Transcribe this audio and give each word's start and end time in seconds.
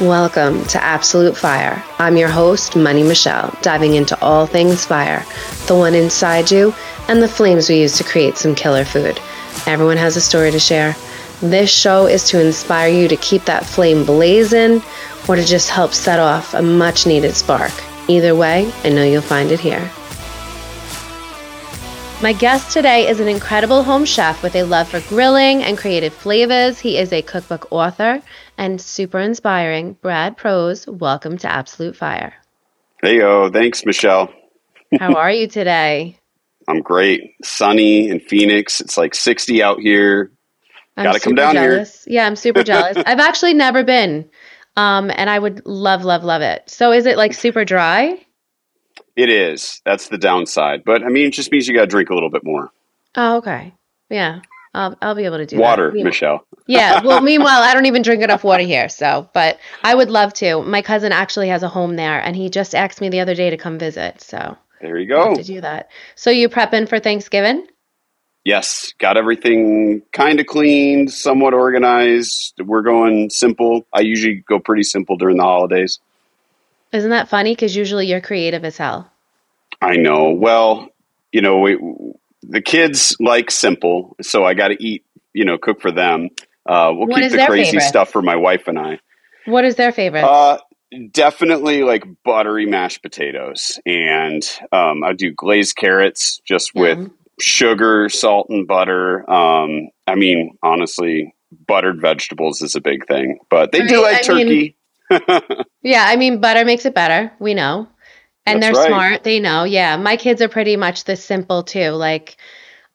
Welcome 0.00 0.64
to 0.68 0.82
Absolute 0.82 1.36
Fire. 1.36 1.84
I'm 1.98 2.16
your 2.16 2.30
host, 2.30 2.74
Money 2.74 3.02
Michelle, 3.02 3.54
diving 3.60 3.96
into 3.96 4.18
all 4.22 4.46
things 4.46 4.86
fire, 4.86 5.26
the 5.66 5.76
one 5.76 5.94
inside 5.94 6.50
you, 6.50 6.74
and 7.08 7.22
the 7.22 7.28
flames 7.28 7.68
we 7.68 7.82
use 7.82 7.98
to 7.98 8.04
create 8.04 8.38
some 8.38 8.54
killer 8.54 8.86
food. 8.86 9.20
Everyone 9.66 9.98
has 9.98 10.16
a 10.16 10.22
story 10.22 10.52
to 10.52 10.58
share. 10.58 10.96
This 11.42 11.68
show 11.70 12.06
is 12.06 12.26
to 12.30 12.40
inspire 12.40 12.88
you 12.88 13.08
to 13.08 13.16
keep 13.18 13.44
that 13.44 13.66
flame 13.66 14.06
blazing 14.06 14.82
or 15.28 15.36
to 15.36 15.44
just 15.44 15.68
help 15.68 15.92
set 15.92 16.18
off 16.18 16.54
a 16.54 16.62
much 16.62 17.06
needed 17.06 17.36
spark. 17.36 17.72
Either 18.08 18.34
way, 18.34 18.72
I 18.82 18.88
know 18.88 19.04
you'll 19.04 19.20
find 19.20 19.50
it 19.50 19.60
here. 19.60 19.90
My 22.22 22.34
guest 22.34 22.70
today 22.70 23.08
is 23.08 23.18
an 23.18 23.28
incredible 23.28 23.82
home 23.82 24.04
chef 24.04 24.42
with 24.42 24.54
a 24.54 24.62
love 24.62 24.88
for 24.88 25.00
grilling 25.08 25.62
and 25.62 25.78
creative 25.78 26.12
flavors. 26.12 26.78
He 26.78 26.98
is 26.98 27.14
a 27.14 27.22
cookbook 27.22 27.66
author 27.70 28.20
and 28.60 28.78
super 28.78 29.18
inspiring. 29.18 29.94
Brad 30.02 30.36
Prose, 30.36 30.86
welcome 30.86 31.38
to 31.38 31.50
Absolute 31.50 31.96
Fire. 31.96 32.34
Hey, 33.02 33.16
yo, 33.16 33.50
thanks, 33.50 33.86
Michelle. 33.86 34.30
How 35.00 35.14
are 35.14 35.32
you 35.32 35.48
today? 35.48 36.18
I'm 36.68 36.82
great. 36.82 37.34
Sunny 37.42 38.10
in 38.10 38.20
Phoenix. 38.20 38.82
It's 38.82 38.98
like 38.98 39.14
60 39.14 39.62
out 39.62 39.80
here. 39.80 40.30
Got 40.96 41.14
to 41.14 41.20
come 41.20 41.34
down 41.34 41.54
jealous. 41.54 42.04
here. 42.04 42.16
Yeah, 42.16 42.26
I'm 42.26 42.36
super 42.36 42.62
jealous. 42.62 42.98
I've 43.06 43.18
actually 43.18 43.54
never 43.54 43.82
been. 43.82 44.28
Um, 44.76 45.10
and 45.14 45.30
I 45.30 45.38
would 45.38 45.64
love, 45.64 46.04
love, 46.04 46.22
love 46.22 46.42
it. 46.42 46.68
So 46.68 46.92
is 46.92 47.06
it 47.06 47.16
like 47.16 47.32
super 47.32 47.64
dry? 47.64 48.24
It 49.16 49.30
is. 49.30 49.80
That's 49.86 50.08
the 50.08 50.18
downside. 50.18 50.84
But 50.84 51.02
I 51.02 51.08
mean, 51.08 51.28
it 51.28 51.32
just 51.32 51.50
means 51.50 51.66
you 51.66 51.74
got 51.74 51.82
to 51.82 51.86
drink 51.86 52.10
a 52.10 52.14
little 52.14 52.30
bit 52.30 52.44
more. 52.44 52.70
Oh, 53.14 53.38
okay. 53.38 53.72
Yeah. 54.10 54.40
I'll, 54.74 54.96
I'll 55.02 55.14
be 55.14 55.24
able 55.24 55.38
to 55.38 55.46
do 55.46 55.58
water, 55.58 55.90
that. 55.90 56.04
Michelle. 56.04 56.46
yeah. 56.66 57.02
Well, 57.02 57.20
meanwhile, 57.22 57.62
I 57.62 57.74
don't 57.74 57.86
even 57.86 58.02
drink 58.02 58.22
enough 58.22 58.44
water 58.44 58.62
here. 58.62 58.88
So, 58.88 59.28
but 59.32 59.58
I 59.82 59.94
would 59.94 60.10
love 60.10 60.32
to. 60.34 60.62
My 60.62 60.82
cousin 60.82 61.12
actually 61.12 61.48
has 61.48 61.62
a 61.62 61.68
home 61.68 61.96
there, 61.96 62.20
and 62.20 62.36
he 62.36 62.50
just 62.50 62.74
asked 62.74 63.00
me 63.00 63.08
the 63.08 63.20
other 63.20 63.34
day 63.34 63.50
to 63.50 63.56
come 63.56 63.78
visit. 63.78 64.20
So 64.20 64.56
there 64.80 64.98
you 64.98 65.08
go. 65.08 65.34
To 65.34 65.42
do 65.42 65.60
that. 65.60 65.90
So 66.14 66.30
you 66.30 66.48
prepping 66.48 66.88
for 66.88 67.00
Thanksgiving? 67.00 67.66
Yes, 68.44 68.94
got 68.98 69.18
everything 69.18 70.02
kind 70.12 70.40
of 70.40 70.46
cleaned, 70.46 71.12
somewhat 71.12 71.52
organized. 71.52 72.54
We're 72.58 72.82
going 72.82 73.28
simple. 73.28 73.86
I 73.92 74.00
usually 74.00 74.36
go 74.48 74.58
pretty 74.58 74.82
simple 74.82 75.16
during 75.16 75.36
the 75.36 75.42
holidays. 75.42 75.98
Isn't 76.92 77.10
that 77.10 77.28
funny? 77.28 77.52
Because 77.52 77.76
usually 77.76 78.06
you're 78.06 78.22
creative 78.22 78.64
as 78.64 78.78
hell. 78.78 79.10
I 79.82 79.96
know. 79.96 80.30
Well, 80.30 80.88
you 81.32 81.42
know, 81.42 81.58
we, 81.58 81.78
the 82.42 82.60
kids 82.62 83.16
like 83.20 83.50
simple, 83.50 84.16
so 84.22 84.44
I 84.44 84.54
got 84.54 84.68
to 84.68 84.82
eat. 84.82 85.04
You 85.32 85.44
know, 85.44 85.58
cook 85.58 85.80
for 85.80 85.92
them. 85.92 86.30
Uh, 86.66 86.92
we'll 86.94 87.06
what 87.06 87.22
keep 87.22 87.30
the 87.32 87.46
crazy 87.46 87.72
favorite? 87.72 87.86
stuff 87.86 88.10
for 88.10 88.20
my 88.22 88.36
wife 88.36 88.66
and 88.66 88.78
I. 88.78 88.98
What 89.46 89.64
is 89.64 89.76
their 89.76 89.92
favorite? 89.92 90.24
Uh, 90.24 90.58
definitely 91.12 91.82
like 91.82 92.04
buttery 92.24 92.66
mashed 92.66 93.02
potatoes, 93.02 93.78
and 93.86 94.42
um, 94.72 95.04
I 95.04 95.12
do 95.12 95.32
glazed 95.32 95.76
carrots 95.76 96.40
just 96.44 96.74
with 96.74 97.10
sugar, 97.40 98.08
salt, 98.08 98.48
and 98.50 98.66
butter. 98.66 99.28
Um, 99.30 99.88
I 100.06 100.14
mean, 100.16 100.56
honestly, 100.62 101.34
buttered 101.66 102.00
vegetables 102.00 102.60
is 102.62 102.74
a 102.74 102.80
big 102.80 103.06
thing, 103.06 103.38
but 103.50 103.72
they 103.72 103.82
I 103.82 103.86
do 103.86 103.94
mean- 103.94 104.02
like 104.02 104.16
I 104.16 104.20
turkey. 104.22 104.76
Yeah, 105.82 106.04
I 106.06 106.16
mean, 106.16 106.40
butter 106.40 106.64
makes 106.64 106.84
it 106.84 106.94
better. 106.94 107.32
We 107.40 107.54
know. 107.54 107.88
And 108.46 108.62
That's 108.62 108.78
they're 108.78 108.82
right. 108.82 108.88
smart. 108.88 109.24
They 109.24 109.40
know. 109.40 109.64
Yeah. 109.64 109.96
My 109.96 110.16
kids 110.16 110.42
are 110.42 110.48
pretty 110.48 110.76
much 110.76 111.04
this 111.04 111.24
simple 111.24 111.62
too. 111.62 111.90
Like, 111.90 112.36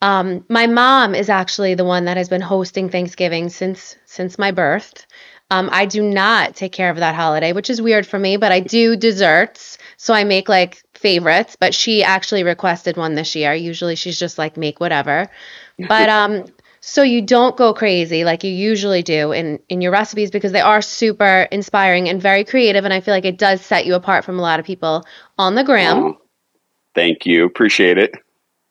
um, 0.01 0.45
my 0.49 0.67
mom 0.67 1.15
is 1.15 1.29
actually 1.29 1.75
the 1.75 1.85
one 1.85 2.05
that 2.05 2.17
has 2.17 2.29
been 2.29 2.41
hosting 2.41 2.89
Thanksgiving 2.89 3.49
since 3.49 3.95
since 4.05 4.37
my 4.37 4.51
birth. 4.51 5.05
Um, 5.51 5.69
I 5.71 5.85
do 5.85 6.01
not 6.01 6.55
take 6.55 6.71
care 6.71 6.89
of 6.89 6.97
that 6.97 7.13
holiday, 7.15 7.53
which 7.53 7.69
is 7.69 7.81
weird 7.81 8.07
for 8.07 8.17
me, 8.17 8.37
but 8.37 8.51
I 8.51 8.59
do 8.59 8.95
desserts. 8.95 9.77
So 9.97 10.13
I 10.13 10.23
make 10.23 10.49
like 10.49 10.83
favorites, 10.95 11.55
but 11.59 11.73
she 11.73 12.03
actually 12.03 12.43
requested 12.43 12.97
one 12.97 13.13
this 13.13 13.35
year. 13.35 13.53
Usually 13.53 13.95
she's 13.95 14.19
just 14.19 14.37
like 14.37 14.57
make 14.57 14.79
whatever. 14.79 15.29
But 15.77 16.07
um 16.09 16.45
so 16.79 17.01
you 17.01 17.21
don't 17.21 17.57
go 17.57 17.73
crazy 17.73 18.23
like 18.23 18.43
you 18.43 18.51
usually 18.51 19.01
do 19.01 19.31
in 19.31 19.59
in 19.69 19.81
your 19.81 19.91
recipes 19.91 20.29
because 20.31 20.51
they 20.51 20.61
are 20.61 20.81
super 20.81 21.47
inspiring 21.51 22.07
and 22.07 22.21
very 22.21 22.45
creative 22.45 22.85
and 22.85 22.93
I 22.93 23.01
feel 23.01 23.13
like 23.13 23.25
it 23.25 23.39
does 23.39 23.59
set 23.61 23.85
you 23.87 23.95
apart 23.95 24.23
from 24.23 24.37
a 24.37 24.41
lot 24.41 24.59
of 24.59 24.65
people 24.65 25.03
on 25.37 25.55
the 25.55 25.63
gram. 25.63 25.97
Oh, 25.97 26.17
thank 26.93 27.25
you, 27.25 27.45
appreciate 27.45 27.97
it. 27.97 28.13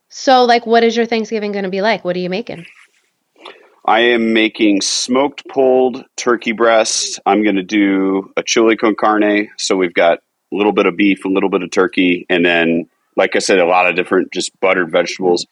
So 0.09 0.45
like 0.45 0.67
what 0.67 0.85
is 0.85 0.97
your 0.97 1.07
Thanksgiving 1.07 1.53
going 1.53 1.65
to 1.65 1.71
be 1.71 1.83
like? 1.83 2.05
What 2.05 2.17
are 2.17 2.21
you 2.21 2.31
making? 2.31 2.67
I 3.87 4.01
am 4.01 4.33
making 4.33 4.81
smoked 4.81 5.47
pulled 5.49 6.05
turkey 6.17 6.53
breast. 6.53 7.21
I'm 7.27 7.43
going 7.43 7.57
to 7.57 7.63
do 7.63 8.33
a 8.37 8.43
chili 8.43 8.77
con 8.77 8.95
carne. 8.95 9.51
So 9.59 9.77
we've 9.77 9.93
got 9.93 10.19
a 10.19 10.57
little 10.57 10.73
bit 10.73 10.87
of 10.87 10.97
beef, 10.97 11.25
a 11.25 11.29
little 11.29 11.51
bit 11.51 11.63
of 11.63 11.71
turkey, 11.71 12.25
and 12.31 12.45
then, 12.47 12.89
like 13.17 13.37
I 13.37 13.41
said, 13.41 13.59
a 13.59 13.67
lot 13.67 13.87
of 13.87 13.95
different 13.95 14.33
just 14.33 14.59
buttered 14.61 14.91
vegetables. 14.91 15.47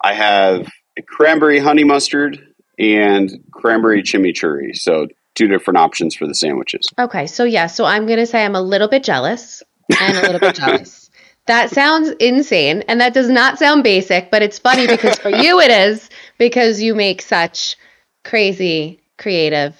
I 0.00 0.14
have 0.14 0.70
a 0.96 1.02
cranberry 1.02 1.58
honey 1.58 1.84
mustard 1.84 2.40
and 2.78 3.30
cranberry 3.52 4.02
chimichurri. 4.02 4.74
So 4.74 5.08
two 5.34 5.48
different 5.48 5.78
options 5.78 6.14
for 6.14 6.26
the 6.26 6.34
sandwiches. 6.34 6.86
Okay, 6.98 7.26
so 7.26 7.44
yeah, 7.44 7.66
so 7.66 7.84
I'm 7.84 8.06
going 8.06 8.18
to 8.18 8.26
say 8.26 8.44
I'm 8.44 8.54
a 8.54 8.62
little 8.62 8.88
bit 8.88 9.04
jealous 9.04 9.62
and 10.00 10.16
a 10.16 10.22
little 10.22 10.40
bit 10.40 10.54
jealous. 10.54 11.10
That 11.46 11.70
sounds 11.70 12.08
insane 12.20 12.84
and 12.88 13.00
that 13.00 13.12
does 13.14 13.28
not 13.28 13.58
sound 13.58 13.84
basic, 13.84 14.30
but 14.30 14.42
it's 14.42 14.58
funny 14.58 14.86
because 14.86 15.18
for 15.18 15.28
you 15.30 15.60
it 15.60 15.70
is 15.70 16.08
because 16.38 16.80
you 16.82 16.94
make 16.94 17.20
such 17.20 17.76
crazy 18.24 19.00
creative 19.18 19.76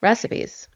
recipes. 0.00 0.68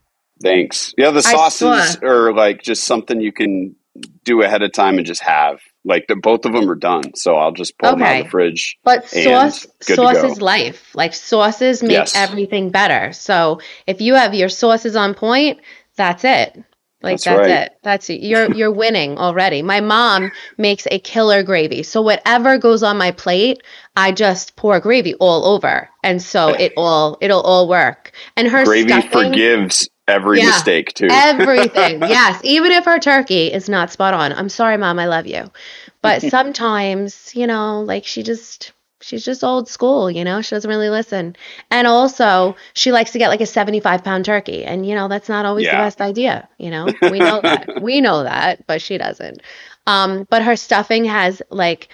Thanks. 0.42 0.92
Yeah, 0.98 1.10
the 1.10 1.22
sauces 1.22 1.96
are 2.02 2.34
like 2.34 2.62
just 2.62 2.84
something 2.84 3.20
you 3.20 3.32
can 3.32 3.76
do 4.24 4.42
ahead 4.42 4.62
of 4.62 4.72
time 4.72 4.98
and 4.98 5.06
just 5.06 5.22
have. 5.22 5.60
Like 5.86 6.06
the, 6.08 6.16
both 6.16 6.46
of 6.46 6.52
them 6.52 6.70
are 6.70 6.74
done, 6.74 7.14
so 7.14 7.36
I'll 7.36 7.52
just 7.52 7.78
pull 7.78 7.90
them 7.90 8.02
out 8.02 8.18
of 8.18 8.24
the 8.24 8.30
fridge. 8.30 8.78
But 8.84 9.08
sauce 9.08 9.66
sauce 9.80 10.24
is 10.24 10.40
life. 10.40 10.94
Like 10.94 11.14
sauces 11.14 11.82
make 11.82 11.92
Yes. 11.92 12.16
everything 12.16 12.70
better. 12.70 13.12
So 13.12 13.60
if 13.86 14.00
you 14.00 14.14
have 14.14 14.34
your 14.34 14.48
sauces 14.48 14.96
on 14.96 15.14
point, 15.14 15.60
that's 15.96 16.24
it. 16.24 16.62
Like 17.04 17.22
That's 17.22 17.24
that's, 17.24 17.38
right. 17.38 17.50
it. 17.50 17.78
That's 17.84 18.10
it. 18.10 18.22
You're 18.22 18.52
you're 18.54 18.72
winning 18.72 19.18
already. 19.18 19.62
My 19.62 19.80
mom 19.82 20.32
makes 20.58 20.88
a 20.90 20.98
killer 20.98 21.44
gravy. 21.44 21.84
So 21.84 22.02
whatever 22.02 22.58
goes 22.58 22.82
on 22.82 22.98
my 22.98 23.12
plate, 23.12 23.62
I 23.96 24.12
just 24.12 24.56
pour 24.56 24.80
gravy 24.80 25.14
all 25.16 25.46
over. 25.46 25.90
And 26.04 26.22
so 26.22 26.54
eh. 26.54 26.64
it 26.66 26.74
all 26.76 27.18
it'll 27.22 27.42
all 27.42 27.68
work. 27.68 28.12
And 28.36 28.48
her 28.48 28.64
Gravy 28.64 28.88
stuffing, 28.90 29.10
forgives 29.10 29.88
every 30.08 30.40
Yeah. 30.40 30.46
mistake 30.46 30.94
too. 30.94 31.08
Everything. 31.10 32.02
yes. 32.08 32.40
Even 32.44 32.72
if 32.72 32.86
her 32.86 33.00
turkey 33.00 33.52
is 33.52 33.68
not 33.70 33.92
spot 33.92 34.14
on. 34.14 34.32
I'm 34.32 34.50
sorry, 34.50 34.78
mom, 34.78 34.98
I 34.98 35.06
love 35.06 35.26
you. 35.26 35.50
But 36.02 36.22
sometimes, 36.30 37.32
you 37.36 37.46
know, 37.46 37.82
like 37.82 38.06
she 38.06 38.24
just 38.24 38.73
she's 39.04 39.24
just 39.24 39.44
old 39.44 39.68
school, 39.68 40.10
you 40.10 40.24
know, 40.24 40.40
she 40.40 40.54
doesn't 40.54 40.68
really 40.68 40.88
listen. 40.88 41.36
And 41.70 41.86
also 41.86 42.56
she 42.72 42.90
likes 42.90 43.12
to 43.12 43.18
get 43.18 43.28
like 43.28 43.40
a 43.42 43.46
75 43.46 44.02
pound 44.02 44.24
turkey. 44.24 44.64
And 44.64 44.86
you 44.86 44.94
know, 44.94 45.08
that's 45.08 45.28
not 45.28 45.44
always 45.44 45.66
the 45.66 45.72
best 45.72 46.00
idea, 46.00 46.48
you 46.58 46.70
know. 46.70 46.86
We 47.02 47.18
know 47.18 47.40
that. 47.42 47.82
we 47.82 48.00
know 48.00 48.22
that, 48.22 48.66
but 48.66 48.80
she 48.80 48.96
doesn't. 48.98 49.42
Um, 49.86 50.26
but 50.30 50.42
her 50.42 50.56
stuffing 50.56 51.04
has 51.04 51.42
like 51.50 51.88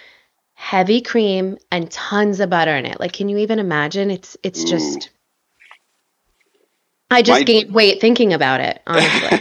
heavy 0.55 1.01
cream 1.01 1.59
and 1.73 1.91
tons 1.91 2.39
of 2.39 2.51
butter 2.51 2.77
in 2.77 2.87
it. 2.87 3.01
Like, 3.01 3.13
can 3.13 3.29
you 3.29 3.39
even 3.39 3.59
imagine? 3.59 4.11
It's 4.11 4.37
it's 4.43 4.63
just 4.65 5.11
I 7.11 7.23
just 7.23 7.41
My- 7.41 7.45
gained 7.45 7.75
weight 7.75 8.01
thinking 8.01 8.33
about 8.33 8.61
it, 8.61 8.81
honestly. 8.87 9.41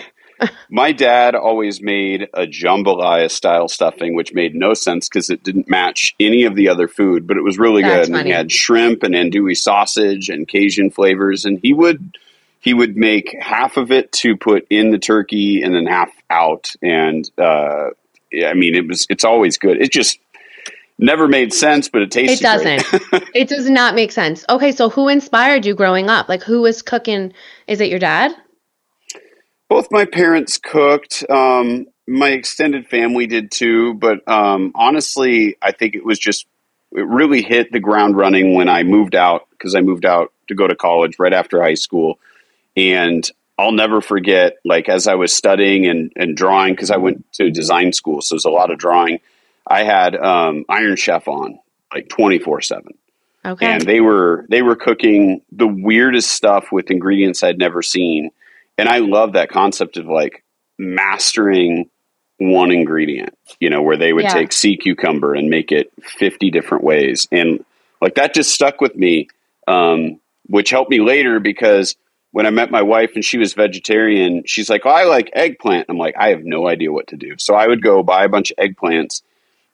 My 0.69 0.91
dad 0.91 1.35
always 1.35 1.81
made 1.81 2.27
a 2.33 2.45
jambalaya 2.45 3.29
style 3.29 3.67
stuffing, 3.67 4.15
which 4.15 4.33
made 4.33 4.55
no 4.55 4.73
sense 4.73 5.09
because 5.09 5.29
it 5.29 5.43
didn't 5.43 5.69
match 5.69 6.15
any 6.19 6.43
of 6.43 6.55
the 6.55 6.69
other 6.69 6.87
food, 6.87 7.27
but 7.27 7.37
it 7.37 7.43
was 7.43 7.57
really 7.57 7.81
That's 7.81 8.07
good. 8.07 8.13
And 8.13 8.15
funny. 8.19 8.29
he 8.29 8.35
had 8.35 8.51
shrimp 8.51 9.03
and 9.03 9.15
andouille 9.15 9.57
sausage 9.57 10.29
and 10.29 10.47
Cajun 10.47 10.91
flavors, 10.91 11.45
and 11.45 11.59
he 11.61 11.73
would 11.73 12.17
he 12.59 12.73
would 12.73 12.97
make 12.97 13.35
half 13.39 13.77
of 13.77 13.91
it 13.91 14.11
to 14.11 14.35
put 14.35 14.67
in 14.69 14.91
the 14.91 14.99
turkey 14.99 15.61
and 15.61 15.73
then 15.73 15.85
half 15.85 16.11
out. 16.29 16.73
And 16.81 17.29
uh, 17.37 17.89
I 18.45 18.53
mean, 18.53 18.75
it 18.75 18.87
was 18.87 19.07
it's 19.09 19.23
always 19.23 19.57
good. 19.57 19.81
It 19.81 19.91
just 19.91 20.19
never 20.97 21.27
made 21.27 21.53
sense, 21.53 21.89
but 21.89 22.01
it 22.01 22.11
tasted. 22.11 22.39
It 22.39 22.41
doesn't. 22.41 23.29
it 23.33 23.47
does 23.47 23.69
not 23.69 23.95
make 23.95 24.11
sense. 24.11 24.45
Okay, 24.49 24.71
so 24.71 24.89
who 24.89 25.07
inspired 25.07 25.65
you 25.65 25.73
growing 25.73 26.09
up? 26.09 26.29
Like 26.29 26.43
who 26.43 26.61
was 26.61 26.81
cooking? 26.81 27.33
Is 27.67 27.81
it 27.81 27.89
your 27.89 27.99
dad? 27.99 28.35
Both 29.69 29.87
my 29.91 30.05
parents 30.05 30.57
cooked 30.57 31.23
um, 31.29 31.85
my 32.07 32.29
extended 32.29 32.87
family 32.87 33.27
did 33.27 33.51
too 33.51 33.93
but 33.93 34.27
um, 34.27 34.71
honestly 34.75 35.55
i 35.61 35.71
think 35.71 35.95
it 35.95 36.03
was 36.05 36.19
just 36.19 36.45
it 36.91 37.05
really 37.07 37.41
hit 37.43 37.71
the 37.71 37.79
ground 37.79 38.17
running 38.17 38.55
when 38.55 38.67
i 38.67 38.83
moved 38.83 39.15
out 39.15 39.47
because 39.51 39.75
i 39.75 39.81
moved 39.81 40.05
out 40.05 40.33
to 40.47 40.55
go 40.55 40.67
to 40.67 40.75
college 40.75 41.19
right 41.19 41.33
after 41.33 41.61
high 41.61 41.75
school 41.75 42.19
and 42.75 43.31
i'll 43.57 43.71
never 43.71 44.01
forget 44.01 44.57
like 44.65 44.89
as 44.89 45.07
i 45.07 45.15
was 45.15 45.33
studying 45.33 45.85
and, 45.85 46.11
and 46.15 46.35
drawing 46.35 46.73
because 46.73 46.91
i 46.91 46.97
went 46.97 47.31
to 47.33 47.51
design 47.51 47.93
school 47.93 48.21
so 48.21 48.35
there's 48.35 48.45
a 48.45 48.49
lot 48.49 48.71
of 48.71 48.79
drawing 48.79 49.19
i 49.67 49.83
had 49.83 50.15
um, 50.15 50.65
iron 50.67 50.95
chef 50.95 51.27
on 51.27 51.59
like 51.93 52.09
24 52.09 52.61
7 52.61 52.93
Okay. 53.45 53.65
and 53.65 53.83
they 53.83 54.01
were 54.01 54.45
they 54.49 54.61
were 54.61 54.75
cooking 54.75 55.41
the 55.51 55.65
weirdest 55.67 56.29
stuff 56.29 56.73
with 56.73 56.91
ingredients 56.91 57.41
I'd 57.41 57.57
never 57.57 57.81
seen. 57.81 58.31
And 58.79 58.89
I 58.89 58.99
love 58.99 59.33
that 59.33 59.49
concept 59.49 59.97
of 59.97 60.05
like 60.07 60.43
mastering 60.77 61.89
one 62.37 62.71
ingredient, 62.71 63.37
you 63.59 63.69
know, 63.69 63.81
where 63.81 63.97
they 63.97 64.13
would 64.13 64.23
Yeah. 64.25 64.33
take 64.33 64.53
sea 64.53 64.77
cucumber 64.77 65.33
and 65.33 65.49
make 65.49 65.71
it 65.71 65.91
50 66.03 66.49
different 66.51 66.83
ways. 66.83 67.27
And 67.31 67.63
like 68.01 68.15
that 68.15 68.33
just 68.33 68.51
stuck 68.51 68.79
with 68.81 68.95
me, 68.95 69.27
um, 69.67 70.19
which 70.47 70.69
helped 70.69 70.89
me 70.89 70.99
later 71.01 71.39
because 71.39 71.95
when 72.31 72.45
I 72.45 72.49
met 72.51 72.71
my 72.71 72.81
wife 72.81 73.11
and 73.15 73.25
she 73.25 73.37
was 73.37 73.53
vegetarian, 73.53 74.43
she's 74.45 74.69
like, 74.69 74.85
oh, 74.85 74.89
I 74.89 75.03
like 75.03 75.29
eggplant. 75.33 75.87
I'm 75.89 75.97
like, 75.97 76.15
I 76.17 76.29
have 76.29 76.43
no 76.43 76.67
idea 76.67 76.91
what 76.91 77.07
to 77.07 77.17
do. 77.17 77.35
So 77.37 77.55
I 77.55 77.67
would 77.67 77.81
go 77.81 78.03
buy 78.03 78.23
a 78.23 78.29
bunch 78.29 78.51
of 78.51 78.57
eggplants 78.57 79.21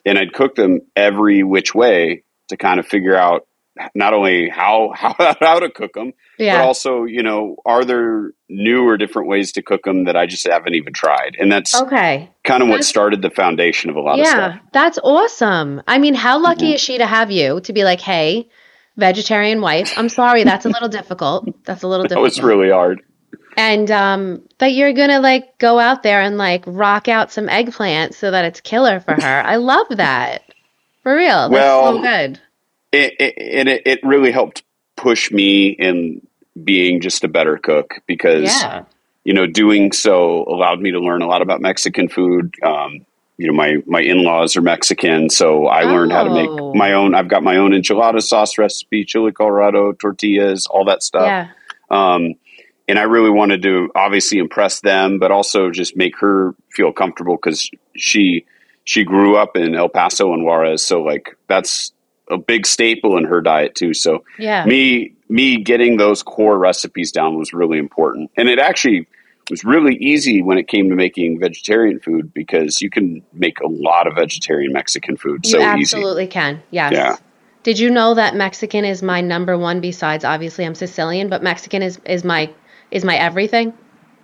and 0.04 0.18
I'd 0.18 0.32
cook 0.32 0.54
them 0.56 0.80
every 0.96 1.42
which 1.44 1.74
way 1.74 2.22
to 2.48 2.56
kind 2.56 2.80
of 2.80 2.86
figure 2.86 3.14
out 3.16 3.46
not 3.94 4.14
only 4.14 4.48
how, 4.48 4.92
how, 4.96 5.14
how 5.40 5.58
to 5.60 5.70
cook 5.70 5.92
them, 5.94 6.12
Yeah. 6.38 6.58
but 6.58 6.66
also, 6.66 7.04
you 7.04 7.22
know, 7.22 7.56
are 7.66 7.84
there 7.84 8.32
new 8.48 8.84
or 8.88 8.96
different 8.96 9.28
ways 9.28 9.52
to 9.52 9.62
cook 9.62 9.82
them 9.84 10.04
that 10.04 10.16
I 10.16 10.26
just 10.26 10.46
haven't 10.46 10.74
even 10.74 10.92
tried? 10.92 11.36
And 11.38 11.50
that's 11.52 11.74
okay. 11.74 12.30
kind 12.44 12.62
of 12.62 12.68
what 12.68 12.84
started 12.84 13.22
the 13.22 13.30
foundation 13.30 13.90
of 13.90 13.96
a 13.96 14.00
lot 14.00 14.18
of 14.20 14.26
stuff. 14.26 14.54
Yeah, 14.54 14.60
that's 14.72 14.98
awesome. 15.02 15.82
I 15.86 15.98
mean, 15.98 16.14
how 16.14 16.38
lucky 16.40 16.70
Mhm. 16.70 16.74
is 16.74 16.80
she 16.80 16.98
to 16.98 17.06
have 17.06 17.30
you 17.30 17.60
to 17.60 17.72
be 17.72 17.84
like, 17.84 18.00
hey, 18.00 18.48
vegetarian 18.96 19.60
wife? 19.60 19.92
I'm 19.96 20.08
sorry, 20.08 20.44
that's 20.44 20.64
a 20.64 20.68
little 20.70 20.88
difficult. 20.88 21.48
That's 21.64 21.82
a 21.82 21.88
little 21.88 22.04
That 22.08 22.08
difficult. 22.10 22.24
was 22.24 22.40
really 22.42 22.70
hard. 22.70 23.02
and 23.58 23.90
um, 23.90 24.42
that 24.58 24.72
you're 24.72 24.92
gonna 24.92 25.20
like 25.20 25.58
go 25.58 25.78
out 25.78 26.02
there 26.02 26.20
and 26.20 26.36
like 26.38 26.62
rock 26.66 27.08
out 27.08 27.30
some 27.32 27.48
eggplant 27.48 28.14
so 28.14 28.30
that 28.30 28.44
it's 28.44 28.60
killer 28.60 29.00
for 29.00 29.14
her. 29.14 29.42
I 29.44 29.56
love 29.56 29.86
that. 29.90 30.42
For 31.02 31.14
real. 31.14 31.48
That's 31.48 31.52
Well, 31.52 31.94
so 31.96 32.02
good. 32.02 32.40
It, 32.96 33.14
it, 33.20 33.34
and 33.38 33.68
it, 33.68 33.82
it 33.86 34.00
really 34.02 34.32
helped 34.32 34.62
push 34.96 35.30
me 35.30 35.68
in 35.68 36.26
being 36.64 37.00
just 37.00 37.22
a 37.24 37.28
better 37.28 37.58
cook 37.58 37.94
because, 38.06 38.44
Yeah. 38.44 38.84
you 39.24 39.34
know, 39.34 39.46
doing 39.46 39.92
so 39.92 40.44
allowed 40.48 40.80
me 40.80 40.90
to 40.92 40.98
learn 41.00 41.20
a 41.22 41.26
lot 41.26 41.42
about 41.42 41.60
Mexican 41.60 42.08
food. 42.08 42.54
Um, 42.62 43.04
you 43.38 43.46
know, 43.46 43.52
my, 43.52 43.76
my 43.86 44.00
in-laws 44.00 44.56
are 44.56 44.62
Mexican, 44.62 45.28
so 45.28 45.66
I 45.66 45.82
learned 45.82 46.12
how 46.12 46.24
to 46.24 46.30
Oh. 46.30 46.34
make 46.72 46.74
my 46.74 46.94
own. 46.94 47.14
I've 47.14 47.28
got 47.28 47.42
my 47.42 47.58
own 47.58 47.72
enchilada 47.72 48.22
sauce 48.22 48.56
recipe, 48.56 49.04
chili 49.04 49.32
Colorado, 49.32 49.92
tortillas, 49.92 50.66
all 50.66 50.86
that 50.86 51.02
stuff. 51.02 51.26
Yeah. 51.26 51.48
Um, 51.90 52.34
and 52.88 52.98
I 52.98 53.02
really 53.02 53.30
wanted 53.30 53.62
to 53.62 53.90
obviously 53.94 54.38
impress 54.38 54.80
them, 54.80 55.18
but 55.18 55.30
also 55.30 55.70
just 55.70 55.96
make 55.96 56.16
her 56.20 56.54
feel 56.72 56.92
comfortable 56.92 57.36
because 57.36 57.70
she 57.96 58.46
she 58.84 59.02
grew 59.02 59.36
up 59.36 59.56
in 59.56 59.74
El 59.74 59.88
Paso 59.88 60.32
and 60.32 60.44
Juarez, 60.44 60.80
so 60.82 61.02
like 61.02 61.36
that's 61.48 61.92
a 62.30 62.38
big 62.38 62.66
staple 62.66 63.16
in 63.16 63.24
her 63.24 63.40
diet 63.40 63.74
too. 63.74 63.94
So 63.94 64.24
Yeah. 64.38 64.64
me 64.66 65.12
me 65.28 65.56
getting 65.56 65.96
those 65.96 66.22
core 66.22 66.58
recipes 66.58 67.10
down 67.10 67.36
was 67.36 67.52
really 67.52 67.78
important, 67.78 68.30
and 68.36 68.48
it 68.48 68.58
actually 68.58 69.06
was 69.50 69.64
really 69.64 69.94
easy 69.96 70.42
when 70.42 70.58
it 70.58 70.66
came 70.66 70.88
to 70.88 70.94
making 70.96 71.38
vegetarian 71.38 72.00
food 72.00 72.32
because 72.34 72.80
you 72.80 72.90
can 72.90 73.22
make 73.32 73.60
a 73.60 73.68
lot 73.68 74.06
of 74.08 74.14
vegetarian 74.14 74.72
Mexican 74.72 75.16
food 75.16 75.44
You 75.44 75.50
so 75.52 75.58
easy. 75.76 75.96
absolutely 75.96 76.26
can. 76.26 76.62
Yes. 76.70 76.92
Yeah. 76.92 77.16
Did 77.62 77.78
you 77.78 77.90
know 77.90 78.14
that 78.14 78.34
Mexican 78.36 78.84
is 78.84 79.02
my 79.02 79.20
number 79.20 79.56
one 79.58 79.80
besides 79.80 80.24
obviously 80.24 80.64
I'm 80.64 80.74
Sicilian, 80.74 81.28
but 81.28 81.42
Mexican 81.42 81.82
is 81.82 82.00
is 82.06 82.24
my 82.24 82.50
is 82.90 83.04
my 83.04 83.16
everything? 83.16 83.72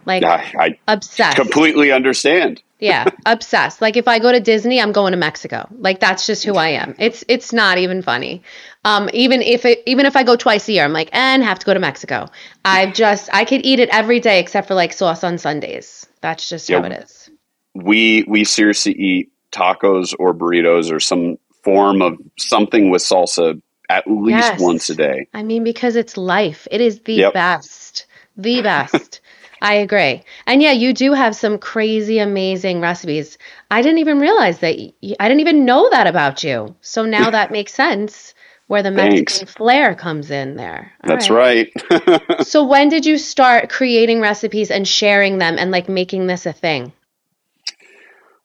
Like 0.07 0.25
I, 0.25 0.53
I 0.59 0.79
obsessed. 0.89 1.37
completely 1.37 1.93
understand. 1.93 2.63
Yeah, 2.83 3.09
obsessed. 3.27 3.81
Like 3.81 3.97
if 3.97 4.09
I 4.09 4.19
go 4.19 4.33
to 4.33 4.41
Disney, 4.41 4.81
I'm 4.81 4.93
going 4.93 5.13
to 5.13 5.17
Mexico. 5.19 5.69
Like 5.79 6.01
that's 6.01 6.27
just 6.27 6.45
who 6.45 6.57
I 6.57 6.69
am. 6.71 6.95
It's 6.99 7.25
it's 7.29 7.53
not 7.53 7.79
even 7.79 8.03
funny. 8.03 8.43
Um, 8.85 9.09
even 9.15 9.43
if 9.43 9.65
it 9.65 9.83
even 9.87 10.07
if 10.07 10.17
I 10.17 10.25
go 10.25 10.37
twice 10.37 10.69
a 10.69 10.73
year, 10.73 10.85
I'm 10.85 10.93
like, 10.93 11.11
and 11.13 11.43
have 11.45 11.59
to 11.61 11.67
go 11.67 11.75
to 11.75 11.81
Mexico. 11.81 12.29
I 12.65 12.91
just 12.91 13.31
I 13.33 13.45
could 13.47 13.65
eat 13.65 13.81
it 13.81 13.89
every 13.91 14.21
day 14.21 14.41
except 14.41 14.69
for 14.69 14.75
like 14.75 14.93
sauce 14.93 15.25
on 15.25 15.39
Sundays. 15.39 16.07
That's 16.21 16.49
just 16.49 16.71
how 16.71 16.85
it 16.85 16.93
is. 16.93 17.31
we 17.75 18.25
we 18.29 18.45
seriously 18.45 18.93
eat 18.95 19.33
tacos 19.53 20.15
or 20.19 20.35
burritos 20.35 20.93
or 20.93 21.01
some 21.01 21.39
form 21.65 22.03
of 22.03 22.19
something 22.39 22.91
with 22.91 23.03
salsa 23.03 23.61
at 23.89 24.05
least 24.09 24.55
Yes. 24.55 24.61
once 24.61 24.91
a 24.91 24.95
day. 24.95 25.29
I 25.35 25.43
mean, 25.43 25.65
because 25.65 25.97
it's 25.97 26.17
life. 26.17 26.67
It 26.71 26.81
is 26.81 27.01
the 27.01 27.15
Yep. 27.15 27.35
best. 27.35 28.07
The 28.37 28.63
best. 28.63 29.21
I 29.63 29.75
agree. 29.75 30.23
And 30.45 30.61
yeah, 30.61 30.73
you 30.73 30.93
do 30.93 31.13
have 31.13 31.37
some 31.37 31.57
crazy, 31.57 32.19
amazing 32.19 32.81
recipes. 32.81 33.39
I 33.71 33.81
didn't 33.81 33.99
even 33.99 34.19
realize 34.19 34.59
that. 34.59 34.75
I 34.75 35.29
didn't 35.29 35.41
even 35.41 35.65
know 35.65 35.89
that 35.91 36.09
about 36.09 36.43
you. 36.43 36.75
So 36.81 37.07
now 37.07 37.31
that 37.31 37.53
makes 37.53 37.73
sense 37.73 38.35
where 38.67 38.83
the 38.83 38.91
Mexican 38.91 39.47
Thanks. 39.47 39.55
flair 39.55 39.95
comes 39.95 40.33
in 40.33 40.57
there. 40.57 40.93
All 41.05 41.11
That's 41.11 41.31
right. 41.31 41.73
So 42.43 42.65
when 42.65 42.89
did 42.89 43.07
you 43.07 43.19
start 43.19 43.71
creating 43.71 44.21
recipes 44.21 44.73
and 44.73 44.87
sharing 44.87 45.39
them 45.39 45.57
and 45.59 45.71
like 45.71 45.89
making 45.89 46.27
this 46.27 46.45
a 46.45 46.53
thing? 46.53 46.93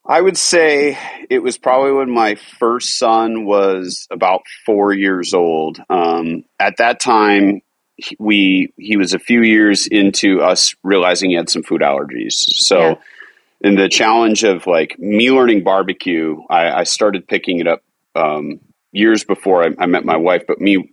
I 0.06 0.22
would 0.22 0.38
say 0.38 0.98
it 1.30 1.40
was 1.40 1.58
probably 1.58 1.94
when 1.94 2.12
my 2.12 2.36
first 2.36 3.00
son 3.00 3.46
was 3.46 4.08
about 4.12 4.42
four 4.66 4.94
years 4.94 5.34
old. 5.34 5.80
Um, 5.90 6.44
at 6.60 6.78
that 6.78 7.00
time, 7.00 7.62
he- 7.98 8.16
we 8.20 8.74
he 8.78 8.96
was 8.98 9.14
a 9.14 9.20
few 9.20 9.42
years 9.42 9.88
into 9.88 10.42
us 10.42 10.74
realizing 10.84 11.30
he 11.32 11.36
had 11.36 11.50
some 11.50 11.64
food 11.64 11.82
allergies. 11.82 12.34
So, 12.34 12.80
Yeah. 12.80 12.96
in 13.62 13.76
the 13.76 13.90
challenge 13.90 14.44
of 14.44 14.66
like 14.68 14.98
me 15.00 15.32
learning 15.32 15.64
barbecue, 15.64 16.38
I, 16.50 16.72
I 16.72 16.84
started 16.84 17.28
picking 17.28 17.60
it 17.60 17.68
up 17.68 17.82
um, 18.16 18.60
years 18.92 19.24
before 19.24 19.64
I, 19.64 19.70
I 19.80 19.86
met 19.88 20.06
my 20.06 20.18
wife. 20.18 20.44
But 20.48 20.60
me, 20.62 20.90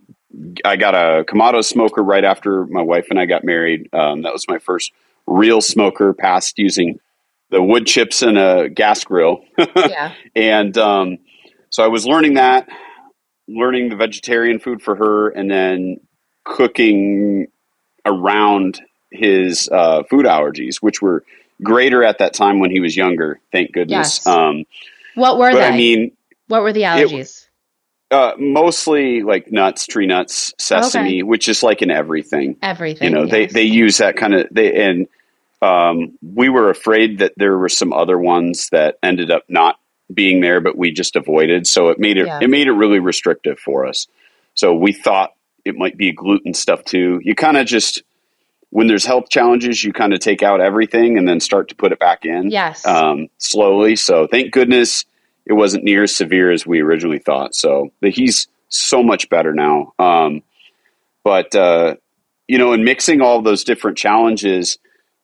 I 0.65 0.75
got 0.75 0.93
a 0.95 1.23
Kamado 1.23 1.63
smoker 1.63 2.01
right 2.03 2.23
after 2.23 2.65
my 2.65 2.81
wife 2.81 3.07
and 3.09 3.19
I 3.19 3.25
got 3.25 3.43
married. 3.43 3.89
Um, 3.93 4.23
that 4.23 4.33
was 4.33 4.47
my 4.47 4.59
first 4.59 4.91
real 5.27 5.61
smoker, 5.61 6.13
past 6.13 6.57
using 6.59 6.99
the 7.51 7.61
wood 7.61 7.85
chips 7.87 8.21
and 8.23 8.37
a 8.37 8.67
gas 8.69 9.03
grill. 9.03 9.43
Yeah. 9.75 10.13
and 10.35 10.77
um, 10.77 11.17
so 11.69 11.83
I 11.83 11.87
was 11.87 12.05
learning 12.05 12.33
that, 12.35 12.67
learning 13.47 13.89
the 13.89 13.95
vegetarian 13.95 14.59
food 14.59 14.81
for 14.81 14.95
her, 14.95 15.29
and 15.29 15.49
then 15.49 15.99
cooking 16.45 17.47
around 18.05 18.81
his 19.11 19.67
uh, 19.69 20.03
food 20.03 20.25
allergies, 20.25 20.77
which 20.77 21.01
were 21.01 21.23
greater 21.61 22.03
at 22.03 22.19
that 22.19 22.33
time 22.33 22.59
when 22.59 22.71
he 22.71 22.79
was 22.79 22.95
younger. 22.95 23.39
Thank 23.51 23.73
goodness. 23.73 24.21
Yes. 24.25 24.27
Um, 24.27 24.65
What 25.15 25.37
were 25.37 25.51
but 25.51 25.59
they? 25.59 25.67
I 25.67 25.75
mean, 25.77 26.11
what 26.47 26.61
were 26.61 26.71
the 26.73 26.83
allergies? 26.83 27.47
uh, 28.11 28.33
mostly 28.37 29.23
like 29.23 29.51
nuts, 29.51 29.87
tree 29.87 30.05
nuts, 30.05 30.53
sesame, 30.59 31.23
which 31.23 31.49
is 31.49 31.63
like 31.63 31.81
in 31.81 31.91
everything. 31.91 32.57
Everything. 32.61 33.09
You 33.09 33.15
know, 33.15 33.25
they 33.25 33.47
they 33.47 33.63
use 33.63 33.97
that 33.97 34.15
kind 34.15 34.33
of 34.33 34.47
they 34.51 34.73
and 34.73 35.07
um, 35.61 36.17
we 36.21 36.49
were 36.49 36.69
afraid 36.69 37.19
that 37.19 37.33
there 37.37 37.57
were 37.57 37.69
some 37.69 37.91
other 37.93 38.19
ones 38.19 38.69
that 38.71 38.97
ended 39.01 39.31
up 39.31 39.43
not 39.49 39.79
being 40.13 40.41
there, 40.41 40.61
but 40.61 40.77
we 40.77 40.91
just 40.91 41.15
avoided. 41.15 41.65
So 41.65 41.87
it 41.89 41.97
made 41.99 42.17
it 42.17 42.27
Yeah. 42.27 42.39
it 42.41 42.49
made 42.49 42.67
it 42.67 42.73
really 42.73 42.99
restrictive 42.99 43.59
for 43.59 43.85
us. 43.85 44.07
So 44.53 44.75
we 44.75 44.93
thought 44.93 45.33
it 45.65 45.75
might 45.75 45.97
be 45.97 46.11
gluten 46.11 46.53
stuff 46.53 46.85
too. 46.85 47.19
You 47.23 47.35
kind 47.35 47.57
of 47.57 47.65
just 47.65 48.03
when 48.69 48.87
there's 48.87 49.05
health 49.05 49.29
challenges, 49.29 49.83
you 49.83 49.93
kind 49.93 50.13
of 50.13 50.19
take 50.19 50.43
out 50.43 50.61
everything 50.61 51.17
and 51.17 51.27
then 51.27 51.39
start 51.39 51.69
to 51.69 51.75
put 51.75 51.91
it 51.91 51.99
back 51.99 52.25
in 52.25 52.49
Yes. 52.49 52.85
um, 52.85 53.29
slowly. 53.37 53.95
So 53.95 54.27
thank 54.27 54.51
goodness 54.51 55.05
it 55.45 55.53
wasn't 55.53 55.83
near 55.83 56.03
as 56.03 56.15
severe 56.15 56.51
as 56.51 56.65
we 56.65 56.81
originally 56.81 57.19
thought. 57.19 57.55
So 57.55 57.91
he's 58.01 58.47
so 58.69 59.01
much 59.01 59.29
better 59.29 59.53
now. 59.53 59.93
Um, 59.97 60.43
but 61.23 61.55
uh, 61.55 61.95
you 62.47 62.57
know, 62.57 62.73
in 62.73 62.83
mixing 62.83 63.21
all 63.21 63.41
those 63.41 63.63
different 63.63 63.97
challenges, 63.97 64.77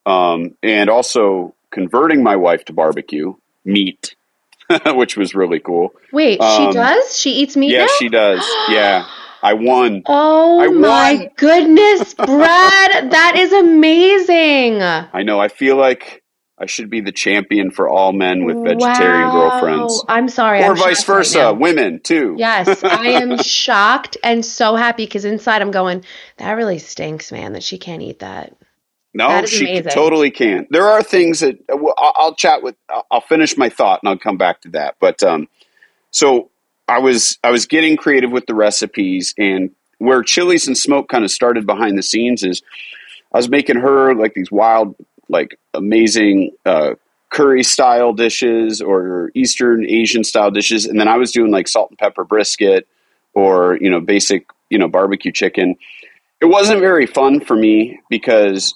um, 0.05 0.55
and 0.63 0.89
also 0.89 1.53
converting 1.69 2.23
my 2.23 2.35
wife 2.35 2.65
to 2.65 2.73
barbecue 2.73 3.35
meat, 3.63 4.15
which 4.85 5.15
was 5.17 5.35
really 5.35 5.59
cool. 5.59 5.93
Wait, 6.11 6.39
um, 6.39 6.71
she 6.71 6.73
does? 6.73 7.19
She 7.19 7.31
eats 7.31 7.55
meat 7.55 7.71
yeah, 7.71 7.85
now? 7.85 7.91
she 7.99 8.09
does. 8.09 8.49
Yeah, 8.69 9.07
I 9.43 9.53
won. 9.53 10.03
Oh 10.05 10.59
I 10.61 10.67
my 10.67 11.13
won. 11.13 11.29
goodness, 11.37 12.13
Brad, 12.25 13.11
that 13.11 13.33
is 13.37 13.51
amazing. 13.53 14.81
I 14.81 15.23
know. 15.23 15.39
I 15.39 15.47
feel 15.47 15.75
like 15.77 16.23
I 16.57 16.65
should 16.67 16.89
be 16.89 17.01
the 17.01 17.11
champion 17.11 17.71
for 17.71 17.89
all 17.89 18.13
men 18.13 18.45
with 18.45 18.57
vegetarian 18.63 19.29
Wow. 19.29 19.51
girlfriends, 19.51 20.05
I'm 20.07 20.29
sorry. 20.29 20.59
or 20.61 20.71
I'm 20.71 20.75
vice 20.75 20.97
shocked 20.99 21.09
right 21.09 21.17
versa, 21.17 21.53
women 21.53 21.99
too. 22.03 22.35
Yes, 22.37 22.83
I 22.83 23.07
am 23.21 23.37
shocked 23.37 24.17
and 24.23 24.45
so 24.45 24.75
happy 24.75 25.05
because 25.05 25.25
inside 25.25 25.61
I'm 25.63 25.71
going, 25.71 26.05
that 26.37 26.51
really 26.53 26.77
stinks, 26.77 27.31
man, 27.31 27.53
that 27.53 27.63
she 27.63 27.77
can't 27.79 28.01
eat 28.03 28.19
that. 28.19 28.55
No, 29.13 29.45
she 29.45 29.65
amazing. 29.65 29.91
totally 29.91 30.31
can. 30.31 30.67
There 30.69 30.85
are 30.87 31.01
things 31.03 31.39
that 31.41 31.57
I'll, 31.69 32.13
I'll 32.15 32.35
chat 32.35 32.61
with. 32.63 32.75
I'll- 32.89 33.07
I'll 33.11 33.21
finish 33.21 33.57
my 33.57 33.67
thought 33.69 33.99
and 34.03 34.09
I'll 34.09 34.17
come 34.17 34.37
back 34.37 34.61
to 34.61 34.69
that. 34.69 34.95
But 35.01 35.21
um, 35.23 35.49
so 36.11 36.50
I 36.91 36.99
was 36.99 37.39
I 37.43 37.51
was 37.51 37.65
getting 37.65 37.95
creative 37.95 38.31
with 38.31 38.47
the 38.47 38.53
recipes 38.53 39.33
and 39.37 39.69
where 39.99 40.21
chiles 40.23 40.67
and 40.67 40.77
smoke 40.77 41.07
kind 41.07 41.23
of 41.23 41.31
started 41.31 41.65
behind 41.65 41.97
the 41.97 42.03
scenes 42.03 42.43
is 42.43 42.61
I 43.33 43.37
was 43.37 43.47
making 43.49 43.77
her 43.77 44.13
like 44.13 44.33
these 44.33 44.51
wild, 44.51 44.95
like 45.29 45.57
amazing 45.73 46.51
uh, 46.65 46.95
curry 47.29 47.63
style 47.63 48.11
dishes 48.11 48.81
or 48.81 49.31
Eastern 49.35 49.85
Asian 49.85 50.25
style 50.25 50.51
dishes, 50.51 50.85
and 50.85 50.99
then 50.99 51.07
I 51.07 51.15
was 51.15 51.31
doing 51.31 51.49
like 51.49 51.69
salt 51.69 51.91
and 51.91 51.97
pepper 51.97 52.25
brisket 52.25 52.87
or 53.33 53.77
you 53.79 53.89
know 53.89 54.01
basic 54.01 54.45
you 54.69 54.77
know 54.77 54.89
barbecue 54.89 55.31
chicken. 55.31 55.75
It 56.41 56.47
wasn't 56.47 56.81
very 56.81 57.05
fun 57.05 57.39
for 57.39 57.55
me 57.55 58.01
because 58.09 58.73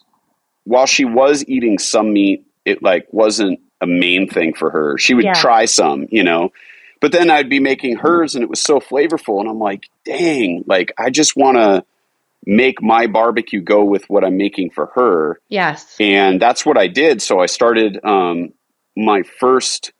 while 0.64 0.86
she 0.86 1.04
was 1.04 1.44
eating 1.50 1.80
some 1.80 2.14
meat, 2.14 2.46
it 2.64 2.82
like 2.82 3.08
wasn't 3.12 3.60
a 3.82 3.88
main 3.88 4.30
thing 4.30 4.54
for 4.54 4.70
her. 4.70 4.98
She 4.98 5.14
would 5.16 5.26
Yeah. 5.26 5.34
try 5.34 5.66
some, 5.66 6.08
you 6.12 6.24
know. 6.24 6.52
But 7.06 7.12
then 7.12 7.30
I'd 7.30 7.50
be 7.52 7.60
making 7.60 7.98
hers 7.98 8.34
and 8.34 8.44
it 8.44 8.50
was 8.50 8.60
so 8.60 8.80
flavorful 8.80 9.40
and 9.40 9.48
I'm 9.48 9.60
like, 9.60 9.90
"Dang, 10.06 10.64
like 10.66 10.92
I 10.98 11.12
just 11.12 11.36
want 11.36 11.56
to 11.56 11.86
make 12.48 12.82
my 12.82 13.06
barbecue 13.06 13.62
go 13.62 13.84
with 13.84 14.10
what 14.10 14.24
I'm 14.24 14.38
making 14.38 14.72
for 14.72 14.88
her." 14.96 15.40
Yes. 15.48 15.96
And 16.00 16.42
that's 16.42 16.66
what 16.66 16.80
I 16.80 16.88
did. 16.88 17.22
So 17.22 17.40
I 17.40 17.46
started 17.46 18.04
um 18.04 18.54
my 18.98 19.22
first 19.22 19.92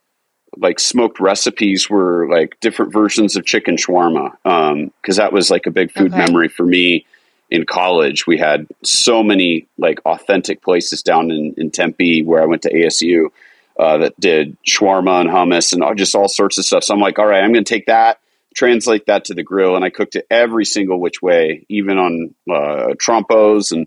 like 0.56 0.80
smoked 0.80 1.20
recipes 1.20 1.88
were 1.88 2.28
like 2.28 2.58
different 2.58 2.92
versions 2.92 3.36
of 3.36 3.44
chicken 3.44 3.76
shawarma 3.76 4.32
um 4.44 4.90
cuz 5.04 5.14
that 5.14 5.32
was 5.32 5.48
like 5.48 5.66
a 5.66 5.70
big 5.70 5.92
food 5.92 6.10
Okay. 6.10 6.26
memory 6.26 6.48
for 6.48 6.66
me 6.66 7.06
in 7.52 7.66
college. 7.66 8.26
We 8.26 8.36
had 8.36 8.66
so 8.82 9.22
many 9.22 9.68
like 9.78 10.00
authentic 10.04 10.60
places 10.60 11.02
down 11.04 11.30
in, 11.30 11.54
in 11.56 11.70
Tempe 11.70 12.24
where 12.24 12.42
I 12.42 12.46
went 12.46 12.62
to 12.62 12.74
ASU 12.74 13.30
uh, 13.78 13.98
that 13.98 14.18
did 14.18 14.56
shawarma 14.66 15.20
and 15.20 15.30
hummus 15.30 15.72
and 15.72 15.82
all, 15.82 15.94
just 15.94 16.14
all 16.14 16.28
sorts 16.28 16.58
of 16.58 16.64
stuff. 16.64 16.84
So 16.84 16.94
I'm 16.94 17.00
like, 17.00 17.18
all 17.18 17.26
right, 17.26 17.42
I'm 17.42 17.52
going 17.52 17.64
to 17.64 17.68
take 17.68 17.86
that, 17.86 18.18
translate 18.54 19.06
that 19.06 19.26
to 19.26 19.34
the 19.34 19.42
grill, 19.42 19.76
and 19.76 19.84
I 19.84 19.90
cooked 19.90 20.16
it 20.16 20.26
every 20.30 20.64
single 20.64 21.00
which 21.00 21.20
way, 21.20 21.66
even 21.68 21.98
on 21.98 22.34
uh, 22.50 22.94
trompos, 22.94 23.72
and 23.72 23.86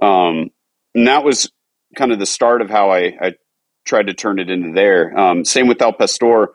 um, 0.00 0.50
and 0.94 1.08
that 1.08 1.24
was 1.24 1.50
kind 1.96 2.12
of 2.12 2.18
the 2.18 2.26
start 2.26 2.62
of 2.62 2.70
how 2.70 2.90
I, 2.90 3.16
I 3.20 3.32
tried 3.84 4.08
to 4.08 4.14
turn 4.14 4.38
it 4.38 4.50
into 4.50 4.72
there. 4.72 5.18
Um, 5.18 5.44
same 5.44 5.66
with 5.66 5.82
al 5.82 5.92
pastor. 5.92 6.48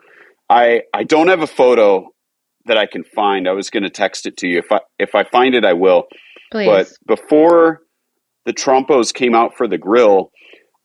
I 0.48 0.82
I 0.94 1.04
don't 1.04 1.28
have 1.28 1.40
a 1.40 1.46
photo 1.46 2.08
that 2.66 2.78
I 2.78 2.86
can 2.86 3.04
find. 3.04 3.48
I 3.48 3.52
was 3.52 3.70
going 3.70 3.82
to 3.82 3.90
text 3.90 4.26
it 4.26 4.36
to 4.38 4.48
you. 4.48 4.58
If 4.58 4.70
I 4.70 4.80
if 4.98 5.14
I 5.14 5.24
find 5.24 5.54
it, 5.54 5.64
I 5.64 5.72
will. 5.74 6.04
Please. 6.50 6.66
But 7.06 7.16
before 7.16 7.80
the 8.44 8.52
trompos 8.52 9.12
came 9.12 9.34
out 9.34 9.56
for 9.56 9.66
the 9.66 9.78
grill, 9.78 10.30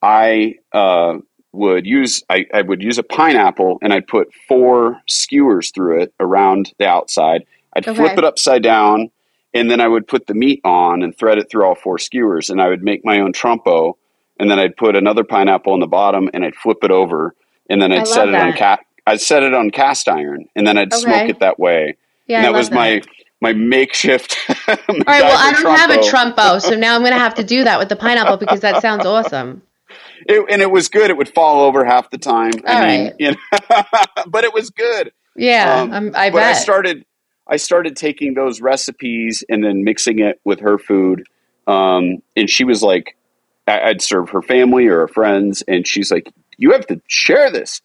I 0.02 0.56
uh, 0.74 1.16
would 1.54 1.86
use 1.86 2.24
I, 2.30 2.46
I 2.54 2.62
would 2.62 2.82
use 2.84 2.98
a 2.98 3.04
pineapple 3.04 3.80
and 3.82 3.94
I'd 3.94 4.08
put 4.08 4.28
four 4.48 5.02
skewers 5.08 5.72
through 5.72 6.02
it 6.04 6.14
around 6.20 6.74
the 6.78 6.88
outside. 6.88 7.46
I'd 7.74 7.88
Okay. 7.88 7.96
flip 7.98 8.18
it 8.18 8.24
upside 8.24 8.64
down 8.64 9.10
and 9.54 9.72
then 9.72 9.80
I 9.82 9.88
would 9.88 10.08
put 10.08 10.28
the 10.28 10.34
meat 10.34 10.62
on 10.64 11.02
and 11.04 11.18
thread 11.18 11.38
it 11.38 11.50
through 11.50 11.66
all 11.66 11.76
four 11.76 11.98
skewers 11.98 12.50
and 12.50 12.62
I 12.62 12.68
would 12.68 12.84
make 12.84 13.04
my 13.06 13.20
own 13.20 13.34
trompo 13.34 13.94
and 14.40 14.52
then 14.52 14.60
I'd 14.60 14.76
put 14.78 14.96
another 14.96 15.24
pineapple 15.24 15.74
on 15.74 15.80
the 15.80 15.88
bottom 15.88 16.30
and 16.34 16.44
I'd 16.44 16.56
flip 16.56 16.80
it 16.84 16.92
over 16.92 17.34
and 17.70 17.82
then 17.82 17.92
I'd 17.92 18.08
set 18.08 18.28
it 18.28 18.36
on 18.36 18.50
that. 18.50 18.58
cat 18.58 18.80
I'd 19.08 19.22
set 19.22 19.42
it 19.42 19.54
on 19.54 19.72
cast 19.72 20.10
iron 20.10 20.46
and 20.56 20.68
then 20.68 20.78
I'd 20.78 20.94
smoke 20.94 21.30
it 21.30 21.40
that 21.40 21.58
way. 21.60 21.96
yeah, 22.28 22.38
and 22.38 22.46
that 22.46 22.54
was 22.54 22.70
my 22.72 23.02
my 23.40 23.54
makeshift. 23.54 24.36
All 24.68 24.76
right. 24.88 25.06
Well, 25.08 25.38
I 25.38 25.54
don't 25.54 25.78
have 25.78 25.92
a 25.92 25.98
trompo, 26.00 26.60
so 26.60 26.76
now 26.76 26.96
I'm 26.96 27.02
going 27.02 27.14
to 27.14 27.20
have 27.20 27.36
to 27.36 27.44
do 27.44 27.64
that 27.64 27.78
with 27.78 27.88
the 27.88 27.96
pineapple 27.96 28.38
because 28.38 28.62
that 28.62 28.82
sounds 28.82 29.06
awesome. 29.06 29.62
It, 30.26 30.46
and 30.50 30.62
it 30.62 30.72
was 30.72 30.90
good. 30.90 31.10
It 31.10 31.18
would 31.18 31.30
fall 31.30 31.62
over 31.62 31.86
half 31.86 32.10
the 32.10 32.18
time. 32.18 32.54
I 32.66 32.74
All 32.74 32.88
mean, 32.88 33.06
right. 33.06 33.16
you 33.20 33.32
know, 33.32 33.84
but 34.28 34.44
it 34.44 34.54
was 34.54 34.70
good. 34.70 35.12
Yeah, 35.36 35.82
Um, 35.82 35.94
I'm, 35.94 36.16
I 36.16 36.32
but 36.32 36.44
I 36.44 36.54
started, 36.54 37.06
I 37.48 37.58
started 37.58 37.96
taking 37.96 38.34
those 38.34 38.60
recipes 38.60 39.44
and 39.48 39.64
then 39.64 39.84
mixing 39.84 40.20
it 40.20 40.42
with 40.44 40.62
her 40.62 40.80
food. 40.80 41.28
Um, 41.68 42.24
and 42.36 42.50
she 42.50 42.64
was 42.64 42.82
like, 42.82 43.16
I, 43.68 43.82
I'd 43.82 44.02
serve 44.02 44.30
her 44.30 44.42
family 44.42 44.88
or 44.88 45.00
her 45.02 45.08
friends, 45.08 45.62
and 45.68 45.86
she's 45.86 46.12
like, 46.12 46.32
"You 46.58 46.72
have 46.72 46.88
to 46.88 47.02
share 47.08 47.52
this." 47.52 47.82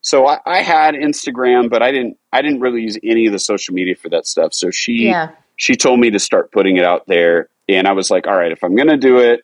So 0.00 0.26
I, 0.26 0.38
I 0.46 0.62
had 0.62 0.94
Instagram, 0.94 1.68
but 1.68 1.82
I 1.82 1.92
didn't. 1.92 2.16
I 2.32 2.42
didn't 2.42 2.60
really 2.60 2.82
use 2.82 2.98
any 3.04 3.26
of 3.26 3.32
the 3.32 3.38
social 3.38 3.74
media 3.74 3.94
for 3.94 4.08
that 4.08 4.26
stuff. 4.26 4.54
So 4.54 4.70
she, 4.70 5.06
yeah. 5.06 5.30
she 5.56 5.76
told 5.76 6.00
me 6.00 6.10
to 6.10 6.18
start 6.18 6.50
putting 6.52 6.76
it 6.76 6.84
out 6.84 7.06
there, 7.06 7.48
and 7.68 7.86
I 7.86 7.92
was 7.92 8.10
like, 8.10 8.26
"All 8.26 8.36
right, 8.36 8.50
if 8.52 8.64
I'm 8.64 8.74
going 8.74 8.88
to 8.88 8.96
do 8.96 9.18
it, 9.18 9.42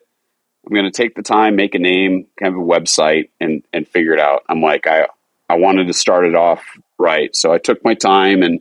I'm 0.67 0.73
going 0.75 0.85
to 0.85 0.91
take 0.91 1.15
the 1.15 1.23
time, 1.23 1.57
make 1.57 1.75
a 1.75 1.79
name, 1.79 2.27
kind 2.39 2.55
of 2.55 2.61
a 2.61 2.65
website, 2.65 3.29
and 3.41 3.63
and 3.73 3.87
figure 3.89 4.13
it 4.15 4.21
out." 4.21 4.43
I'm 4.49 4.61
like, 4.63 4.87
I 4.87 5.07
I 5.49 5.57
wanted 5.57 5.87
to 5.89 5.93
start 5.93 6.25
it 6.25 6.35
off 6.35 6.65
right, 6.99 7.35
so 7.35 7.53
I 7.53 7.59
took 7.59 7.85
my 7.85 7.95
time 7.95 8.43
and 8.43 8.61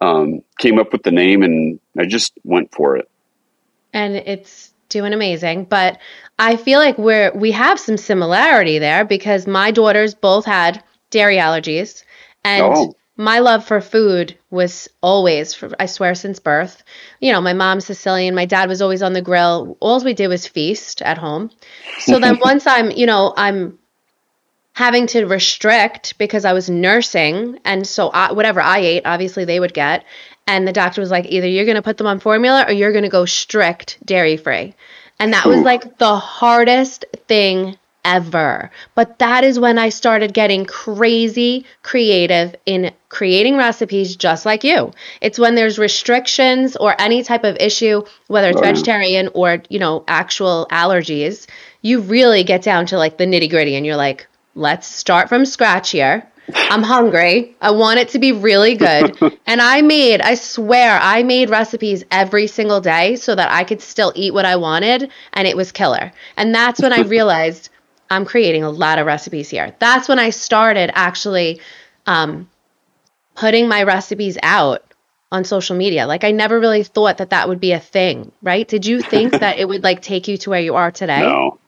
um, 0.00 0.40
came 0.58 0.78
up 0.78 0.92
with 0.92 1.02
the 1.02 1.10
name, 1.10 1.42
and 1.42 1.78
I 1.98 2.06
just 2.06 2.32
went 2.44 2.72
for 2.72 2.96
it. 2.96 3.08
and 3.92 4.16
it's 4.16 4.72
doing 4.88 5.12
amazing 5.12 5.64
but 5.64 5.98
i 6.40 6.56
feel 6.56 6.78
like 6.80 6.98
we're 6.98 7.32
we 7.36 7.50
have 7.52 7.78
some 7.78 7.96
similarity 7.96 8.78
there 8.78 9.04
because 9.04 9.46
my 9.46 9.70
daughters 9.70 10.14
both 10.16 10.44
had 10.44 10.82
dairy 11.10 11.36
allergies 11.36 12.02
and 12.44 12.64
Oh. 12.74 12.94
My 13.20 13.38
love 13.38 13.64
for 13.64 13.80
food 13.80 14.36
was 14.50 14.88
always 15.02 15.52
for, 15.52 15.70
i 15.78 15.86
swear 15.86 16.14
since 16.14 16.38
birth 16.38 16.82
you 17.20 17.30
know 17.30 17.40
my 17.40 17.52
mom's 17.52 17.84
sicilian 17.84 18.34
my 18.34 18.46
dad 18.46 18.68
was 18.68 18.80
always 18.80 19.02
on 19.02 19.12
the 19.12 19.22
grill 19.22 19.76
all 19.80 20.02
we 20.02 20.14
did 20.14 20.28
was 20.28 20.46
feast 20.46 21.02
at 21.02 21.18
home 21.18 21.50
so 21.98 22.18
then 22.18 22.38
once 22.42 22.66
i'm 22.66 22.90
you 22.90 23.06
know 23.06 23.34
i'm 23.36 23.78
having 24.72 25.06
to 25.06 25.26
restrict 25.26 26.16
because 26.16 26.46
I 26.46 26.54
was 26.54 26.70
nursing. 26.70 27.58
And 27.66 27.86
so 27.86 28.08
I, 28.08 28.32
whatever 28.32 28.62
I 28.62 28.78
ate, 28.78 29.02
obviously 29.04 29.44
they 29.44 29.60
would 29.60 29.74
get. 29.74 30.04
And 30.46 30.66
the 30.66 30.72
doctor 30.72 31.02
was 31.02 31.10
like, 31.10 31.26
either 31.26 31.46
you're 31.46 31.66
going 31.66 31.76
to 31.76 31.82
put 31.82 31.98
them 31.98 32.06
on 32.06 32.18
formula 32.18 32.64
or 32.66 32.72
you're 32.72 32.92
going 32.92 33.04
to 33.04 33.10
go 33.10 33.26
strict 33.26 33.98
dairy 34.04 34.38
free. 34.38 34.74
And 35.18 35.34
that 35.34 35.44
was 35.44 35.60
like 35.60 35.98
the 35.98 36.16
hardest 36.16 37.04
thing 37.28 37.76
ever. 38.04 38.70
But 38.94 39.18
that 39.18 39.44
is 39.44 39.58
when 39.58 39.78
I 39.78 39.88
started 39.88 40.32
getting 40.34 40.64
crazy 40.64 41.64
creative 41.82 42.54
in 42.66 42.92
creating 43.08 43.56
recipes 43.56 44.16
just 44.16 44.46
like 44.46 44.64
you. 44.64 44.92
It's 45.20 45.38
when 45.38 45.54
there's 45.54 45.78
restrictions 45.78 46.76
or 46.76 46.94
any 47.00 47.22
type 47.22 47.44
of 47.44 47.56
issue, 47.58 48.02
whether 48.28 48.50
it's 48.50 48.60
Oh, 48.60 48.62
vegetarian 48.62 49.28
or, 49.34 49.62
you 49.68 49.78
know, 49.78 50.04
actual 50.08 50.66
allergies, 50.70 51.46
you 51.82 52.00
really 52.00 52.44
get 52.44 52.62
down 52.62 52.86
to 52.86 52.98
like 52.98 53.18
the 53.18 53.26
nitty 53.26 53.50
gritty 53.50 53.74
and 53.74 53.84
you're 53.86 53.96
like, 53.96 54.26
let's 54.54 54.86
start 54.86 55.28
from 55.28 55.44
scratch 55.44 55.90
here. 55.90 56.26
I'm 56.52 56.82
hungry. 56.82 57.56
I 57.60 57.70
want 57.70 58.00
it 58.00 58.08
to 58.10 58.18
be 58.18 58.32
really 58.32 58.74
good. 58.74 59.16
and 59.46 59.60
I 59.60 59.82
made, 59.82 60.20
I 60.20 60.34
swear, 60.34 60.98
I 61.00 61.22
made 61.22 61.50
recipes 61.50 62.04
every 62.10 62.46
single 62.46 62.80
day 62.80 63.16
so 63.16 63.34
that 63.34 63.50
I 63.50 63.64
could 63.64 63.80
still 63.80 64.12
eat 64.16 64.34
what 64.34 64.44
I 64.44 64.56
wanted 64.56 65.10
and 65.32 65.46
it 65.46 65.56
was 65.56 65.72
killer. 65.72 66.12
And 66.36 66.54
that's 66.54 66.80
when 66.80 66.92
I 66.92 67.00
realized 67.02 67.70
I'm 68.10 68.24
creating 68.24 68.64
a 68.64 68.70
lot 68.70 68.98
of 68.98 69.06
recipes 69.06 69.48
here. 69.48 69.74
That's 69.78 70.08
when 70.08 70.18
I 70.18 70.30
started 70.30 70.90
actually 70.94 71.60
um, 72.06 72.50
putting 73.36 73.68
my 73.68 73.84
recipes 73.84 74.36
out 74.42 74.82
on 75.32 75.44
social 75.44 75.76
media. 75.76 76.06
Like 76.06 76.24
I 76.24 76.32
never 76.32 76.58
really 76.58 76.82
thought 76.82 77.18
that 77.18 77.30
that 77.30 77.48
would 77.48 77.60
be 77.60 77.72
a 77.72 77.78
thing, 77.78 78.32
right? 78.42 78.66
Did 78.66 78.84
you 78.84 79.00
think 79.00 79.32
that 79.32 79.58
it 79.58 79.68
would 79.68 79.84
like 79.84 80.02
take 80.02 80.26
you 80.26 80.36
to 80.38 80.50
where 80.50 80.60
you 80.60 80.74
are 80.74 80.90
today? 80.90 81.20
No, 81.20 81.58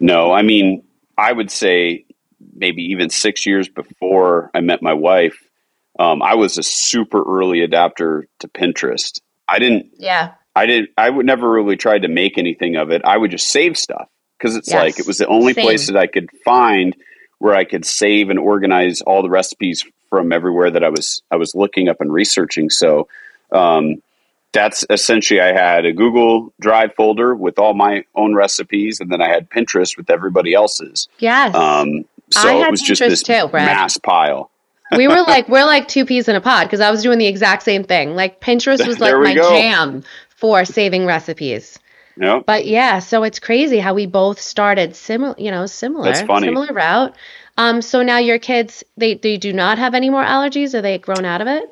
no. 0.00 0.32
I 0.32 0.42
mean, 0.42 0.82
I 1.18 1.32
would 1.32 1.50
say 1.50 2.06
maybe 2.54 2.82
even 2.84 3.10
six 3.10 3.44
years 3.44 3.68
before 3.68 4.50
I 4.54 4.60
met 4.60 4.82
my 4.82 4.94
wife, 4.94 5.46
um, 5.98 6.22
I 6.22 6.34
was 6.34 6.56
a 6.56 6.62
super 6.62 7.22
early 7.22 7.60
adapter 7.60 8.26
to 8.38 8.48
Pinterest. 8.48 9.20
I 9.46 9.58
didn't, 9.58 9.90
Yeah. 9.98 10.32
I 10.54 10.66
didn't, 10.66 10.90
I 10.96 11.08
would 11.08 11.26
never 11.26 11.50
really 11.50 11.76
try 11.76 11.98
to 11.98 12.08
make 12.08 12.38
anything 12.38 12.76
of 12.76 12.90
it. 12.90 13.02
I 13.04 13.16
would 13.16 13.30
just 13.30 13.48
save 13.48 13.76
stuff 13.76 14.08
because 14.42 14.56
it's 14.56 14.68
Yes, 14.68 14.82
like 14.82 14.98
it 14.98 15.06
was 15.06 15.18
the 15.18 15.26
only 15.28 15.52
same. 15.54 15.64
place 15.64 15.86
that 15.86 15.96
I 15.96 16.06
could 16.06 16.28
find 16.44 16.96
where 17.38 17.54
I 17.54 17.64
could 17.64 17.84
save 17.84 18.28
and 18.30 18.38
organize 18.38 19.00
all 19.00 19.22
the 19.22 19.30
recipes 19.30 19.84
from 20.10 20.32
everywhere 20.32 20.70
that 20.70 20.82
I 20.84 20.88
was 20.88 21.22
I 21.30 21.36
was 21.36 21.54
looking 21.54 21.88
up 21.88 22.00
and 22.00 22.12
researching. 22.12 22.68
So 22.70 23.08
um, 23.52 24.02
that's 24.52 24.84
essentially 24.90 25.40
I 25.40 25.52
had 25.52 25.84
a 25.86 25.92
Google 25.92 26.52
Drive 26.60 26.94
folder 26.94 27.34
with 27.34 27.58
all 27.58 27.74
my 27.74 28.04
own 28.14 28.34
recipes, 28.34 29.00
and 29.00 29.10
then 29.10 29.22
I 29.22 29.28
had 29.28 29.48
Pinterest 29.48 29.96
with 29.96 30.10
everybody 30.10 30.54
else's. 30.54 31.08
Yes. 31.18 31.54
Um, 31.54 32.04
so 32.30 32.62
it 32.62 32.70
was 32.70 32.80
just 32.82 33.00
this 33.00 33.22
too, 33.22 33.48
Brad. 33.48 33.66
mass 33.66 33.96
pile. 33.98 34.50
we 34.96 35.06
were 35.06 35.22
like 35.26 35.48
we're 35.48 35.64
like 35.64 35.88
two 35.88 36.04
peas 36.04 36.28
in 36.28 36.36
a 36.36 36.40
pod 36.40 36.66
because 36.66 36.80
I 36.80 36.90
was 36.90 37.02
doing 37.02 37.18
the 37.18 37.26
exact 37.26 37.62
same 37.62 37.84
thing. 37.84 38.14
Like 38.16 38.40
Pinterest 38.40 38.86
was 38.86 38.98
like 38.98 39.14
my 39.16 39.34
go. 39.34 39.50
jam 39.50 40.02
for 40.36 40.64
saving 40.64 41.06
recipes. 41.06 41.78
Yep. 42.16 42.44
But 42.46 42.66
yeah, 42.66 42.98
so 42.98 43.22
it's 43.22 43.38
crazy 43.38 43.78
how 43.78 43.94
we 43.94 44.06
both 44.06 44.40
started 44.40 44.94
similar, 44.94 45.34
you 45.38 45.50
know, 45.50 45.66
similar, 45.66 46.12
similar 46.14 46.72
route. 46.72 47.16
Um, 47.56 47.82
so 47.82 48.02
now 48.02 48.18
your 48.18 48.38
kids, 48.38 48.84
they 48.96 49.14
they 49.14 49.36
do 49.36 49.52
not 49.52 49.78
have 49.78 49.94
any 49.94 50.10
more 50.10 50.24
allergies. 50.24 50.74
Are 50.74 50.82
they 50.82 50.98
grown 50.98 51.24
out 51.24 51.40
of 51.40 51.48
it? 51.48 51.64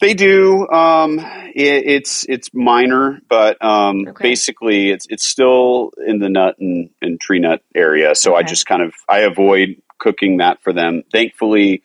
They 0.00 0.12
do. 0.12 0.68
Um, 0.68 1.18
it, 1.18 1.86
it's 1.86 2.26
it's 2.28 2.52
minor, 2.52 3.20
but 3.28 3.62
um, 3.64 4.08
Okay. 4.08 4.28
basically 4.28 4.90
it's 4.90 5.06
it's 5.08 5.26
still 5.26 5.92
in 6.06 6.18
the 6.18 6.28
nut 6.28 6.56
and, 6.58 6.90
and 7.00 7.18
tree 7.18 7.38
nut 7.38 7.62
area. 7.74 8.14
So 8.14 8.34
I 8.34 8.42
just 8.42 8.66
kind 8.66 8.82
of 8.82 8.92
I 9.08 9.20
avoid 9.20 9.80
cooking 9.98 10.38
that 10.38 10.62
for 10.62 10.72
them. 10.72 11.02
Thankfully, 11.10 11.82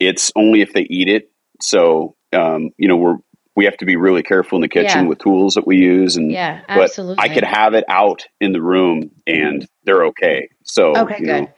it's 0.00 0.32
only 0.34 0.60
if 0.60 0.72
they 0.72 0.82
eat 0.82 1.08
it. 1.08 1.30
So 1.60 2.16
um, 2.32 2.70
you 2.78 2.88
know 2.88 2.96
we're 2.96 3.18
we 3.56 3.64
have 3.64 3.76
to 3.78 3.86
be 3.86 3.96
really 3.96 4.22
careful 4.22 4.56
in 4.56 4.62
the 4.62 4.68
kitchen 4.68 5.02
Yeah. 5.02 5.08
with 5.08 5.18
tools 5.18 5.54
that 5.54 5.66
we 5.66 5.76
use, 5.78 6.16
and 6.16 6.30
Yeah, 6.30 6.60
but 6.68 6.84
absolutely. 6.90 7.24
I 7.24 7.28
could 7.34 7.44
have 7.44 7.74
it 7.74 7.84
out 7.88 8.26
in 8.40 8.52
the 8.52 8.62
room 8.62 9.10
and 9.26 9.66
they're 9.84 10.04
okay. 10.06 10.48
So 10.64 10.96
Okay, 10.96 11.16
you 11.20 11.26
good. 11.26 11.42
know, 11.44 11.52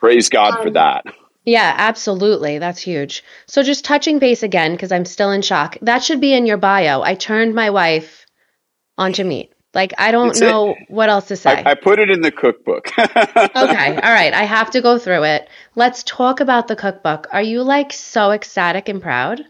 praise 0.00 0.28
God 0.28 0.60
for 0.62 0.68
Um, 0.68 0.74
that. 0.74 1.04
Yeah, 1.44 1.74
absolutely. 1.76 2.58
That's 2.58 2.80
huge. 2.80 3.24
So 3.46 3.64
just 3.64 3.84
touching 3.84 4.20
base 4.20 4.44
again 4.44 4.72
because 4.72 4.92
I'm 4.92 5.04
still 5.04 5.32
in 5.32 5.42
shock. 5.42 5.76
That 5.82 6.04
should 6.04 6.20
be 6.20 6.32
in 6.32 6.46
your 6.46 6.56
bio. 6.58 7.02
I 7.02 7.16
turned 7.16 7.54
my 7.54 7.70
wife 7.70 8.24
onto 8.96 9.24
meat. 9.24 9.50
Like 9.74 9.94
I 9.98 10.12
don't 10.12 10.28
It's 10.30 10.40
know 10.40 10.70
it. 10.72 10.76
what 10.88 11.08
else 11.08 11.28
to 11.28 11.36
say. 11.36 11.62
I, 11.64 11.72
I 11.72 11.74
put 11.74 11.98
it 11.98 12.10
in 12.10 12.20
the 12.20 12.30
cookbook. 12.30 12.90
okay, 12.96 13.08
all 13.56 14.12
right. 14.12 14.32
I 14.34 14.44
have 14.44 14.70
to 14.72 14.82
go 14.82 14.98
through 14.98 15.24
it. 15.24 15.48
Let's 15.74 16.02
talk 16.04 16.40
about 16.40 16.68
the 16.68 16.76
cookbook. 16.76 17.26
Are 17.32 17.42
you 17.42 17.62
like 17.62 17.92
so 17.92 18.30
ecstatic 18.30 18.88
and 18.88 19.00
proud? 19.02 19.40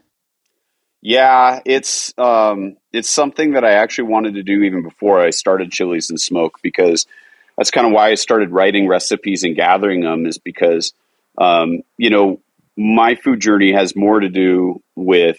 Yeah, 1.02 1.60
it's 1.64 2.16
um, 2.16 2.76
it's 2.92 3.10
something 3.10 3.52
that 3.52 3.64
I 3.64 3.72
actually 3.72 4.08
wanted 4.08 4.34
to 4.34 4.42
do 4.44 4.62
even 4.62 4.82
before 4.84 5.20
I 5.20 5.30
started 5.30 5.72
Chiles 5.72 6.10
and 6.10 6.20
Smoke 6.20 6.58
because 6.62 7.06
that's 7.58 7.72
kind 7.72 7.86
of 7.86 7.92
why 7.92 8.10
I 8.10 8.14
started 8.14 8.50
writing 8.50 8.86
recipes 8.86 9.42
and 9.42 9.56
gathering 9.56 10.00
them 10.02 10.26
is 10.26 10.38
because 10.38 10.92
um, 11.38 11.82
you 11.98 12.08
know 12.10 12.40
my 12.76 13.16
food 13.16 13.40
journey 13.40 13.72
has 13.72 13.96
more 13.96 14.20
to 14.20 14.28
do 14.28 14.80
with 14.94 15.38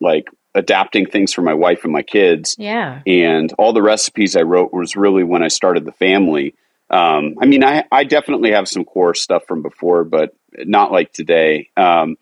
like 0.00 0.28
adapting 0.54 1.06
things 1.06 1.32
for 1.32 1.42
my 1.42 1.54
wife 1.54 1.84
and 1.84 1.92
my 1.92 2.02
kids 2.02 2.54
Yeah. 2.58 3.00
and 3.06 3.52
all 3.58 3.72
the 3.72 3.82
recipes 3.82 4.36
I 4.36 4.42
wrote 4.42 4.72
was 4.72 4.94
really 4.96 5.24
when 5.24 5.42
I 5.42 5.48
started 5.48 5.84
the 5.84 5.92
family. 5.92 6.54
Um, 6.90 7.34
I 7.40 7.46
mean, 7.46 7.62
I, 7.64 7.84
I 7.92 8.04
definitely 8.04 8.52
have 8.52 8.66
some 8.68 8.84
core 8.84 9.14
stuff 9.14 9.44
from 9.46 9.62
before, 9.62 10.04
but 10.04 10.34
not 10.56 10.90
like 10.90 11.12
today. 11.12 11.68
Um, 11.76 12.16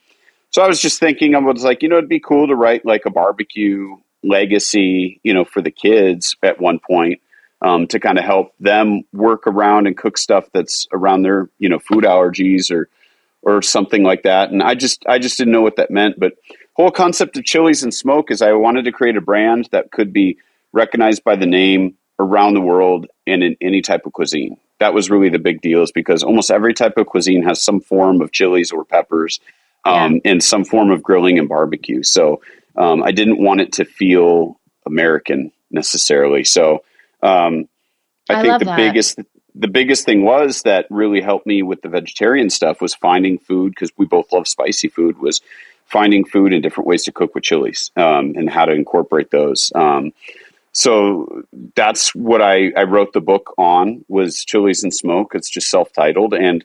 so 0.56 0.62
I 0.62 0.68
was 0.68 0.80
just 0.80 0.98
thinking, 0.98 1.34
I 1.34 1.38
was 1.38 1.64
like, 1.64 1.82
you 1.82 1.90
know, 1.90 1.98
it'd 1.98 2.08
be 2.08 2.18
cool 2.18 2.48
to 2.48 2.54
write 2.54 2.86
like 2.86 3.04
a 3.04 3.10
barbecue 3.10 3.94
legacy, 4.22 5.20
you 5.22 5.34
know, 5.34 5.44
for 5.44 5.60
the 5.60 5.70
kids 5.70 6.34
at 6.42 6.58
one 6.58 6.78
point 6.78 7.20
um, 7.60 7.86
to 7.88 8.00
kind 8.00 8.18
of 8.18 8.25
help 8.25 8.54
them 8.58 9.02
work 9.12 9.46
around 9.46 9.86
and 9.86 9.98
cook 9.98 10.16
stuff 10.16 10.46
that's 10.54 10.86
around 10.94 11.25
their, 11.25 11.50
you 11.58 11.68
know, 11.68 11.78
food 11.78 12.04
allergies 12.04 12.70
or 12.70 12.88
or 13.42 13.60
something 13.60 14.02
like 14.02 14.22
that. 14.22 14.50
And 14.50 14.62
I 14.62 14.75
just 14.75 15.04
I 15.06 15.18
just 15.18 15.36
didn't 15.36 15.52
know 15.52 15.60
what 15.60 15.76
that 15.76 15.90
meant, 15.90 16.18
but 16.18 16.32
whole 16.72 16.90
concept 16.90 17.36
of 17.36 17.44
chiles 17.44 17.82
and 17.82 17.92
smoke 17.92 18.30
is 18.30 18.40
I 18.40 18.52
wanted 18.52 18.86
to 18.86 18.92
create 18.92 19.18
a 19.18 19.20
brand 19.20 19.68
that 19.72 19.92
could 19.92 20.10
be 20.10 20.38
recognized 20.72 21.22
by 21.22 21.36
the 21.36 21.44
name 21.44 21.98
around 22.18 22.54
the 22.54 22.62
world 22.62 23.08
and 23.26 23.42
in 23.42 23.58
any 23.60 23.82
type 23.82 24.06
of 24.06 24.14
cuisine. 24.14 24.56
That 24.80 24.94
was 24.94 25.10
really 25.10 25.28
the 25.28 25.38
big 25.38 25.60
deal, 25.60 25.82
is 25.82 25.92
because 25.92 26.22
almost 26.22 26.50
every 26.50 26.72
type 26.72 26.96
of 26.96 27.08
cuisine 27.08 27.42
has 27.42 27.62
some 27.62 27.78
form 27.78 28.22
of 28.22 28.32
chilies 28.32 28.72
or 28.72 28.86
peppers, 28.86 29.38
um, 29.86 30.20
and 30.24 30.42
some 30.42 30.64
form 30.64 30.90
of 30.90 31.02
grilling 31.02 31.38
and 31.38 31.48
barbecue. 31.48 32.02
So 32.02 32.42
um, 32.76 33.02
I 33.02 33.12
didn't 33.12 33.38
want 33.38 33.60
it 33.60 33.72
to 33.74 33.84
feel 33.84 34.58
American 34.84 35.52
necessarily. 35.70 36.44
So 36.44 36.84
um, 37.22 37.68
I, 38.28 38.40
I 38.40 38.42
think 38.42 38.58
the 38.58 38.64
that. 38.66 38.76
biggest 38.76 39.18
the 39.58 39.68
biggest 39.68 40.04
thing 40.04 40.22
was 40.22 40.62
that 40.62 40.86
really 40.90 41.22
helped 41.22 41.46
me 41.46 41.62
with 41.62 41.80
the 41.80 41.88
vegetarian 41.88 42.50
stuff 42.50 42.82
was 42.82 42.94
finding 42.94 43.38
food 43.38 43.70
because 43.70 43.90
we 43.96 44.04
both 44.04 44.30
love 44.30 44.46
spicy 44.46 44.88
food 44.88 45.18
was 45.18 45.40
finding 45.86 46.24
food 46.26 46.52
and 46.52 46.62
different 46.62 46.86
ways 46.86 47.04
to 47.04 47.12
cook 47.12 47.34
with 47.34 47.44
chilies 47.44 47.90
um, 47.96 48.34
and 48.36 48.50
how 48.50 48.66
to 48.66 48.72
incorporate 48.72 49.30
those. 49.30 49.72
Um, 49.74 50.12
so 50.72 51.44
that's 51.74 52.14
what 52.14 52.42
I, 52.42 52.70
I 52.76 52.82
wrote 52.82 53.14
the 53.14 53.22
book 53.22 53.54
on 53.56 54.04
was 54.08 54.44
chiles 54.44 54.82
and 54.82 54.92
smoke. 54.92 55.34
It's 55.34 55.48
just 55.48 55.70
self-titled, 55.70 56.34
and 56.34 56.62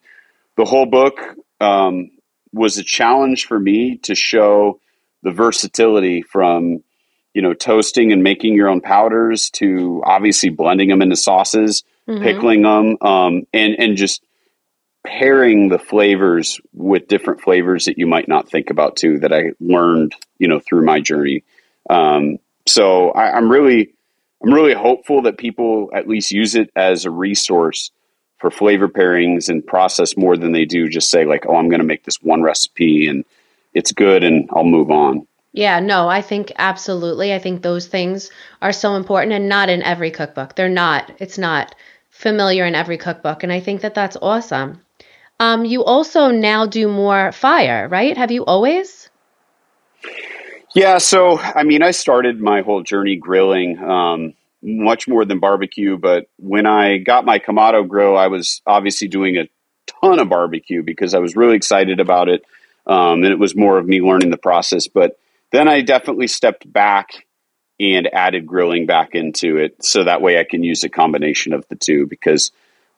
the 0.58 0.66
whole 0.66 0.86
book 0.86 1.22
um, 1.62 2.12
was 2.54 2.78
a 2.78 2.84
challenge 2.84 3.46
for 3.46 3.60
me 3.60 3.98
to 4.04 4.16
show 4.16 4.80
the 5.24 5.32
versatility 5.32 6.22
from 6.22 6.84
you 7.34 7.42
know 7.42 7.54
toasting 7.54 8.12
and 8.12 8.24
making 8.24 8.56
your 8.56 8.68
own 8.70 8.82
powders 8.82 9.50
to 9.52 10.02
obviously 10.06 10.50
blending 10.50 10.90
them 10.90 11.02
into 11.02 11.16
sauces, 11.16 11.84
Mhm. 12.08 12.22
pickling 12.24 12.62
them, 12.64 12.98
um, 13.02 13.44
and 13.54 13.76
and 13.80 13.96
just 13.98 14.24
pairing 15.04 15.70
the 15.70 15.80
flavors 15.80 16.60
with 16.74 17.08
different 17.08 17.42
flavors 17.42 17.86
that 17.86 17.98
you 17.98 18.06
might 18.06 18.28
not 18.28 18.50
think 18.50 18.70
about 18.70 18.96
too 18.96 19.18
that 19.20 19.34
I 19.34 19.52
learned, 19.60 20.14
you 20.38 20.48
know, 20.48 20.60
through 20.60 20.86
my 20.86 21.00
journey. 21.00 21.44
Um, 21.90 22.38
so 22.68 23.10
I, 23.12 23.32
I'm 23.36 23.50
really, 23.52 23.94
I'm 24.44 24.54
really 24.54 24.74
hopeful 24.76 25.24
that 25.24 25.38
people 25.38 25.90
at 25.94 26.08
least 26.08 26.32
use 26.32 26.54
it 26.56 26.70
as 26.76 27.06
a 27.06 27.10
resource 27.12 27.92
for 28.42 28.50
flavor 28.50 28.90
pairings 28.90 29.48
and 29.48 29.66
process 29.66 30.18
more 30.18 30.36
than 30.36 30.52
they 30.52 30.66
do 30.66 30.90
just 30.90 31.12
say 31.12 31.26
like, 31.26 31.46
oh, 31.46 31.56
I'm 31.56 31.70
going 31.70 31.80
to 31.80 31.86
make 31.86 32.04
this 32.04 32.22
one 32.24 32.42
recipe 32.42 33.08
and 33.08 33.24
it's 33.76 33.92
good 33.92 34.24
and 34.24 34.50
I'll 34.52 34.64
move 34.64 34.90
on. 34.90 35.28
Yeah, 35.54 35.80
no, 35.80 36.10
I 36.10 36.22
think 36.22 36.52
absolutely. 36.58 37.34
I 37.34 37.40
think 37.40 37.62
those 37.62 37.86
things 37.86 38.32
are 38.62 38.72
so 38.72 38.96
important 38.96 39.34
and 39.34 39.48
not 39.48 39.70
in 39.70 39.84
every 39.84 40.10
cookbook. 40.10 40.56
They're 40.56 40.70
not. 40.70 41.12
It's 41.20 41.38
not 41.38 41.76
familiar 42.10 42.66
in 42.66 42.74
every 42.74 42.98
cookbook. 42.98 43.44
And 43.44 43.54
I 43.54 43.60
think 43.60 43.82
that 43.82 43.94
that's 43.94 44.18
awesome. 44.22 44.82
Um, 45.40 45.64
you 45.64 45.84
also 45.84 46.32
now 46.32 46.66
do 46.66 46.88
more 46.88 47.32
fire, 47.32 47.88
right? 47.90 48.18
Have 48.18 48.32
you 48.32 48.44
always? 48.46 49.10
Yeah, 50.74 50.98
so 50.98 51.38
I 51.38 51.64
mean, 51.64 51.84
I 51.84 51.92
started 51.92 52.40
my 52.40 52.62
whole 52.62 52.82
journey 52.82 53.18
grilling 53.18 53.78
um, 53.84 54.34
much 54.64 55.08
more 55.08 55.26
than 55.26 55.40
barbecue, 55.40 55.98
but 55.98 56.28
when 56.38 56.66
I 56.66 56.98
got 56.98 57.26
my 57.26 57.40
Kamado 57.40 57.88
grill, 57.88 58.18
I 58.18 58.28
was 58.28 58.62
obviously 58.66 59.08
doing 59.08 59.38
a 59.38 59.48
ton 60.02 60.20
of 60.20 60.30
barbecue 60.30 60.84
because 60.84 61.14
I 61.14 61.20
was 61.20 61.36
really 61.36 61.56
excited 61.56 62.00
about 62.00 62.30
it, 62.30 62.44
um, 62.86 63.24
and 63.24 63.32
it 63.32 63.40
was 63.40 63.56
more 63.56 63.78
of 63.78 63.88
me 63.88 64.02
learning 64.02 64.30
the 64.30 64.38
process. 64.38 64.88
But 64.88 65.18
then 65.52 65.68
I 65.68 65.82
definitely 65.82 66.28
stepped 66.28 66.72
back 66.72 67.26
and 67.80 68.08
added 68.14 68.46
grilling 68.46 68.86
back 68.86 69.16
into 69.16 69.58
it, 69.58 69.84
so 69.84 70.04
that 70.04 70.22
way 70.22 70.40
I 70.40 70.44
can 70.44 70.64
use 70.64 70.84
a 70.84 70.90
combination 70.90 71.54
of 71.54 71.68
the 71.68 71.76
two 71.76 72.06
because 72.06 72.52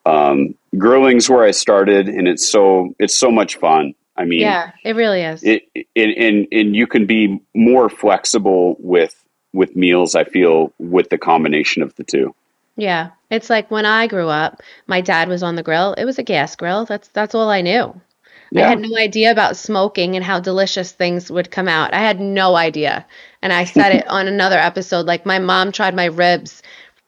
um, 0.05 0.55
grilling's 0.77 1.29
where 1.29 1.43
I 1.43 1.51
started, 1.51 2.09
and 2.09 2.27
it's 2.27 2.47
so 2.47 2.93
it's 2.99 3.17
so 3.17 3.31
much 3.31 3.55
fun. 3.57 3.95
I 4.15 4.25
mean, 4.25 4.41
Yeah, 4.41 4.71
it 4.83 4.95
really 4.95 5.21
is. 5.23 5.41
it, 5.43 5.63
and, 5.95 6.11
and 6.11 6.47
and 6.51 6.75
you 6.75 6.87
can 6.87 7.05
be 7.05 7.41
more 7.55 7.89
flexible 7.89 8.75
with 8.79 9.15
with 9.53 9.75
meals. 9.75 10.15
I 10.15 10.23
feel 10.23 10.73
with 10.79 11.09
the 11.09 11.17
combination 11.17 11.83
of 11.83 11.95
the 11.95 12.03
two. 12.03 12.35
Yeah. 12.75 13.11
It's 13.29 13.49
like 13.49 13.69
when 13.69 13.85
I 13.85 14.07
grew 14.07 14.27
up, 14.27 14.61
my 14.87 15.01
dad 15.01 15.29
was 15.29 15.43
on 15.43 15.55
the 15.55 15.63
grill. 15.63 15.93
It 15.93 16.05
was 16.05 16.19
a 16.19 16.23
gas 16.23 16.55
grill. 16.55 16.85
That's 16.85 17.07
that's 17.09 17.35
all 17.35 17.49
I 17.49 17.61
knew. 17.61 17.99
I 18.55 18.69
had 18.69 18.79
no 18.81 18.95
idea 18.97 19.31
about 19.31 19.57
smoking 19.57 20.15
and 20.15 20.23
how 20.23 20.39
delicious 20.39 20.91
things 20.91 21.31
would 21.31 21.49
come 21.49 21.67
out. 21.67 21.93
I 21.93 21.99
had 21.99 22.19
no 22.19 22.55
idea. 22.55 23.05
And 23.41 23.51
I 23.51 23.63
said 23.63 23.95
it 23.95 24.07
on 24.09 24.27
another 24.27 24.59
episode 24.59 25.07
like 25.07 25.25
my 25.25 25.39
mom 25.39 25.71
tried 25.71 25.95
my 25.95 26.05
ribs 26.05 26.61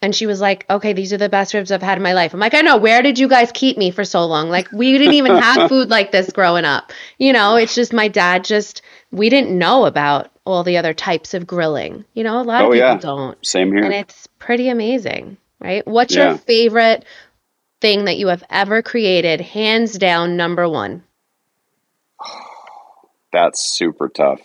and 0.06 0.15
she 0.15 0.28
was 0.28 0.39
like, 0.39 0.65
"Okay, 0.70 0.94
these 0.94 1.12
are 1.12 1.18
the 1.18 1.30
best 1.30 1.54
ribs 1.56 1.72
I've 1.72 1.82
had 1.82 1.98
in 1.98 2.04
my 2.04 2.13
life." 2.13 2.34
I'm 2.34 2.39
like, 2.39 2.54
"I 2.54 2.62
know. 2.62 2.78
Where 2.78 3.02
did 3.02 3.18
you 3.18 3.28
guys 3.28 3.52
keep 3.52 3.76
me 3.78 3.89
for 3.91 4.06
so 4.06 4.26
long? 4.26 4.50
Like 4.50 4.72
we 4.72 4.98
didn't 4.98 5.15
even 5.15 5.36
have 5.36 5.68
food 5.70 5.89
like 5.89 6.12
this 6.12 6.32
growing 6.32 6.63
up." 6.65 6.94
You 7.18 7.34
know, 7.34 7.56
it's 7.56 7.74
just 7.76 7.91
my 7.91 8.08
dad 8.08 8.46
just 8.46 8.84
we 9.12 9.30
didn't 9.30 9.58
know 9.58 9.86
about 9.86 10.32
all 10.46 10.63
the 10.63 10.78
other 10.78 10.94
types 10.94 11.34
of 11.34 11.48
grilling. 11.48 12.06
You 12.13 12.24
know, 12.24 12.39
a 12.39 12.44
lot 12.44 12.62
of 12.62 12.68
Oh, 12.70 12.74
people 12.74 12.88
yeah. 12.88 12.98
don't. 12.98 13.44
Same 13.46 13.72
here. 13.72 13.84
And 13.84 13.94
it's 13.94 14.28
pretty 14.38 14.70
amazing, 14.70 15.38
right? 15.60 15.86
What's 15.88 16.15
Yeah. 16.15 16.30
your 16.30 16.38
favorite 16.38 17.04
thing 17.82 18.06
that 18.06 18.18
you 18.18 18.28
have 18.28 18.44
ever 18.50 18.84
created? 18.84 19.41
Hands 19.41 19.91
down, 19.98 20.38
number 20.38 20.70
one. 20.70 21.04
That's 23.34 23.60
super 23.76 24.08
tough. 24.08 24.39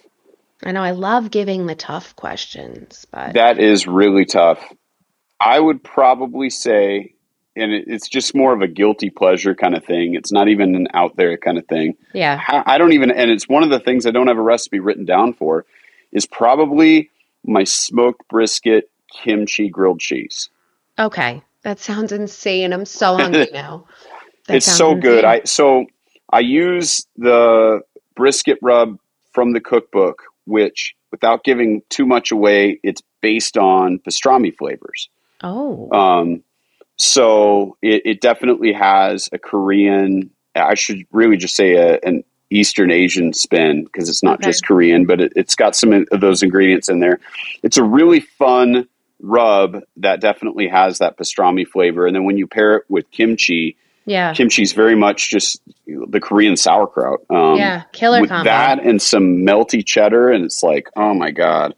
I 0.62 0.72
know 0.72 0.82
I 0.82 0.90
love 0.90 1.30
giving 1.30 1.66
the 1.66 1.74
tough 1.74 2.16
questions, 2.16 3.06
but 3.10 3.34
That 3.34 3.58
is 3.58 3.86
really 3.86 4.24
tough. 4.24 4.62
I 5.40 5.58
would 5.58 5.82
probably 5.82 6.50
say, 6.50 7.14
and 7.56 7.72
it, 7.72 7.84
it's 7.86 8.08
just 8.08 8.34
more 8.34 8.52
of 8.52 8.60
a 8.60 8.68
guilty 8.68 9.10
pleasure 9.10 9.54
kind 9.54 9.74
of 9.74 9.84
thing. 9.84 10.14
It's 10.14 10.30
not 10.30 10.48
even 10.48 10.74
an 10.74 10.88
out 10.94 11.16
there 11.16 11.36
kind 11.36 11.58
of 11.58 11.66
thing. 11.66 11.96
yeah. 12.12 12.40
I 12.46 12.74
I 12.74 12.78
don't 12.78 12.92
even, 12.92 13.10
and 13.10 13.30
it's 13.30 13.48
one 13.48 13.62
of 13.62 13.70
the 13.70 13.80
things 13.80 14.06
I 14.06 14.10
don't 14.10 14.26
have 14.26 14.38
a 14.38 14.42
recipe 14.42 14.80
written 14.80 15.04
down 15.04 15.32
for, 15.32 15.64
is 16.12 16.26
probably 16.26 17.10
my 17.44 17.64
smoked 17.64 18.28
brisket 18.28 18.90
kimchi 19.10 19.68
grilled 19.68 20.00
cheese. 20.00 20.50
Okay. 20.98 21.42
That 21.62 21.78
sounds 21.78 22.12
insane. 22.12 22.72
I'm 22.72 22.86
so 22.86 23.16
hungry 23.16 23.48
now. 23.52 23.86
That 24.46 24.56
it's 24.58 24.66
so 24.66 24.94
good. 24.94 25.24
insane. 25.24 25.40
I 25.42 25.44
so 25.44 25.86
I 26.32 26.40
use 26.40 27.06
the 27.16 27.80
brisket 28.14 28.58
rub 28.62 28.98
from 29.32 29.52
the 29.52 29.60
cookbook, 29.60 30.22
which 30.46 30.94
without 31.10 31.44
giving 31.44 31.82
too 31.88 32.06
much 32.06 32.30
away, 32.30 32.78
it's 32.82 33.02
based 33.20 33.56
on 33.58 33.98
pastrami 33.98 34.54
flavors. 34.56 35.08
Oh. 35.42 35.90
Um, 35.92 36.42
so 36.96 37.76
it, 37.82 38.02
it 38.04 38.20
definitely 38.20 38.72
has 38.72 39.28
a 39.32 39.38
Korean. 39.38 40.30
I 40.54 40.74
should 40.74 41.06
really 41.12 41.36
just 41.36 41.56
say 41.56 41.74
a, 41.74 41.98
an 42.00 42.24
Eastern 42.50 42.90
Asian 42.90 43.32
spin 43.32 43.84
because 43.84 44.08
it's 44.08 44.22
not 44.22 44.40
Okay. 44.40 44.48
just 44.50 44.66
Korean, 44.66 45.06
but 45.06 45.20
it, 45.20 45.32
it's 45.36 45.54
got 45.54 45.76
some 45.76 45.92
of 45.92 46.20
those 46.20 46.42
ingredients 46.42 46.88
in 46.88 47.00
there. 47.00 47.20
It's 47.62 47.76
a 47.78 47.84
really 47.84 48.20
fun 48.20 48.88
rub 49.22 49.82
that 49.98 50.20
definitely 50.20 50.66
has 50.68 50.98
that 50.98 51.16
pastrami 51.16 51.66
flavor, 51.66 52.06
and 52.06 52.14
then 52.16 52.24
when 52.24 52.36
you 52.38 52.46
pair 52.46 52.76
it 52.76 52.84
with 52.88 53.10
kimchi, 53.10 53.76
yeah. 54.06 54.32
kimchi's 54.34 54.72
very 54.72 54.96
much 54.96 55.30
just 55.30 55.60
the 55.86 56.20
Korean 56.20 56.56
sauerkraut. 56.56 57.20
Um, 57.30 57.56
yeah. 57.56 57.82
Killer 57.92 58.20
with 58.20 58.30
combo. 58.30 58.44
that 58.44 58.82
and 58.82 59.00
some 59.00 59.38
melty 59.38 59.84
cheddar, 59.86 60.30
and 60.30 60.44
it's 60.44 60.62
like, 60.62 60.88
oh 60.96 61.14
my 61.14 61.30
god! 61.30 61.74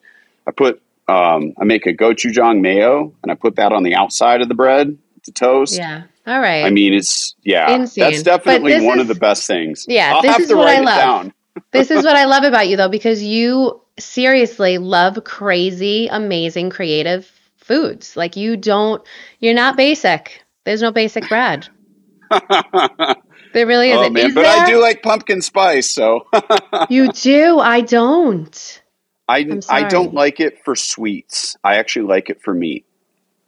I 0.47 0.53
put 0.53 0.81
um, 1.09 1.53
I 1.61 1.65
make 1.65 1.87
a 1.87 1.93
gochujang 1.93 2.61
mayo, 2.61 3.13
and 3.23 3.33
I 3.33 3.35
put 3.35 3.57
that 3.57 3.73
on 3.73 3.83
the 3.83 3.95
outside 3.95 4.41
of 4.43 4.49
the 4.49 4.55
bread 4.55 4.97
to 5.25 5.33
toast. 5.33 5.77
yeah. 5.77 6.05
All 6.27 6.39
right. 6.41 6.65
I 6.65 6.71
mean, 6.71 6.95
it's 6.95 7.35
yeah, 7.43 7.75
Insane. 7.75 8.05
that's 8.13 8.23
definitely 8.23 8.81
one 8.85 8.99
is- 8.99 9.03
of 9.03 9.09
the 9.09 9.21
best 9.21 9.47
things. 9.47 9.85
Yeah, 9.89 10.15
I'll 10.15 10.23
this 10.23 10.39
is 10.39 10.55
what 10.55 10.69
I 10.69 10.79
love. 10.81 10.99
down. 10.99 11.33
this 11.73 11.91
is 11.91 12.05
what 12.05 12.15
I 12.17 12.27
love 12.27 12.45
about 12.45 12.69
you 12.69 12.77
though, 12.77 12.89
because 12.89 13.23
you 13.25 13.81
seriously 13.99 14.79
love 14.79 15.25
crazy, 15.25 16.07
amazing, 16.07 16.71
creative 16.71 17.29
foods. 17.57 18.17
Like 18.17 18.37
you 18.37 18.57
don't, 18.57 19.03
you're 19.41 19.55
not 19.55 19.77
basic. 19.77 20.45
There's 20.65 20.81
no 20.83 20.93
basic 20.93 21.29
bread. 21.29 21.67
there 22.31 23.67
really 23.67 23.91
isn't. 23.91 24.05
oh 24.07 24.11
man, 24.11 24.27
Is 24.27 24.35
but 24.35 24.43
there? 24.43 24.63
I 24.65 24.71
do 24.71 24.81
like 24.81 25.03
pumpkin 25.03 25.43
spice, 25.43 25.91
so 25.91 26.27
You 26.89 27.11
do. 27.13 27.59
I 27.59 27.81
don't. 27.81 28.82
I 29.29 29.61
I 29.69 29.85
don't 29.85 30.15
like 30.15 30.41
it 30.41 30.65
for 30.65 30.75
sweets. 30.77 31.57
I 31.63 31.77
actually 31.77 32.07
like 32.07 32.31
it 32.31 32.43
for 32.43 32.53
meat. 32.55 32.85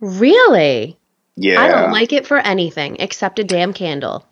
Really? 0.01 0.99
Yeah, 1.37 1.61
I 1.61 1.69
don't 1.69 1.91
like 1.93 2.13
it 2.13 2.27
for 2.27 2.39
anything 2.39 2.97
except 3.01 3.39
a 3.39 3.45
damn 3.45 3.73
candle. 3.73 4.25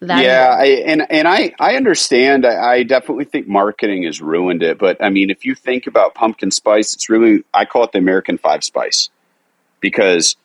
That 0.00 0.22
yeah, 0.22 0.56
I, 0.58 0.64
and 0.86 1.06
and 1.10 1.26
I 1.26 1.54
I 1.58 1.76
understand. 1.76 2.44
I, 2.46 2.74
I 2.74 2.82
definitely 2.82 3.24
think 3.24 3.48
marketing 3.48 4.04
has 4.04 4.20
ruined 4.20 4.62
it. 4.62 4.78
But 4.78 5.02
I 5.02 5.10
mean, 5.10 5.30
if 5.30 5.44
you 5.44 5.54
think 5.54 5.86
about 5.86 6.14
pumpkin 6.14 6.50
spice, 6.50 6.94
it's 6.94 7.08
really 7.08 7.44
I 7.54 7.64
call 7.64 7.84
it 7.84 7.92
the 7.92 7.98
American 7.98 8.38
five 8.38 8.62
spice 8.64 9.08
because 9.80 10.36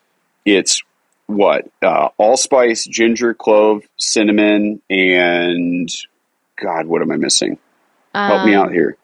it's 0.45 0.81
what 1.27 1.69
uh, 1.81 2.09
allspice, 2.17 2.85
ginger, 2.85 3.33
clove, 3.33 3.83
cinnamon, 3.97 4.81
and 4.89 5.89
God, 6.61 6.87
what 6.87 7.01
am 7.01 7.11
I 7.11 7.17
missing? 7.17 7.57
Help 8.13 8.45
me 8.45 8.55
Um, 8.55 8.65
out 8.65 8.71
here. 8.71 8.97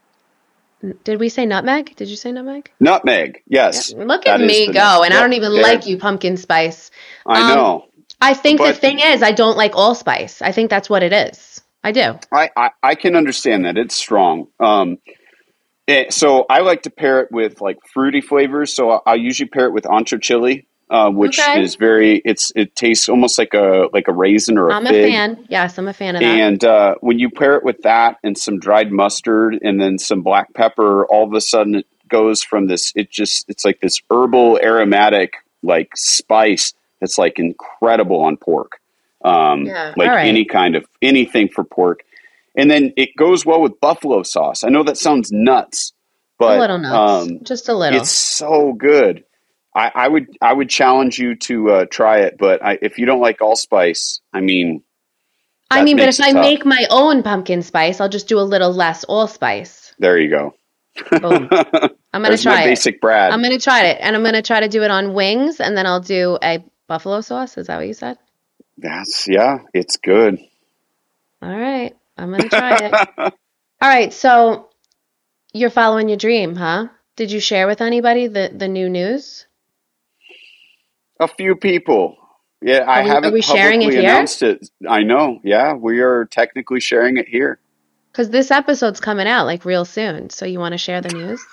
Did 1.03 1.19
we 1.19 1.29
say 1.29 1.45
nutmeg? 1.45 1.95
Did 1.95 2.09
you 2.09 2.15
say 2.15 2.31
nutmeg? 2.31 2.71
Nutmeg. 2.79 3.41
Yes, 3.47 3.93
Look 3.93 4.27
at 4.27 4.39
me 4.39 4.67
go, 4.67 4.73
nut- 4.73 5.05
and 5.05 5.13
I 5.13 5.21
don't 5.21 5.33
even 5.33 5.53
yeah, 5.53 5.61
like 5.61 5.85
you, 5.87 5.97
pumpkin 5.97 6.37
spice. 6.37 6.91
I 7.25 7.41
um, 7.41 7.57
know. 7.57 7.85
I 8.21 8.33
think 8.33 8.59
the 8.59 8.73
thing 8.73 8.99
is, 8.99 9.21
I 9.21 9.31
don't 9.31 9.57
like 9.57 9.75
allspice. 9.75 10.41
I 10.41 10.51
think 10.51 10.69
that's 10.69 10.89
what 10.89 11.03
it 11.03 11.13
is. 11.13 11.61
I 11.83 11.91
do. 11.91 12.17
I, 12.31 12.49
I, 12.55 12.69
I 12.81 12.95
can 12.95 13.15
understand 13.15 13.65
that. 13.65 13.77
It's 13.77 13.95
strong. 13.95 14.47
Um, 14.59 14.97
eh, 15.87 16.05
so 16.09 16.45
I 16.49 16.61
like 16.61 16.83
to 16.83 16.89
pair 16.89 17.21
it 17.21 17.31
with 17.31 17.61
like 17.61 17.77
fruity 17.93 18.21
flavors. 18.21 18.73
So 18.73 18.89
I, 18.91 18.99
I 19.05 19.15
usually 19.15 19.49
pair 19.49 19.65
it 19.65 19.73
with 19.73 19.83
ancho 19.83 20.19
chili, 20.19 20.67
uh, 20.89 21.09
which 21.09 21.39
Okay. 21.39 21.61
is 21.61 21.75
very. 21.75 22.21
It's 22.25 22.51
it 22.55 22.75
tastes 22.75 23.09
almost 23.09 23.37
like 23.37 23.53
a 23.53 23.87
like 23.93 24.07
a 24.07 24.13
raisin 24.13 24.57
or 24.57 24.69
a 24.69 24.73
I'm 24.73 24.85
a 24.85 24.89
fan. 24.89 25.45
Yes, 25.49 25.77
I'm 25.77 25.87
a 25.87 25.93
fan 25.93 26.15
of 26.15 26.21
that. 26.21 26.25
And 26.27 26.63
uh, 26.63 26.95
when 27.01 27.17
you 27.19 27.29
pair 27.29 27.55
it 27.55 27.63
with 27.63 27.81
that 27.83 28.17
and 28.23 28.37
some 28.37 28.59
dried 28.59 28.91
mustard 28.91 29.57
and 29.63 29.81
then 29.81 29.97
some 29.97 30.21
black 30.21 30.53
pepper, 30.53 31.05
all 31.07 31.23
of 31.25 31.33
a 31.33 31.41
sudden 31.41 31.75
it 31.75 31.87
goes 32.07 32.43
from 32.43 32.67
this. 32.67 32.91
It 32.95 33.09
just 33.09 33.49
it's 33.49 33.65
like 33.65 33.79
this 33.81 33.99
herbal 34.11 34.59
aromatic 34.61 35.33
like 35.63 35.89
spice 35.97 36.73
that's 37.01 37.17
like 37.17 37.39
incredible 37.39 38.21
on 38.21 38.37
pork. 38.37 38.79
Um, 39.23 39.65
Yeah, 39.65 39.93
like 39.97 40.09
right. 40.09 40.27
any 40.27 40.45
kind 40.45 40.75
of 40.75 40.85
anything 41.01 41.49
for 41.49 41.63
pork, 41.63 42.03
and 42.55 42.69
then 42.69 42.93
it 42.95 43.15
goes 43.15 43.43
well 43.43 43.59
with 43.59 43.79
buffalo 43.79 44.21
sauce. 44.21 44.63
I 44.63 44.69
know 44.69 44.83
that 44.83 44.97
sounds 44.99 45.31
nuts, 45.31 45.93
but 46.37 46.57
a 46.57 46.61
little 46.61 46.77
nuts. 46.77 47.23
um, 47.31 47.39
Just 47.43 47.67
a 47.69 47.73
little. 47.73 47.99
it's 47.99 48.11
so 48.11 48.73
good. 48.73 49.23
I, 49.75 49.91
I 49.93 50.07
would 50.07 50.27
I 50.41 50.53
would 50.53 50.69
challenge 50.69 51.19
you 51.19 51.35
to 51.35 51.69
uh, 51.71 51.85
try 51.91 52.19
it, 52.19 52.37
but 52.39 52.63
I, 52.63 52.79
if 52.81 52.97
you 52.97 53.05
don't 53.05 53.19
like 53.19 53.41
allspice, 53.41 54.21
I 54.31 54.39
mean, 54.39 54.81
I 55.69 55.83
mean, 55.83 55.97
but 55.97 56.07
if 56.07 56.21
I 56.21 56.31
tough. 56.31 56.41
make 56.41 56.65
my 56.65 56.87
own 56.89 57.23
pumpkin 57.23 57.61
spice, 57.61 57.99
I'll 57.99 58.09
just 58.09 58.29
do 58.29 58.39
a 58.39 58.41
little 58.41 58.71
less 58.71 59.03
allspice. 59.03 59.93
there 59.99 60.17
you 60.17 60.29
go. 60.29 60.53
Boom. 61.19 61.49
I'm 62.13 62.23
gonna 62.23 62.37
try 62.37 62.61
it. 62.61 62.65
basic 62.67 63.01
Brad. 63.01 63.33
I'm 63.33 63.41
gonna 63.41 63.59
try 63.59 63.87
it, 63.87 63.97
and 63.99 64.15
I'm 64.15 64.23
gonna 64.23 64.41
try 64.41 64.61
to 64.61 64.69
do 64.69 64.81
it 64.83 64.91
on 64.91 65.13
wings, 65.13 65.59
and 65.59 65.75
then 65.77 65.85
I'll 65.85 65.99
do 65.99 66.37
a 66.41 66.63
buffalo 66.87 67.19
sauce. 67.19 67.57
Is 67.57 67.67
that 67.67 67.75
what 67.75 67.87
you 67.87 67.93
said? 67.93 68.17
That's 68.77 69.27
yeah, 69.27 69.57
it's 69.73 69.97
good. 69.97 70.39
All 71.41 71.49
right, 71.49 71.93
I'm 72.17 72.31
gonna 72.31 72.47
try 72.47 72.77
it. 72.77 72.93
All 73.81 73.89
right, 73.89 74.13
so 74.13 74.69
you're 75.51 75.69
following 75.69 76.07
your 76.07 76.17
dream, 76.17 76.55
huh? 76.55 76.87
Did 77.17 77.31
you 77.31 77.41
share 77.41 77.67
with 77.67 77.81
anybody 77.81 78.27
the 78.27 78.51
the 78.55 78.69
new 78.69 78.89
news? 78.89 79.45
A 81.19 81.27
few 81.27 81.55
people. 81.55 82.17
Yeah, 82.61 82.79
I 82.87 83.01
Are 83.01 83.03
we- 83.03 83.09
haven't 83.09 83.33
we 83.33 83.41
sharing 83.41 83.81
it 83.81 83.85
publicly 83.85 84.01
here? 84.01 84.09
announced 84.15 84.41
it. 84.43 84.69
I 84.87 85.03
know. 85.03 85.39
Yeah, 85.43 85.73
we 85.73 85.99
are 86.01 86.25
technically 86.25 86.79
sharing 86.79 87.17
it 87.17 87.27
here. 87.27 87.59
Because 88.11 88.29
this 88.29 88.49
episode's 88.51 88.99
coming 88.99 89.27
out 89.27 89.45
like 89.45 89.65
real 89.65 89.85
soon. 89.85 90.29
So 90.29 90.45
you 90.45 90.59
want 90.59 90.71
to 90.73 90.77
share 90.77 91.01
the 91.01 91.09
news? 91.09 91.45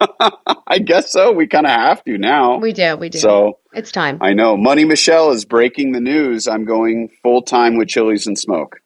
I 0.66 0.78
guess 0.78 1.10
so. 1.12 1.32
We 1.32 1.46
kind 1.46 1.66
of 1.66 1.72
have 1.72 2.04
to 2.04 2.18
now. 2.18 2.58
We 2.58 2.72
do. 2.72 2.96
We 2.96 3.08
do. 3.08 3.18
So 3.18 3.58
it's 3.72 3.92
time. 3.92 4.18
I 4.20 4.32
know. 4.34 4.56
Money 4.56 4.84
Michelle 4.84 5.30
is 5.30 5.44
breaking 5.44 5.92
the 5.92 6.00
news. 6.00 6.46
I'm 6.48 6.64
going 6.64 7.08
full 7.22 7.42
time 7.42 7.76
with 7.78 7.88
Chiles 7.88 8.26
and 8.26 8.38
Smoke. 8.38 8.80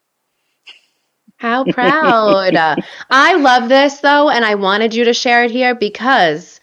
How 1.38 1.64
proud. 1.72 2.54
I 3.10 3.34
love 3.34 3.68
this 3.68 3.98
though, 4.00 4.30
and 4.30 4.44
I 4.44 4.54
wanted 4.54 4.94
you 4.94 5.04
to 5.06 5.14
share 5.14 5.44
it 5.44 5.50
here 5.50 5.74
because 5.74 6.60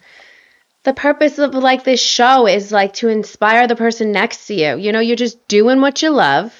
the 0.83 0.93
purpose 0.93 1.39
of 1.39 1.53
like 1.53 1.83
this 1.83 2.01
show 2.01 2.47
is 2.47 2.71
like 2.71 2.93
to 2.93 3.07
inspire 3.07 3.67
the 3.67 3.75
person 3.75 4.11
next 4.11 4.47
to 4.47 4.53
you. 4.53 4.77
You 4.77 4.91
know, 4.91 4.99
you're 4.99 5.15
just 5.15 5.47
doing 5.47 5.81
what 5.81 6.01
you 6.01 6.09
love 6.09 6.53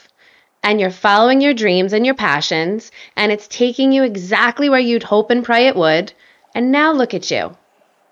and 0.63 0.79
you're 0.79 0.91
following 0.91 1.41
your 1.41 1.53
dreams 1.53 1.91
and 1.91 2.05
your 2.05 2.15
passions, 2.15 2.89
and 3.17 3.33
it's 3.33 3.49
taking 3.49 3.91
you 3.91 4.03
exactly 4.03 4.69
where 4.69 4.79
you'd 4.79 5.03
hope 5.03 5.29
and 5.29 5.43
pray 5.43 5.67
it 5.67 5.75
would. 5.75 6.13
And 6.55 6.71
now 6.71 6.93
look 6.93 7.13
at 7.13 7.29
you. 7.29 7.57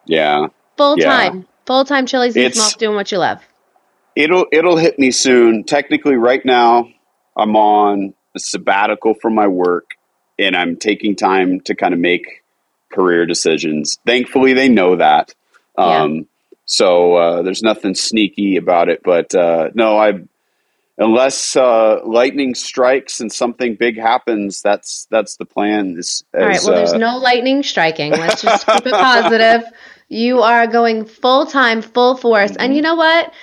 Yeah. 0.06 0.47
Full 0.76 1.00
Yeah. 1.00 1.06
time. 1.06 1.47
Full 1.65 1.86
time 1.86 2.06
chiles 2.06 2.36
and 2.36 2.54
smoke 2.54 2.78
doing 2.78 2.95
what 2.95 3.12
you 3.12 3.19
love. 3.19 3.39
It'll 4.15 4.47
it'll 4.52 4.76
hit 4.76 5.00
me 5.00 5.12
soon. 5.12 5.63
Technically, 5.63 6.15
right 6.15 6.43
now, 6.43 6.89
I'm 7.38 7.56
on 7.56 8.13
a 8.36 8.39
sabbatical 8.39 9.13
from 9.13 9.36
my 9.36 9.47
work, 9.47 9.91
and 10.38 10.56
I'm 10.56 10.76
taking 10.76 11.15
time 11.15 11.62
to 11.62 11.76
kind 11.76 11.93
of 11.93 12.00
make 12.02 12.43
career 12.91 13.26
decisions. 13.26 13.97
Thankfully, 14.06 14.52
they 14.52 14.67
know 14.67 14.97
that. 14.97 15.34
Yeah. 15.77 16.03
Um, 16.03 16.27
so 16.65 17.15
uh, 17.15 17.41
there's 17.41 17.62
nothing 17.63 17.95
sneaky 17.95 18.55
about 18.57 18.89
it. 18.89 19.01
But 19.03 19.36
uh, 19.36 19.71
no, 19.73 19.97
I 19.97 20.13
unless 20.97 21.55
uh, 21.55 21.99
lightning 22.05 22.55
strikes 22.55 23.19
and 23.19 23.31
something 23.31 23.75
big 23.75 23.99
happens, 23.99 24.62
that's 24.62 25.07
that's 25.10 25.38
the 25.38 25.45
plan. 25.45 25.97
Is, 25.97 26.23
All 26.34 26.45
right. 26.45 26.60
Well, 26.63 26.75
there's 26.75 26.93
uh, 26.93 26.97
no 26.97 27.17
lightning 27.17 27.63
striking. 27.63 28.12
Let's 28.12 28.41
just 28.43 28.65
keep 28.65 28.86
it 28.86 28.93
positive. 28.93 29.63
You 30.07 30.41
are 30.41 30.67
going 30.67 31.05
full 31.05 31.45
time, 31.45 31.81
full 31.81 32.17
force. 32.17 32.55
And 32.57 32.75
you 32.75 32.81
know 32.81 32.95
what? 32.95 33.34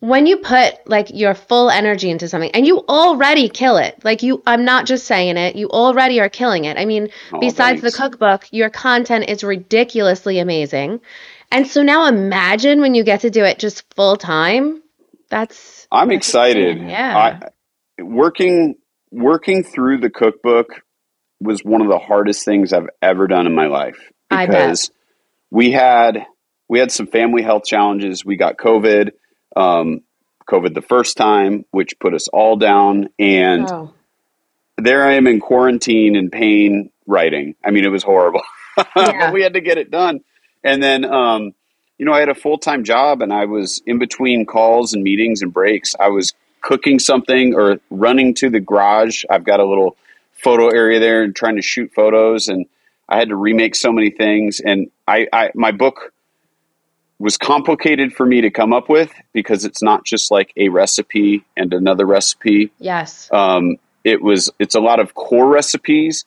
When 0.00 0.26
you 0.26 0.36
put 0.36 0.74
like 0.86 1.08
your 1.12 1.34
full 1.34 1.70
energy 1.70 2.08
into 2.08 2.28
something 2.28 2.52
and 2.52 2.64
you 2.64 2.84
already 2.88 3.48
kill 3.48 3.78
it, 3.78 3.98
like 4.04 4.22
you, 4.22 4.40
I'm 4.46 4.64
not 4.64 4.86
just 4.86 5.06
saying 5.06 5.36
it, 5.36 5.56
you 5.56 5.68
already 5.70 6.20
are 6.20 6.28
killing 6.28 6.66
it. 6.66 6.76
I 6.78 6.84
mean, 6.84 7.08
Oh, 7.32 7.40
besides 7.40 7.82
the 7.82 7.90
cookbook, 7.90 8.44
your 8.52 8.70
content 8.70 9.28
is 9.28 9.42
ridiculously 9.42 10.38
amazing. 10.38 11.00
And 11.50 11.66
so 11.66 11.82
now 11.82 12.06
imagine 12.06 12.80
when 12.80 12.94
you 12.94 13.04
get 13.04 13.20
to 13.22 13.30
do 13.30 13.44
it 13.44 13.58
just 13.58 13.84
full 13.94 14.16
time. 14.16 14.82
That's, 15.30 15.86
I'm 15.90 16.08
that's 16.08 16.16
excited. 16.28 16.78
Yeah. 16.78 17.40
I, 17.98 18.02
working 18.02 18.76
working 19.10 19.64
through 19.64 19.98
the 19.98 20.10
cookbook 20.10 20.82
was 21.40 21.64
one 21.64 21.80
of 21.80 21.88
the 21.88 21.98
hardest 21.98 22.44
things 22.44 22.72
I've 22.72 22.88
ever 23.00 23.26
done 23.26 23.46
in 23.46 23.54
my 23.54 23.66
life 23.66 23.98
because 24.28 24.90
we 25.50 25.70
had 25.72 26.26
we 26.68 26.78
had 26.78 26.92
some 26.92 27.06
family 27.06 27.42
health 27.42 27.64
challenges. 27.64 28.24
We 28.24 28.36
got 28.36 28.58
COVID, 28.58 29.12
um, 29.56 30.02
COVID 30.48 30.74
the 30.74 30.82
first 30.82 31.16
time, 31.16 31.64
which 31.70 31.98
put 31.98 32.12
us 32.12 32.28
all 32.28 32.56
down, 32.56 33.08
and 33.18 33.66
Oh. 33.70 33.94
there 34.76 35.06
I 35.06 35.14
am 35.14 35.26
in 35.26 35.40
quarantine 35.40 36.16
and 36.16 36.30
pain 36.30 36.90
writing. 37.06 37.54
I 37.64 37.70
mean, 37.70 37.84
it 37.86 37.90
was 37.90 38.02
horrible, 38.02 38.42
Yeah. 38.76 38.84
but 39.26 39.32
we 39.32 39.42
had 39.42 39.54
to 39.54 39.60
get 39.62 39.78
it 39.78 39.90
done. 39.90 40.20
And 40.68 40.82
then, 40.82 41.04
um, 41.04 41.52
you 41.98 42.04
know, 42.06 42.12
I 42.12 42.20
had 42.20 42.28
a 42.28 42.34
full 42.34 42.58
time 42.58 42.84
job 42.84 43.22
and 43.22 43.32
I 43.32 43.46
was 43.46 43.82
in 43.86 43.98
between 43.98 44.44
calls 44.46 44.92
and 44.92 45.02
meetings 45.02 45.42
and 45.42 45.52
breaks. 45.52 45.94
I 45.98 46.08
was 46.08 46.32
cooking 46.60 46.98
something 46.98 47.54
or 47.54 47.78
running 47.90 48.34
to 48.34 48.50
the 48.50 48.60
garage. 48.60 49.24
I've 49.30 49.44
got 49.44 49.60
a 49.60 49.64
little 49.64 49.96
photo 50.32 50.68
area 50.68 51.00
there 51.00 51.22
and 51.22 51.34
trying 51.34 51.56
to 51.56 51.62
shoot 51.62 51.92
photos. 51.94 52.48
And 52.48 52.66
I 53.08 53.18
had 53.18 53.28
to 53.30 53.36
remake 53.36 53.74
so 53.74 53.90
many 53.92 54.10
things. 54.10 54.60
And 54.60 54.90
I, 55.06 55.26
I 55.32 55.50
my 55.54 55.72
book 55.72 56.12
was 57.18 57.36
complicated 57.36 58.12
for 58.12 58.26
me 58.26 58.42
to 58.42 58.50
come 58.50 58.72
up 58.72 58.88
with 58.88 59.12
because 59.32 59.64
it's 59.64 59.82
not 59.82 60.04
just 60.04 60.30
like 60.30 60.52
a 60.56 60.68
recipe 60.68 61.44
and 61.56 61.72
another 61.74 62.06
recipe 62.06 62.70
Yes. 62.78 63.28
um, 63.32 63.76
it 64.04 64.22
was 64.22 64.50
it's 64.60 64.76
a 64.76 64.80
lot 64.80 65.00
of 65.00 65.14
core 65.14 65.48
recipes 65.48 66.24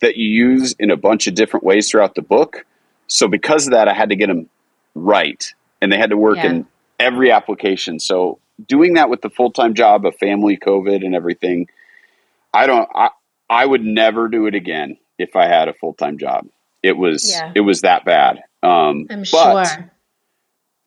that 0.00 0.16
you 0.16 0.26
use 0.26 0.74
in 0.78 0.90
a 0.90 0.96
bunch 0.96 1.26
of 1.26 1.34
different 1.34 1.62
ways 1.64 1.90
throughout 1.90 2.14
the 2.14 2.22
book 2.22 2.64
so 3.10 3.28
because 3.28 3.66
of 3.66 3.72
that 3.72 3.88
i 3.88 3.92
had 3.94 4.08
to 4.10 4.16
get 4.16 4.28
them 4.28 4.48
right 4.94 5.52
and 5.82 5.92
they 5.92 5.96
had 5.98 6.10
to 6.10 6.16
work 6.16 6.36
Yeah. 6.36 6.46
in 6.50 6.66
every 6.98 7.30
application 7.32 7.98
so 8.00 8.38
doing 8.66 8.94
that 8.94 9.08
with 9.10 9.20
the 9.22 9.30
full-time 9.30 9.74
job 9.74 10.04
of 10.06 10.14
family 10.16 10.56
covid 10.56 11.04
and 11.04 11.14
everything 11.14 11.66
i 12.54 12.66
don't 12.66 12.88
i, 12.94 13.10
I 13.48 13.66
would 13.66 13.82
never 13.84 14.28
do 14.28 14.46
it 14.46 14.54
again 14.54 14.96
if 15.18 15.36
i 15.36 15.46
had 15.46 15.68
a 15.68 15.74
full-time 15.74 16.18
job 16.18 16.46
it 16.82 16.96
was 16.96 17.30
Yeah. 17.30 17.52
it 17.54 17.60
was 17.60 17.82
that 17.82 18.04
bad 18.04 18.40
um, 18.62 19.06
I'm 19.10 19.24
sure. 19.24 19.64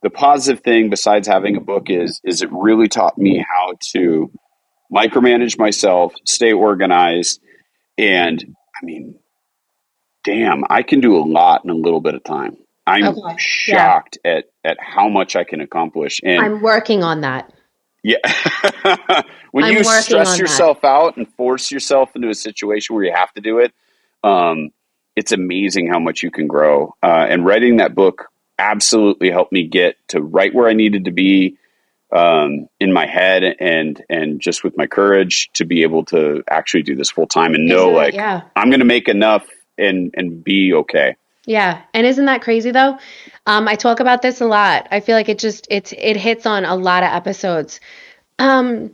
the 0.03 0.11
positive 0.11 0.63
thing 0.63 0.89
besides 0.91 1.27
having 1.27 1.55
a 1.57 1.61
book 1.61 1.89
is 1.89 2.21
is 2.23 2.41
it 2.43 2.49
really 2.51 2.87
taught 2.87 3.17
me 3.17 3.37
how 3.47 3.73
to 3.93 4.31
micromanage 4.93 5.57
myself 5.57 6.13
stay 6.25 6.53
organized 6.53 7.41
and 7.97 8.43
i 8.75 8.85
mean 8.85 9.15
damn 10.23 10.63
i 10.69 10.81
can 10.81 10.99
do 10.99 11.15
a 11.15 11.23
lot 11.23 11.63
in 11.63 11.69
a 11.69 11.75
little 11.75 12.01
bit 12.01 12.15
of 12.15 12.23
time 12.23 12.57
I'm 12.85 13.05
okay. 13.05 13.35
shocked 13.37 14.17
yeah. 14.23 14.31
at 14.31 14.45
at 14.63 14.77
how 14.79 15.09
much 15.09 15.35
I 15.35 15.43
can 15.43 15.61
accomplish. 15.61 16.19
And 16.23 16.41
I'm 16.41 16.61
working 16.61 17.03
on 17.03 17.21
that. 17.21 17.51
Yeah. 18.03 18.17
when 19.51 19.63
I'm 19.63 19.73
you 19.73 19.83
stress 19.83 20.37
yourself 20.37 20.81
that. 20.81 20.87
out 20.87 21.17
and 21.17 21.31
force 21.35 21.71
yourself 21.71 22.15
into 22.15 22.29
a 22.29 22.35
situation 22.35 22.95
where 22.95 23.05
you 23.05 23.13
have 23.13 23.31
to 23.33 23.41
do 23.41 23.59
it, 23.59 23.73
um, 24.23 24.71
it's 25.15 25.31
amazing 25.31 25.87
how 25.87 25.99
much 25.99 26.21
you 26.21 26.29
can 26.29 26.47
grow. 26.47 26.95
Uh, 27.01 27.25
and 27.29 27.45
writing 27.45 27.77
that 27.77 27.95
book 27.95 28.27
absolutely 28.59 29.31
helped 29.31 29.53
me 29.53 29.65
get 29.65 29.95
to 30.09 30.21
right 30.21 30.53
where 30.53 30.67
I 30.67 30.73
needed 30.73 31.05
to 31.05 31.11
be 31.11 31.57
um, 32.13 32.67
in 32.79 32.91
my 32.91 33.07
head 33.07 33.43
and 33.59 34.03
and 34.09 34.39
just 34.41 34.63
with 34.63 34.77
my 34.77 34.85
courage 34.85 35.49
to 35.53 35.65
be 35.65 35.83
able 35.83 36.05
to 36.05 36.43
actually 36.49 36.83
do 36.83 36.95
this 36.95 37.09
full 37.09 37.25
time 37.25 37.55
and 37.55 37.65
know 37.65 37.89
like 37.89 38.13
yeah. 38.13 38.41
I'm 38.55 38.69
going 38.69 38.81
to 38.81 38.85
make 38.85 39.07
enough 39.07 39.47
and 39.77 40.13
and 40.15 40.43
be 40.43 40.73
okay. 40.73 41.15
Yeah, 41.45 41.81
and 41.93 42.07
isn't 42.07 42.25
that 42.25 42.41
crazy 42.41 42.71
though? 42.71 42.97
Um, 43.45 43.67
I 43.67 43.75
talk 43.75 43.99
about 43.99 44.21
this 44.21 44.39
a 44.39 44.45
lot. 44.45 44.87
I 44.91 45.01
feel 45.01 45.15
like 45.15 45.29
it 45.29 45.39
just 45.39 45.67
it's 45.69 45.93
it 45.93 46.15
hits 46.15 46.45
on 46.45 46.65
a 46.65 46.75
lot 46.75 47.03
of 47.03 47.09
episodes. 47.09 47.79
Um, 48.39 48.91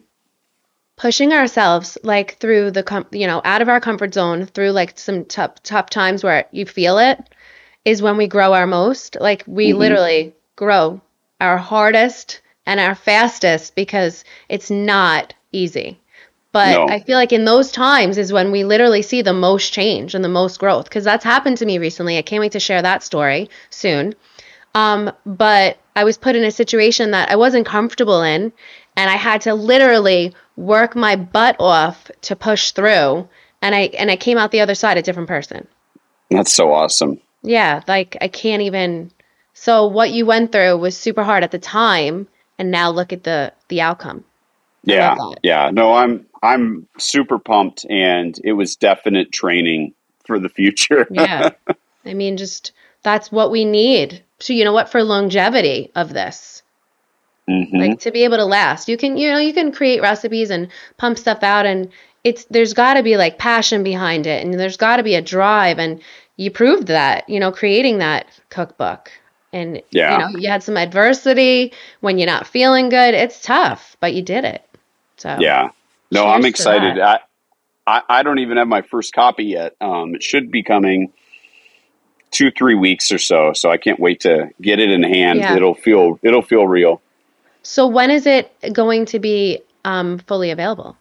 pushing 0.95 1.31
ourselves 1.31 1.97
like 2.03 2.37
through 2.39 2.71
the 2.71 2.83
com- 2.83 3.07
you 3.11 3.27
know 3.27 3.41
out 3.45 3.61
of 3.61 3.69
our 3.69 3.79
comfort 3.79 4.13
zone 4.13 4.45
through 4.45 4.71
like 4.71 4.97
some 4.97 5.25
tough 5.25 5.61
tough 5.63 5.89
times 5.89 6.23
where 6.23 6.45
you 6.51 6.65
feel 6.65 6.97
it 6.97 7.19
is 7.85 8.01
when 8.01 8.17
we 8.17 8.27
grow 8.27 8.53
our 8.53 8.67
most. 8.67 9.17
Like 9.19 9.43
we 9.47 9.69
mm-hmm. 9.69 9.79
literally 9.79 10.35
grow 10.55 11.01
our 11.39 11.57
hardest 11.57 12.41
and 12.65 12.79
our 12.79 12.95
fastest 12.95 13.75
because 13.75 14.23
it's 14.49 14.69
not 14.69 15.33
easy. 15.51 15.98
But 16.51 16.71
no. 16.71 16.88
I 16.88 16.99
feel 16.99 17.15
like 17.15 17.31
in 17.31 17.45
those 17.45 17.71
times 17.71 18.17
is 18.17 18.33
when 18.33 18.51
we 18.51 18.63
literally 18.63 19.03
see 19.03 19.21
the 19.21 19.33
most 19.33 19.71
change 19.71 20.15
and 20.15 20.23
the 20.23 20.29
most 20.29 20.59
growth 20.59 20.85
because 20.85 21.03
that's 21.03 21.23
happened 21.23 21.57
to 21.57 21.65
me 21.65 21.77
recently. 21.77 22.17
I 22.17 22.23
can't 22.23 22.41
wait 22.41 22.53
to 22.53 22.59
share 22.59 22.81
that 22.81 23.03
story 23.03 23.49
soon. 23.69 24.15
Um, 24.75 25.12
but 25.25 25.77
I 25.95 26.03
was 26.03 26.17
put 26.17 26.35
in 26.35 26.43
a 26.43 26.51
situation 26.51 27.12
that 27.12 27.29
I 27.29 27.35
wasn't 27.35 27.65
comfortable 27.65 28.21
in, 28.21 28.51
and 28.95 29.09
I 29.09 29.15
had 29.15 29.41
to 29.41 29.53
literally 29.53 30.33
work 30.55 30.95
my 30.95 31.15
butt 31.15 31.55
off 31.59 32.09
to 32.21 32.35
push 32.35 32.71
through. 32.71 33.27
And 33.62 33.75
I 33.75 33.81
and 33.97 34.09
I 34.09 34.15
came 34.15 34.38
out 34.38 34.51
the 34.51 34.62
other 34.62 34.75
side 34.75 34.97
a 34.97 35.01
different 35.01 35.27
person. 35.27 35.67
That's 36.29 36.53
so 36.53 36.71
awesome. 36.71 37.19
Yeah, 37.41 37.81
like 37.88 38.17
I 38.21 38.27
can't 38.27 38.62
even. 38.62 39.12
So 39.53 39.88
what 39.88 40.12
you 40.12 40.25
went 40.25 40.51
through 40.51 40.77
was 40.77 40.95
super 40.95 41.23
hard 41.23 41.43
at 41.43 41.51
the 41.51 41.59
time, 41.59 42.27
and 42.57 42.71
now 42.71 42.89
look 42.89 43.12
at 43.12 43.23
the 43.23 43.53
the 43.67 43.81
outcome. 43.81 44.23
Yeah, 44.83 45.15
yeah. 45.43 45.71
No, 45.71 45.93
I'm 45.93 46.25
I'm 46.41 46.88
super 46.97 47.39
pumped, 47.39 47.86
and 47.89 48.39
it 48.43 48.54
was 48.54 48.75
definite 48.75 49.32
training 49.32 49.93
for 50.25 50.39
the 50.39 50.49
future. 50.49 51.08
yeah, 51.12 51.52
I 52.06 52.13
mean, 52.13 52.38
just 52.38 52.71
that's 53.04 53.32
what 53.32 53.52
we 53.52 53.65
need. 53.65 54.23
So 54.39 54.54
you 54.54 54.63
know 54.63 54.73
what 54.73 54.89
for 54.89 55.04
longevity 55.04 55.91
of 55.95 56.13
this. 56.13 56.63
Mm-hmm. 57.49 57.78
Like 57.78 57.99
to 58.02 58.12
be 58.12 58.23
able 58.23 58.38
to 58.38 58.45
last, 58.45 58.88
you 58.88 58.97
can 58.97 59.17
you 59.17 59.30
know 59.32 59.39
you 59.39 59.54
can 59.54 59.71
create 59.71 60.02
recipes 60.02 60.49
and 60.49 60.69
pump 60.97 61.17
stuff 61.17 61.43
out, 61.43 61.65
and 61.65 61.89
it's 62.23 62.45
there's 62.45 62.73
got 62.73 62.93
to 62.93 63.04
be 63.04 63.17
like 63.17 63.38
passion 63.38 63.84
behind 63.84 64.28
it, 64.28 64.45
and 64.45 64.54
there's 64.54 64.78
got 64.78 64.97
to 64.97 65.04
be 65.04 65.15
a 65.15 65.21
drive, 65.21 65.80
and 65.80 66.02
you 66.39 66.49
proved 66.49 66.88
that 66.88 67.28
you 67.28 67.39
know 67.39 67.52
creating 67.52 67.97
that 67.97 68.28
cookbook 68.49 69.12
and 69.52 69.82
yeah. 69.91 70.13
you 70.13 70.17
know 70.19 70.39
you 70.39 70.49
had 70.49 70.63
some 70.63 70.78
adversity 70.78 71.73
when 71.99 72.17
you're 72.17 72.25
not 72.25 72.47
feeling 72.47 72.89
good 72.89 73.13
it's 73.13 73.41
tough 73.41 73.97
but 73.99 74.13
you 74.13 74.21
did 74.21 74.45
it 74.45 74.63
so 75.17 75.38
yeah 75.39 75.69
no 76.12 76.28
i'm 76.28 76.45
excited. 76.45 77.00
I, 77.00 77.19
I, 77.86 78.02
I 78.10 78.24
don't 78.24 78.39
even 78.39 78.58
have 78.58 78.67
my 78.67 78.82
first 78.82 79.13
copy 79.13 79.45
yet. 79.45 79.76
Um 79.82 80.15
it 80.15 80.24
should 80.24 80.52
be 80.52 80.63
coming 80.63 81.12
two 82.32 82.52
three 82.52 82.76
weeks 82.76 83.12
or 83.12 83.17
so 83.17 83.54
so 83.54 83.72
i 83.72 83.78
can't 83.78 84.00
wait 84.00 84.22
to 84.22 84.50
get 84.62 84.80
it 84.80 84.91
in 84.91 85.04
hand. 85.04 85.39
Yeah. 85.39 85.56
it'll 85.56 85.76
feel 85.76 86.19
it'll 86.22 86.41
feel 86.41 86.67
real. 86.67 87.02
So 87.63 87.88
when 87.88 88.10
is 88.12 88.26
it 88.26 88.52
going 88.74 89.06
to 89.08 89.19
be 89.19 89.62
um, 89.86 90.19
fully 90.19 90.52
available? 90.52 90.98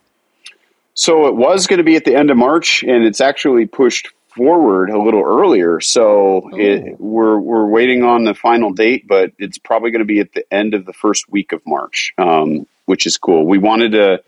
So 0.94 1.28
it 1.28 1.36
was 1.36 1.66
going 1.66 1.78
to 1.78 1.84
be 1.84 1.96
at 1.96 2.04
the 2.04 2.14
end 2.14 2.30
of 2.30 2.36
march 2.36 2.82
and 2.82 3.04
it's 3.04 3.20
actually 3.20 3.66
pushed 3.66 4.08
forward 4.36 4.90
a 4.90 5.00
little 5.00 5.22
earlier. 5.22 5.80
So 5.80 6.50
it, 6.52 7.00
we're 7.00 7.38
we're 7.38 7.66
waiting 7.66 8.02
on 8.02 8.24
the 8.24 8.34
final 8.34 8.72
date, 8.72 9.06
but 9.06 9.32
it's 9.38 9.58
probably 9.58 9.90
going 9.90 10.00
to 10.00 10.06
be 10.06 10.20
at 10.20 10.32
the 10.32 10.44
end 10.52 10.74
of 10.74 10.86
the 10.86 10.92
first 10.92 11.28
week 11.28 11.52
of 11.52 11.62
March, 11.66 12.12
um, 12.18 12.66
which 12.86 13.06
is 13.06 13.16
cool. 13.18 13.46
We 13.46 13.58
wanted 13.58 13.92
to 13.92 14.22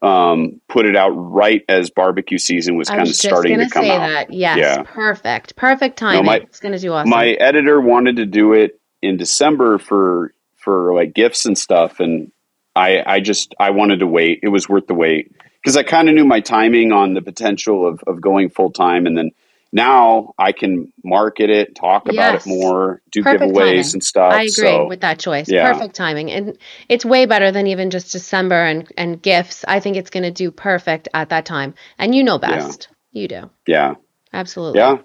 um, 0.00 0.60
put 0.68 0.86
it 0.86 0.96
out 0.96 1.10
right 1.10 1.64
as 1.68 1.90
barbecue 1.90 2.38
season 2.38 2.76
was 2.76 2.88
kind 2.88 3.02
of 3.02 3.14
starting 3.14 3.58
to 3.58 3.68
come 3.68 3.84
say 3.84 3.90
out. 3.90 3.98
That. 3.98 4.32
Yes, 4.32 4.58
yeah. 4.58 4.82
perfect, 4.82 5.56
perfect 5.56 5.98
timing. 5.98 6.24
No, 6.24 6.26
my, 6.26 6.36
it's 6.36 6.60
going 6.60 6.72
to 6.72 6.78
do 6.78 6.92
awesome. 6.92 7.10
My 7.10 7.30
editor 7.30 7.80
wanted 7.80 8.16
to 8.16 8.26
do 8.26 8.52
it 8.52 8.80
in 9.02 9.16
December 9.16 9.78
for 9.78 10.32
for 10.56 10.94
like 10.94 11.14
gifts 11.14 11.46
and 11.46 11.58
stuff, 11.58 12.00
and 12.00 12.30
I 12.76 13.02
I 13.04 13.20
just 13.20 13.54
I 13.58 13.70
wanted 13.70 14.00
to 14.00 14.06
wait. 14.06 14.40
It 14.42 14.48
was 14.48 14.68
worth 14.68 14.86
the 14.86 14.94
wait 14.94 15.32
because 15.62 15.76
I 15.76 15.82
kind 15.82 16.08
of 16.08 16.14
knew 16.14 16.24
my 16.24 16.40
timing 16.40 16.92
on 16.92 17.14
the 17.14 17.22
potential 17.22 17.86
of, 17.86 18.00
of 18.06 18.20
going 18.20 18.50
full 18.50 18.70
time 18.70 19.06
and 19.06 19.18
then 19.18 19.32
now 19.72 20.34
I 20.38 20.52
can 20.52 20.92
market 21.04 21.50
it, 21.50 21.74
talk 21.74 22.04
yes. 22.06 22.14
about 22.14 22.34
it 22.34 22.46
more, 22.46 23.02
do 23.10 23.22
Perfect 23.22 23.52
giveaways 23.52 23.64
timing. 23.64 23.92
and 23.94 24.04
stuff. 24.04 24.32
I 24.32 24.42
agree 24.42 24.50
so, 24.50 24.86
with 24.86 25.00
that 25.00 25.18
choice. 25.18 25.48
Yeah. 25.48 25.70
Perfect 25.72 25.94
timing. 25.94 26.30
And 26.30 26.58
it's 26.88 27.04
way 27.04 27.26
better 27.26 27.50
than 27.52 27.66
even 27.66 27.90
just 27.90 28.12
December 28.12 28.64
and, 28.64 28.90
and 28.96 29.20
gifts. 29.20 29.64
I 29.68 29.80
think 29.80 29.96
it's 29.96 30.10
going 30.10 30.22
to 30.22 30.30
do 30.30 30.50
perfect 30.50 31.08
at 31.12 31.28
that 31.30 31.44
time. 31.44 31.74
And 31.98 32.14
you 32.14 32.22
know 32.22 32.38
best. 32.38 32.88
Yeah. 33.12 33.20
You 33.20 33.28
do. 33.28 33.50
Yeah. 33.66 33.94
Absolutely. 34.32 34.80
Yeah. 34.80 34.98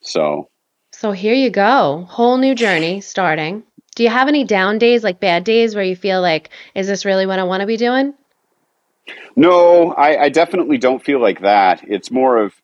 So. 0.00 0.48
So 0.92 1.12
here 1.12 1.34
you 1.34 1.50
go. 1.50 2.06
Whole 2.08 2.38
new 2.38 2.54
journey 2.54 3.00
starting. 3.00 3.64
Do 3.94 4.04
you 4.04 4.08
have 4.08 4.28
any 4.28 4.44
down 4.44 4.78
days, 4.78 5.04
like 5.04 5.20
bad 5.20 5.44
days, 5.44 5.74
where 5.74 5.84
you 5.84 5.96
feel 5.96 6.22
like, 6.22 6.48
is 6.74 6.86
this 6.86 7.04
really 7.04 7.26
what 7.26 7.38
I 7.38 7.44
want 7.44 7.60
to 7.60 7.66
be 7.66 7.76
doing? 7.76 8.14
No, 9.36 9.92
I, 9.92 10.24
I 10.24 10.28
definitely 10.28 10.78
don't 10.78 11.04
feel 11.04 11.20
like 11.20 11.40
that. 11.40 11.82
It's 11.86 12.10
more 12.10 12.38
of 12.38 12.54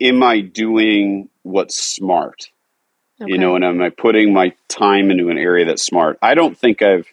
am 0.00 0.22
I 0.22 0.40
doing 0.40 1.28
what's 1.42 1.76
smart? 1.76 2.50
Okay. 3.20 3.32
You 3.32 3.38
know, 3.38 3.56
and 3.56 3.64
am 3.64 3.82
I 3.82 3.90
putting 3.90 4.32
my 4.32 4.54
time 4.68 5.10
into 5.10 5.28
an 5.28 5.38
area 5.38 5.64
that's 5.64 5.82
smart? 5.82 6.18
I 6.22 6.34
don't 6.34 6.56
think 6.56 6.82
I've, 6.82 7.12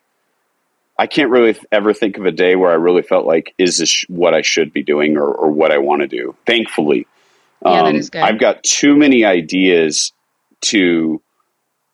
I 0.97 1.07
can't 1.07 1.31
really 1.31 1.57
ever 1.71 1.93
think 1.93 2.17
of 2.17 2.25
a 2.25 2.31
day 2.31 2.55
where 2.55 2.71
I 2.71 2.75
really 2.75 3.01
felt 3.01 3.25
like, 3.25 3.53
is 3.57 3.79
this 3.79 4.05
what 4.07 4.33
I 4.33 4.41
should 4.41 4.71
be 4.71 4.83
doing 4.83 5.17
or, 5.17 5.25
or 5.25 5.49
what 5.51 5.71
I 5.71 5.79
want 5.79 6.03
to 6.03 6.07
do? 6.07 6.35
Thankfully, 6.45 7.07
yeah, 7.63 7.81
um, 7.81 7.85
that 7.85 7.95
is 7.95 8.09
good. 8.11 8.21
I've 8.21 8.39
got 8.39 8.63
too 8.63 8.95
many 8.95 9.25
ideas 9.25 10.13
to 10.61 11.21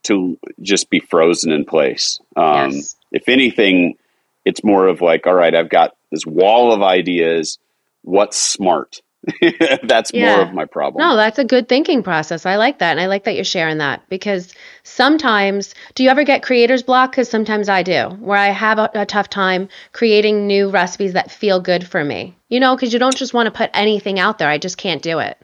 to 0.03 0.37
just 0.61 0.89
be 0.89 0.99
frozen 0.99 1.51
in 1.51 1.63
place. 1.63 2.19
Um, 2.35 2.71
yes. 2.71 2.95
If 3.11 3.29
anything, 3.29 3.97
it's 4.45 4.63
more 4.63 4.87
of 4.87 5.01
like, 5.01 5.27
all 5.27 5.33
right, 5.33 5.53
I've 5.53 5.69
got 5.69 5.95
this 6.11 6.25
wall 6.25 6.73
of 6.73 6.81
ideas. 6.81 7.59
What's 8.01 8.37
smart? 8.37 9.01
that's 9.83 10.11
yeah. 10.13 10.35
more 10.35 10.45
of 10.45 10.53
my 10.53 10.65
problem. 10.65 11.05
No, 11.05 11.15
that's 11.15 11.37
a 11.37 11.45
good 11.45 11.69
thinking 11.69 12.01
process. 12.01 12.45
I 12.45 12.55
like 12.55 12.79
that. 12.79 12.91
And 12.91 12.99
I 12.99 13.05
like 13.05 13.25
that 13.25 13.35
you're 13.35 13.43
sharing 13.43 13.77
that 13.77 14.07
because 14.09 14.53
sometimes, 14.83 15.75
do 15.93 16.03
you 16.03 16.09
ever 16.09 16.23
get 16.23 16.41
creator's 16.41 16.81
block? 16.81 17.11
Because 17.11 17.29
sometimes 17.29 17.69
I 17.69 17.83
do, 17.83 18.09
where 18.19 18.37
I 18.37 18.47
have 18.47 18.79
a, 18.79 18.89
a, 18.95 19.05
tough 19.05 19.29
time 19.29 19.69
creating 19.91 20.47
new 20.47 20.69
recipes 20.69 21.13
that 21.13 21.29
feel 21.29 21.59
good 21.59 21.87
for 21.87 22.03
me. 22.03 22.35
You 22.49 22.59
know, 22.59 22.75
because 22.75 22.93
you 22.93 22.99
don't 22.99 23.15
just 23.15 23.33
want 23.33 23.47
to 23.47 23.51
put 23.51 23.69
anything 23.73 24.19
out 24.19 24.39
there. 24.39 24.49
I 24.49 24.57
just 24.57 24.77
can't 24.77 25.01
do 25.01 25.19
it. 25.19 25.37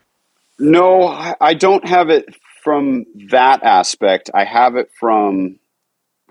No, 0.59 1.07
I 1.39 1.53
don't 1.53 1.87
have 1.87 2.09
it 2.09 2.25
from 2.63 3.05
that 3.29 3.63
aspect. 3.63 4.31
I 4.33 4.43
have 4.43 4.75
it 4.75 4.89
from 4.99 5.59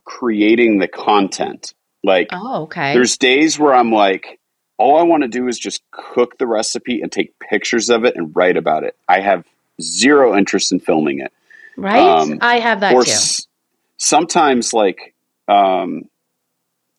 creating 0.04 0.78
the 0.78 0.88
content. 0.88 1.74
Like, 2.02 2.28
oh, 2.32 2.64
okay. 2.64 2.92
There's 2.92 3.18
days 3.18 3.58
where 3.58 3.72
I'm 3.72 3.92
like, 3.92 4.40
all 4.78 4.98
I 4.98 5.02
want 5.02 5.22
to 5.22 5.28
do 5.28 5.48
is 5.48 5.58
just 5.58 5.82
cook 5.90 6.38
the 6.38 6.46
recipe 6.46 7.00
and 7.00 7.10
take 7.10 7.38
pictures 7.38 7.88
of 7.88 8.04
it 8.04 8.16
and 8.16 8.34
write 8.36 8.56
about 8.56 8.84
it. 8.84 8.96
I 9.08 9.20
have 9.20 9.44
zero 9.80 10.36
interest 10.36 10.72
in 10.72 10.80
filming 10.80 11.20
it. 11.20 11.32
Right? 11.76 11.98
Um, 11.98 12.38
I 12.40 12.58
have 12.58 12.80
that 12.80 12.94
or 12.94 13.04
too. 13.04 13.10
S- 13.10 13.46
sometimes, 13.98 14.72
like 14.72 15.14
um, 15.48 16.08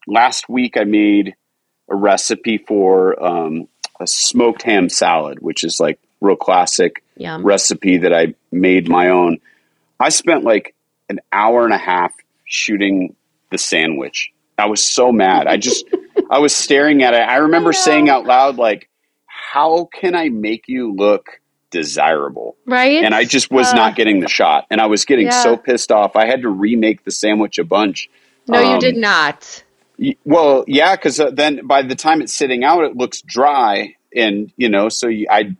last 0.08 0.50
week, 0.50 0.78
I 0.78 0.84
made 0.84 1.36
a 1.90 1.96
recipe 1.96 2.58
for 2.58 3.22
um, 3.24 3.68
a 4.00 4.08
smoked 4.08 4.64
ham 4.64 4.90
salad, 4.90 5.40
which 5.40 5.64
is 5.64 5.80
like 5.80 6.00
real 6.22 6.36
classic 6.36 7.04
Yum. 7.18 7.44
recipe 7.44 7.98
that 7.98 8.14
I 8.14 8.34
made 8.52 8.88
my 8.88 9.10
own. 9.10 9.40
I 10.00 10.10
spent 10.10 10.44
like 10.44 10.76
an 11.10 11.20
hour 11.32 11.64
and 11.64 11.74
a 11.74 11.78
half 11.78 12.14
shooting 12.46 13.16
the 13.52 13.58
sandwich. 13.58 14.32
I 14.58 14.66
was 14.66 14.84
so 14.84 15.12
mad. 15.12 15.48
I 15.48 15.58
just 15.58 15.86
I 16.30 16.40
was 16.40 16.56
staring 16.56 17.04
at 17.04 17.14
it. 17.14 17.22
I 17.22 17.38
remember 17.38 17.70
I 17.70 17.74
saying 17.74 18.10
out 18.10 18.26
loud, 18.26 18.58
like, 18.58 18.90
how 19.26 19.86
can 19.86 20.16
I 20.16 20.30
make 20.30 20.68
you 20.68 20.94
look 20.94 21.42
desirable? 21.70 22.56
Right. 22.66 23.04
And 23.04 23.14
I 23.14 23.24
just 23.24 23.52
was 23.52 23.68
uh, 23.68 23.76
not 23.76 23.96
getting 23.96 24.20
the 24.20 24.28
shot. 24.28 24.68
And 24.70 24.82
I 24.82 24.88
was 24.88 25.06
getting 25.06 25.28
yeah. 25.28 25.44
so 25.44 25.58
pissed 25.58 25.92
off. 25.92 26.16
I 26.16 26.26
had 26.26 26.42
to 26.42 26.50
remake 26.50 27.04
the 27.04 27.12
sandwich 27.12 27.60
a 27.60 27.64
bunch. 27.64 28.10
No, 28.48 28.64
um, 28.64 28.74
you 28.74 28.80
did 28.80 28.98
not. 28.98 29.64
well, 30.26 30.64
yeah, 30.68 30.96
because 30.96 31.20
uh, 31.20 31.32
then 31.32 31.66
by 31.66 31.82
the 31.82 31.96
time 31.96 32.22
it's 32.22 32.34
sitting 32.34 32.64
out, 32.64 32.84
it 32.84 32.96
looks 32.96 33.22
dry. 33.22 33.96
And, 34.16 34.52
you 34.58 34.70
know, 34.70 34.90
so 34.90 35.08
you, 35.08 35.28
I 35.30 35.56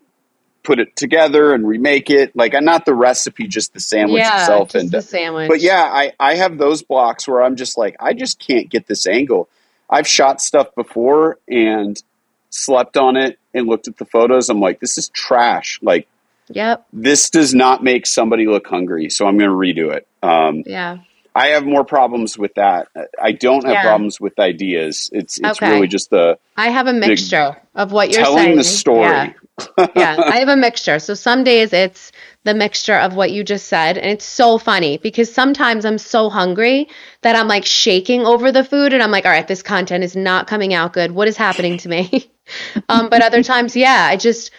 put 0.68 0.80
it 0.80 0.98
together 0.98 1.54
and 1.54 1.66
remake 1.66 2.10
it. 2.10 2.36
Like 2.36 2.54
not 2.62 2.86
the 2.86 2.94
recipe, 2.94 3.48
just 3.48 3.74
the 3.74 3.80
sandwich 3.80 4.20
yeah, 4.20 4.42
itself. 4.42 4.76
and 4.76 4.92
the 4.92 5.02
sandwich. 5.02 5.48
but 5.48 5.62
yeah, 5.62 5.82
I 5.82 6.12
I 6.20 6.36
have 6.36 6.58
those 6.58 6.84
blocks 6.84 7.26
where 7.26 7.42
I'm 7.42 7.56
just 7.56 7.78
like 7.78 7.96
I 8.02 8.14
just 8.14 8.38
can't 8.38 8.70
get 8.70 8.86
this 8.86 9.08
angle. 9.08 9.48
I've 9.90 10.08
shot 10.08 10.42
stuff 10.42 10.74
before 10.76 11.40
and 11.48 12.02
slept 12.50 12.98
on 12.98 13.16
it 13.18 13.40
and 13.54 13.68
looked 13.68 13.88
at 13.88 13.98
the 13.98 14.06
photos. 14.06 14.50
I'm 14.50 14.60
like, 14.60 14.80
this 14.80 14.98
is 14.98 15.10
trash. 15.10 15.80
Like 15.82 16.08
Yep. 16.50 16.86
this 16.94 17.30
does 17.30 17.54
not 17.54 17.84
make 17.84 18.08
somebody 18.08 18.48
look 18.48 18.68
hungry, 18.68 19.10
so 19.10 19.28
I'm 19.28 19.38
going 19.38 19.50
to 19.50 19.56
redo 19.56 19.94
it. 19.94 20.08
Um, 20.24 20.64
Yeah. 20.66 21.00
I 21.38 21.48
have 21.50 21.66
more 21.66 21.86
problems 21.86 22.38
with 22.38 22.56
that. 22.56 22.88
I 23.22 23.32
don't 23.32 23.64
have 23.66 23.76
Yeah. 23.76 23.84
problems 23.84 24.20
with 24.20 24.40
ideas. 24.40 25.10
It's 25.12 25.38
it's 25.38 25.62
Okay. 25.62 25.70
really 25.70 25.88
just 25.88 26.10
the 26.10 26.40
I 26.58 26.70
have 26.70 26.88
a 26.88 26.94
mixture 26.94 27.56
of 27.76 27.92
what 27.92 28.10
you're 28.10 28.24
telling 28.24 28.46
saying. 28.46 28.58
the 28.58 28.64
story. 28.64 29.06
Yeah. 29.06 29.34
yeah, 29.96 30.16
I 30.18 30.38
have 30.40 30.50
a 30.50 30.58
mixture. 30.58 30.98
So 31.00 31.14
some 31.14 31.44
days 31.44 31.74
it's 31.74 32.12
the 32.44 32.56
mixture 32.56 32.96
of 32.96 33.16
what 33.16 33.32
you 33.32 33.44
just 33.44 33.68
said. 33.68 33.98
And 33.98 34.10
it's 34.10 34.26
so 34.26 34.58
funny 34.58 34.98
because 34.98 35.32
sometimes 35.32 35.86
I'm 35.86 36.00
so 36.00 36.30
hungry 36.30 36.90
that 37.22 37.36
I'm 37.36 37.48
like 37.48 37.66
shaking 37.66 38.26
over 38.26 38.52
the 38.52 38.64
food 38.64 38.94
and 38.94 39.04
I'm 39.04 39.12
like, 39.12 39.26
all 39.26 39.32
right, 39.32 39.48
this 39.48 39.62
content 39.62 40.04
is 40.04 40.16
not 40.16 40.48
coming 40.48 40.74
out 40.74 40.94
good. 40.94 41.12
What 41.12 41.28
is 41.28 41.38
happening 41.38 41.78
to 41.78 41.90
me? 41.90 42.32
um, 42.90 43.10
but 43.10 43.22
other 43.22 43.44
times, 43.44 43.76
yeah, 43.76 44.08
I 44.10 44.18
just 44.18 44.52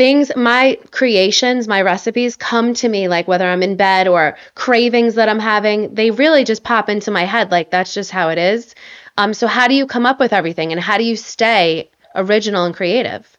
things 0.00 0.32
my 0.34 0.78
creations 0.92 1.68
my 1.68 1.82
recipes 1.82 2.34
come 2.34 2.72
to 2.72 2.88
me 2.88 3.06
like 3.06 3.28
whether 3.28 3.46
i'm 3.46 3.62
in 3.62 3.76
bed 3.76 4.08
or 4.08 4.34
cravings 4.54 5.14
that 5.16 5.28
i'm 5.28 5.38
having 5.38 5.94
they 5.94 6.10
really 6.10 6.42
just 6.42 6.64
pop 6.64 6.88
into 6.88 7.10
my 7.10 7.24
head 7.24 7.50
like 7.50 7.70
that's 7.70 7.92
just 7.92 8.10
how 8.10 8.30
it 8.30 8.38
is 8.38 8.74
um, 9.18 9.34
so 9.34 9.46
how 9.46 9.68
do 9.68 9.74
you 9.74 9.86
come 9.86 10.06
up 10.06 10.18
with 10.18 10.32
everything 10.32 10.72
and 10.72 10.80
how 10.80 10.96
do 10.96 11.04
you 11.04 11.16
stay 11.16 11.90
original 12.14 12.64
and 12.64 12.74
creative 12.74 13.36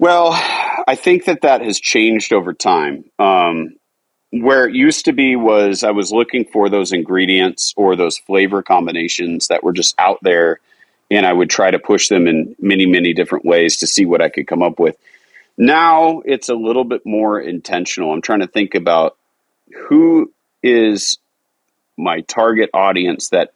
Well, 0.00 0.30
I 0.88 0.96
think 0.96 1.26
that 1.26 1.42
that 1.42 1.60
has 1.60 1.78
changed 1.78 2.32
over 2.32 2.54
time. 2.54 3.04
Um, 3.18 3.76
where 4.30 4.66
it 4.66 4.74
used 4.74 5.04
to 5.04 5.12
be 5.12 5.36
was 5.36 5.84
I 5.84 5.90
was 5.90 6.10
looking 6.10 6.46
for 6.46 6.70
those 6.70 6.90
ingredients 6.90 7.74
or 7.76 7.96
those 7.96 8.16
flavor 8.16 8.62
combinations 8.62 9.48
that 9.48 9.62
were 9.62 9.74
just 9.74 9.94
out 9.98 10.18
there, 10.22 10.58
and 11.10 11.26
I 11.26 11.32
would 11.32 11.50
try 11.50 11.70
to 11.70 11.78
push 11.78 12.08
them 12.08 12.26
in 12.26 12.54
many, 12.60 12.86
many 12.86 13.12
different 13.12 13.44
ways 13.44 13.78
to 13.78 13.86
see 13.86 14.06
what 14.06 14.22
I 14.22 14.28
could 14.28 14.46
come 14.46 14.62
up 14.62 14.78
with. 14.78 14.96
Now 15.58 16.22
it's 16.24 16.48
a 16.48 16.54
little 16.54 16.84
bit 16.84 17.02
more 17.04 17.40
intentional. 17.40 18.12
I'm 18.12 18.22
trying 18.22 18.40
to 18.40 18.46
think 18.46 18.74
about 18.74 19.16
who 19.88 20.32
is 20.62 21.18
my 21.96 22.20
target 22.22 22.70
audience 22.72 23.28
that 23.30 23.52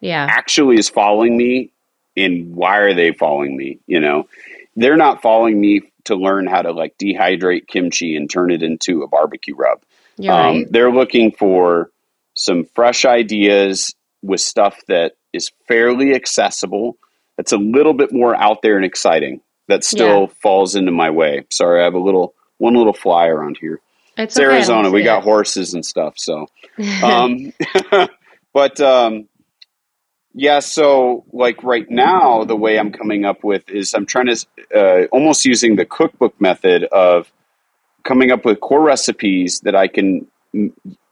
yeah 0.00 0.26
actually 0.30 0.78
is 0.78 0.88
following 0.88 1.36
me 1.36 1.70
and 2.16 2.54
why 2.54 2.78
are 2.78 2.94
they 2.94 3.12
following 3.12 3.56
me 3.56 3.78
you 3.86 4.00
know 4.00 4.28
they're 4.76 4.96
not 4.96 5.22
following 5.22 5.60
me 5.60 5.82
to 6.04 6.14
learn 6.14 6.46
how 6.46 6.62
to 6.62 6.72
like 6.72 6.96
dehydrate 6.98 7.66
kimchi 7.66 8.16
and 8.16 8.30
turn 8.30 8.50
it 8.50 8.62
into 8.62 9.02
a 9.02 9.08
barbecue 9.08 9.54
rub 9.54 9.82
um, 10.34 10.56
right 10.56 10.72
they're 10.72 10.92
looking 10.92 11.32
for 11.32 11.90
some 12.34 12.64
fresh 12.64 13.04
ideas 13.04 13.94
with 14.22 14.40
stuff 14.40 14.80
that 14.86 15.14
is 15.32 15.50
fairly 15.66 16.14
accessible 16.14 16.96
that's 17.36 17.52
a 17.52 17.56
little 17.58 17.94
bit 17.94 18.12
more 18.12 18.34
out 18.34 18.62
there 18.62 18.76
and 18.76 18.84
exciting 18.84 19.40
that 19.68 19.84
still 19.84 20.22
Yeah. 20.22 20.26
falls 20.42 20.74
into 20.74 20.92
my 20.92 21.10
way 21.10 21.44
sorry 21.50 21.80
i 21.80 21.84
have 21.84 21.94
a 21.94 21.98
little 22.00 22.34
one 22.58 22.74
little 22.74 22.92
fly 22.92 23.26
around 23.28 23.58
here 23.60 23.80
it's, 24.16 24.36
it's 24.36 24.38
okay, 24.38 24.44
arizona 24.54 24.90
we 24.90 25.02
got 25.02 25.18
it. 25.18 25.24
horses 25.24 25.74
and 25.74 25.84
stuff 25.84 26.14
so 26.16 26.46
um, 27.02 27.52
but 28.52 28.80
um, 28.80 29.28
yeah, 30.34 30.60
so 30.60 31.24
like 31.32 31.64
right 31.64 31.90
now, 31.90 32.44
the 32.44 32.54
way 32.54 32.78
I'm 32.78 32.92
coming 32.92 33.24
up 33.24 33.42
with 33.42 33.68
is 33.70 33.92
I'm 33.94 34.06
trying 34.06 34.26
to 34.26 34.46
uh, 34.72 35.06
almost 35.10 35.44
using 35.44 35.74
the 35.74 35.84
cookbook 35.84 36.40
method 36.40 36.84
of 36.84 37.32
coming 38.04 38.30
up 38.30 38.44
with 38.44 38.60
core 38.60 38.82
recipes 38.82 39.60
that 39.60 39.74
I 39.74 39.88
can 39.88 40.26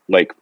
like 0.07 0.33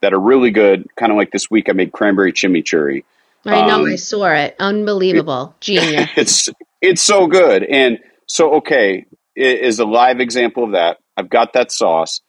that 0.00 0.12
are 0.12 0.18
really 0.18 0.50
good. 0.50 0.88
Kind 0.96 1.12
of 1.12 1.18
like 1.18 1.30
this 1.30 1.50
week, 1.50 1.68
I 1.68 1.72
made 1.72 1.92
cranberry 1.92 2.32
chimichurri. 2.32 3.04
I 3.46 3.60
know 3.62 3.80
um, 3.80 3.86
i 3.86 3.96
saw 3.96 4.26
it 4.32 4.56
unbelievable 4.58 5.54
genius 5.60 6.08
it's 6.16 6.48
it's 6.80 7.02
so 7.02 7.26
good, 7.26 7.62
and 7.64 7.98
so 8.26 8.54
okay 8.56 9.06
i- 9.36 9.40
is 9.40 9.78
a 9.78 9.84
live 9.84 10.20
example 10.20 10.64
of 10.64 10.72
that. 10.72 10.98
I've 11.16 11.30
got 11.30 11.52
that 11.54 11.70
sauce. 11.72 12.20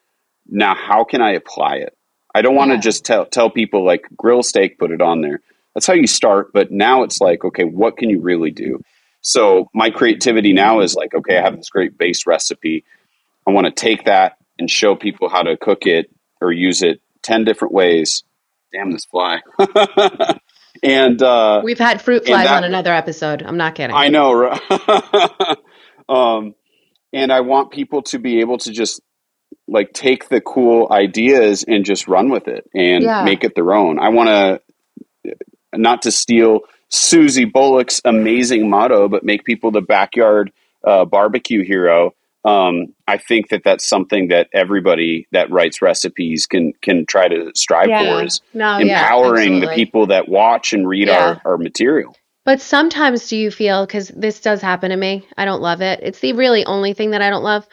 Now, 0.48 0.76
how 0.76 1.04
can 1.06 1.22
I 1.22 1.32
apply 1.34 1.78
it? 1.78 1.96
I 2.36 2.42
don't 2.42 2.56
want 2.56 2.72
to 2.72 2.76
Yeah. 2.76 2.82
just 2.82 3.06
tell 3.06 3.26
tell 3.26 3.50
people 3.50 3.86
like 3.86 4.06
grill 4.18 4.44
steak, 4.44 4.78
put 4.80 4.92
it 4.92 5.02
on 5.02 5.22
there. 5.22 5.42
That's 5.74 5.88
how 5.88 5.94
you 5.94 6.08
start, 6.08 6.54
but 6.54 6.72
now 6.72 7.04
it's 7.04 7.20
like, 7.22 7.44
okay, 7.46 7.64
what 7.64 7.98
can 7.98 8.10
you 8.10 8.22
really 8.22 8.52
do? 8.52 8.82
So 9.22 9.70
my 9.74 9.90
creativity 9.90 10.54
now 10.54 10.82
is 10.82 10.96
like, 10.96 11.14
okay, 11.16 11.38
I 11.38 11.42
have 11.42 11.56
this 11.58 11.70
great 11.70 11.98
base 11.98 12.28
recipe. 12.28 12.84
I 13.48 13.52
want 13.52 13.66
to 13.66 13.72
take 13.72 14.06
that 14.06 14.38
and 14.60 14.70
show 14.70 14.96
people 14.96 15.30
how 15.30 15.44
to 15.44 15.58
cook 15.58 15.86
it 15.88 16.12
or 16.42 16.52
use 16.52 16.82
it 16.84 17.02
ten 17.24 17.44
different 17.46 17.74
ways. 17.74 18.24
Damn 18.72 18.92
this 18.92 19.06
fly. 19.06 19.42
and 20.84 21.22
uh 21.24 21.62
we've 21.64 21.80
had 21.80 22.02
fruit 22.02 22.26
flies 22.26 22.46
that- 22.46 22.58
on 22.58 22.64
another 22.64 22.94
episode 22.94 23.42
i'm 23.44 23.58
not 23.58 23.74
kidding 23.76 23.96
I 23.96 24.10
know, 24.10 24.34
right? 24.34 24.60
um, 26.10 26.56
and 27.14 27.32
I 27.32 27.42
want 27.42 27.72
people 27.72 28.02
to 28.04 28.20
be 28.20 28.40
able 28.42 28.58
to 28.60 28.72
just 28.72 29.02
like 29.68 29.94
take 29.94 30.30
the 30.30 30.42
cool 30.42 30.88
ideas 30.92 31.64
and 31.68 31.86
just 31.86 32.08
run 32.08 32.30
with 32.30 32.48
it 32.48 32.70
and 32.74 33.04
Yeah. 33.04 33.24
make 33.24 33.44
it 33.44 33.56
their 33.56 33.74
own. 33.74 34.00
I 34.00 34.10
want 34.10 34.30
to 35.24 35.34
not 35.76 36.02
to 36.04 36.12
steal 36.12 36.62
Susie 36.90 37.46
Bulloch's 37.46 38.02
amazing 38.04 38.70
motto, 38.70 39.08
but 39.08 39.24
make 39.24 39.44
people 39.46 39.72
the 39.72 39.82
backyard 39.82 40.52
uh, 40.86 41.06
barbecue 41.06 41.64
hero. 41.64 42.12
Um, 42.46 42.94
I 43.08 43.18
think 43.18 43.50
that 43.50 43.64
that's 43.64 43.88
something 43.88 44.28
that 44.28 44.50
everybody 44.54 45.28
that 45.32 45.50
writes 45.50 45.82
recipes 45.82 46.46
can 46.46 46.74
can 46.82 47.06
try 47.06 47.28
to 47.28 47.52
strive 47.56 47.90
Yeah. 47.90 48.00
for 48.00 48.24
is 48.24 48.42
no 48.54 48.78
yeah, 48.78 48.82
empowering 48.82 49.62
the 49.62 49.70
people 49.70 50.08
that 50.08 50.28
watch 50.28 50.74
and 50.74 50.88
read 50.88 51.08
Yeah. 51.08 51.40
our, 51.46 51.54
our 51.54 51.58
material. 51.58 52.16
But 52.46 52.60
sometimes 52.60 53.30
do 53.30 53.38
you 53.38 53.50
feel 53.52 53.86
because 53.86 54.10
this 54.10 54.42
does 54.42 54.62
happen 54.62 54.90
to 54.90 54.98
me? 54.98 55.26
I 55.38 55.46
don't 55.46 55.62
love 55.62 55.82
it. 55.82 56.02
It's 56.04 56.20
the 56.20 56.34
really 56.34 56.66
only 56.66 56.94
thing 56.94 57.12
that 57.12 57.22
I 57.22 57.30
don't 57.30 57.44
love. 57.44 57.66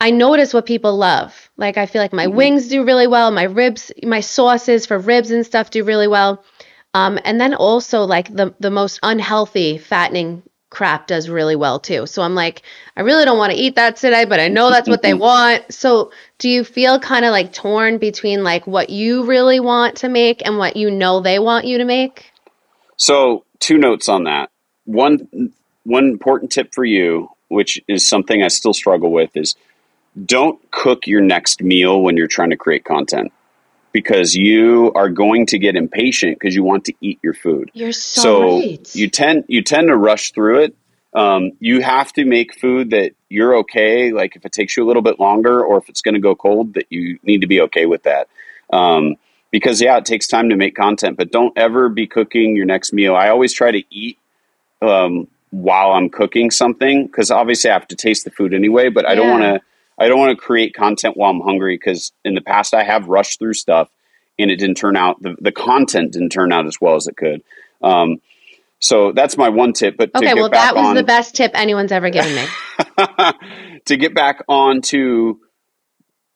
I 0.00 0.10
notice 0.10 0.52
what 0.52 0.66
people 0.66 0.98
love. 0.98 1.50
Like 1.56 1.78
I 1.78 1.86
feel 1.86 2.02
like 2.02 2.12
my 2.12 2.26
Mhm. 2.26 2.34
wings 2.34 2.68
do 2.68 2.84
really 2.84 3.06
well, 3.06 3.30
my 3.30 3.44
ribs, 3.44 3.90
my 4.02 4.20
sauces 4.20 4.84
for 4.84 4.98
ribs 4.98 5.30
and 5.30 5.46
stuff 5.46 5.70
do 5.70 5.82
really 5.84 6.08
well. 6.08 6.44
Um, 6.92 7.18
and 7.24 7.40
then 7.40 7.54
also 7.54 8.04
like 8.04 8.34
the 8.34 8.54
the 8.60 8.70
most 8.70 9.00
unhealthy 9.02 9.78
fattening 9.78 10.42
crap 10.74 11.06
does 11.06 11.28
really 11.28 11.54
well 11.54 11.78
too. 11.78 12.04
So 12.06 12.20
I'm 12.20 12.34
like, 12.34 12.62
I 12.96 13.02
really 13.02 13.24
don't 13.24 13.38
want 13.38 13.52
to 13.52 13.58
eat 13.58 13.76
that 13.76 13.96
today, 13.96 14.24
but 14.24 14.40
I 14.40 14.48
know 14.48 14.70
that's 14.70 14.88
what 14.88 15.02
they 15.02 15.14
want. 15.28 15.72
So 15.72 16.10
do 16.38 16.48
you 16.48 16.64
feel 16.64 16.98
kind 16.98 17.24
of 17.24 17.30
like 17.30 17.52
torn 17.52 17.98
between 17.98 18.42
like 18.42 18.66
what 18.66 18.90
you 18.90 19.24
really 19.24 19.60
want 19.60 19.98
to 19.98 20.08
make 20.08 20.44
and 20.44 20.58
what 20.58 20.76
you 20.76 20.90
know 20.90 21.20
they 21.20 21.38
want 21.38 21.64
you 21.64 21.78
to 21.78 21.84
make? 21.84 22.32
So, 22.96 23.44
two 23.60 23.78
notes 23.78 24.08
on 24.08 24.24
that. 24.24 24.50
One 24.84 25.52
one 25.84 26.04
important 26.04 26.52
tip 26.52 26.74
for 26.74 26.84
you, 26.84 27.28
which 27.48 27.80
is 27.88 28.06
something 28.06 28.42
I 28.42 28.48
still 28.48 28.74
struggle 28.74 29.10
with, 29.12 29.36
is 29.36 29.56
don't 30.24 30.58
cook 30.70 31.06
your 31.06 31.20
next 31.20 31.62
meal 31.62 32.02
when 32.02 32.16
you're 32.16 32.26
trying 32.26 32.50
to 32.50 32.56
create 32.56 32.84
content 32.84 33.32
because 33.94 34.34
you 34.34 34.92
are 34.96 35.08
going 35.08 35.46
to 35.46 35.56
get 35.56 35.76
impatient 35.76 36.36
because 36.36 36.54
you 36.54 36.64
want 36.64 36.84
to 36.86 36.92
eat 37.00 37.20
your 37.22 37.32
food. 37.32 37.70
You're 37.74 37.92
so, 37.92 38.22
So 38.22 38.58
right. 38.58 38.94
you 38.94 39.08
tend 39.08 39.44
you 39.46 39.62
tend 39.62 39.86
to 39.86 39.96
rush 39.96 40.32
through 40.32 40.64
it. 40.64 40.76
Um, 41.14 41.52
you 41.60 41.80
have 41.80 42.12
to 42.14 42.24
make 42.24 42.58
food 42.58 42.90
that 42.90 43.12
you're 43.28 43.54
okay. 43.58 44.10
Like 44.10 44.34
if 44.34 44.44
it 44.44 44.50
takes 44.50 44.76
you 44.76 44.84
a 44.84 44.86
little 44.88 45.00
bit 45.00 45.20
longer, 45.20 45.64
or 45.64 45.78
if 45.78 45.88
it's 45.88 46.02
going 46.02 46.14
to 46.16 46.20
go 46.20 46.34
cold, 46.34 46.74
that 46.74 46.86
you 46.90 47.20
need 47.22 47.42
to 47.42 47.46
be 47.46 47.60
okay 47.62 47.86
with 47.86 48.02
that. 48.02 48.26
Um, 48.72 49.14
because 49.52 49.80
yeah, 49.80 49.96
it 49.96 50.04
takes 50.04 50.26
time 50.26 50.48
to 50.48 50.56
make 50.56 50.74
content, 50.74 51.16
but 51.16 51.30
don't 51.30 51.56
ever 51.56 51.88
be 51.88 52.08
cooking 52.08 52.56
your 52.56 52.66
next 52.66 52.92
meal. 52.92 53.14
I 53.14 53.28
always 53.28 53.52
try 53.52 53.70
to 53.70 53.82
eat 53.90 54.18
um, 54.82 55.28
while 55.52 55.92
I'm 55.92 56.10
cooking 56.10 56.50
something 56.50 57.06
because 57.06 57.30
obviously 57.30 57.70
I 57.70 57.74
have 57.74 57.86
to 57.88 57.96
taste 57.96 58.24
the 58.24 58.32
food 58.32 58.52
anyway. 58.52 58.88
But 58.88 59.06
I 59.06 59.14
don't 59.14 59.30
want 59.30 59.42
to. 59.44 59.60
I 59.98 60.08
don't 60.08 60.18
want 60.18 60.36
to 60.36 60.42
create 60.42 60.74
content 60.74 61.16
while 61.16 61.30
I'm 61.30 61.40
hungry 61.40 61.76
because 61.76 62.12
in 62.24 62.34
the 62.34 62.40
past 62.40 62.74
I 62.74 62.82
have 62.82 63.08
rushed 63.08 63.38
through 63.38 63.54
stuff 63.54 63.88
and 64.38 64.50
it 64.50 64.56
didn't 64.56 64.76
turn 64.76 64.96
out. 64.96 65.22
The, 65.22 65.36
the 65.40 65.52
content 65.52 66.12
didn't 66.12 66.30
turn 66.30 66.52
out 66.52 66.66
as 66.66 66.80
well 66.80 66.96
as 66.96 67.06
it 67.06 67.16
could. 67.16 67.42
Um, 67.82 68.18
so 68.80 69.12
that's 69.12 69.36
my 69.36 69.48
one 69.48 69.72
tip. 69.72 69.96
But 69.96 70.12
to 70.12 70.18
Okay, 70.18 70.26
get 70.28 70.36
well, 70.36 70.50
back 70.50 70.74
that 70.74 70.76
was 70.76 70.86
on, 70.86 70.94
the 70.96 71.04
best 71.04 71.34
tip 71.34 71.52
anyone's 71.54 71.92
ever 71.92 72.10
given 72.10 72.34
me. 72.34 72.44
to 73.86 73.96
get 73.96 74.14
back 74.14 74.42
onto 74.48 75.36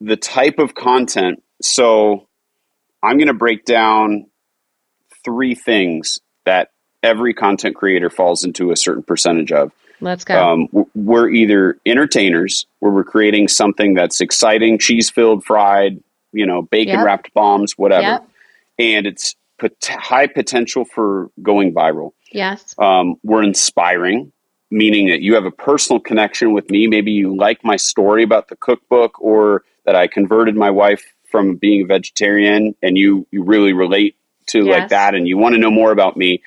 the 0.00 0.16
type 0.16 0.58
of 0.58 0.74
content. 0.74 1.42
So 1.60 2.28
I'm 3.02 3.16
going 3.16 3.28
to 3.28 3.34
break 3.34 3.64
down 3.64 4.26
three 5.24 5.54
things 5.54 6.20
that 6.46 6.70
every 7.02 7.34
content 7.34 7.76
creator 7.76 8.10
falls 8.10 8.44
into 8.44 8.70
a 8.70 8.76
certain 8.76 9.02
percentage 9.02 9.52
of. 9.52 9.72
Let's 10.00 10.24
go. 10.24 10.38
Um, 10.40 10.68
we're 10.94 11.28
either 11.30 11.78
entertainers, 11.86 12.66
where 12.78 12.92
we're 12.92 13.04
creating 13.04 13.48
something 13.48 13.94
that's 13.94 14.20
exciting, 14.20 14.78
cheese 14.78 15.10
filled, 15.10 15.44
fried, 15.44 16.02
you 16.32 16.46
know, 16.46 16.62
bacon 16.62 16.94
Yep. 16.96 17.04
wrapped 17.06 17.34
bombs, 17.34 17.76
whatever, 17.76 18.02
Yep. 18.02 18.28
and 18.78 19.06
it's 19.06 19.34
pot- 19.58 19.72
high 19.88 20.26
potential 20.26 20.84
for 20.84 21.30
going 21.42 21.72
viral. 21.74 22.12
yes. 22.30 22.74
Um, 22.78 23.16
we're 23.24 23.42
inspiring, 23.42 24.30
meaning 24.70 25.08
that 25.08 25.22
you 25.22 25.34
have 25.34 25.46
a 25.46 25.50
personal 25.50 25.98
connection 25.98 26.52
with 26.52 26.70
me. 26.70 26.86
Maybe 26.86 27.10
you 27.12 27.34
like 27.34 27.64
my 27.64 27.76
story 27.76 28.22
about 28.22 28.48
the 28.48 28.56
cookbook 28.56 29.20
or 29.20 29.64
that 29.86 29.96
I 29.96 30.06
converted 30.08 30.54
my 30.54 30.70
wife 30.70 31.02
from 31.30 31.56
being 31.56 31.82
a 31.82 31.86
vegetarian 31.86 32.74
and 32.82 32.96
you, 32.98 33.26
you 33.30 33.42
really 33.42 33.72
relate 33.72 34.14
to 34.48 34.64
yes. 34.64 34.78
like 34.80 34.88
that 34.90 35.14
and 35.14 35.26
you 35.26 35.38
want 35.38 35.54
to 35.54 35.60
know 35.60 35.70
more 35.70 35.90
about 35.90 36.16
me. 36.18 36.42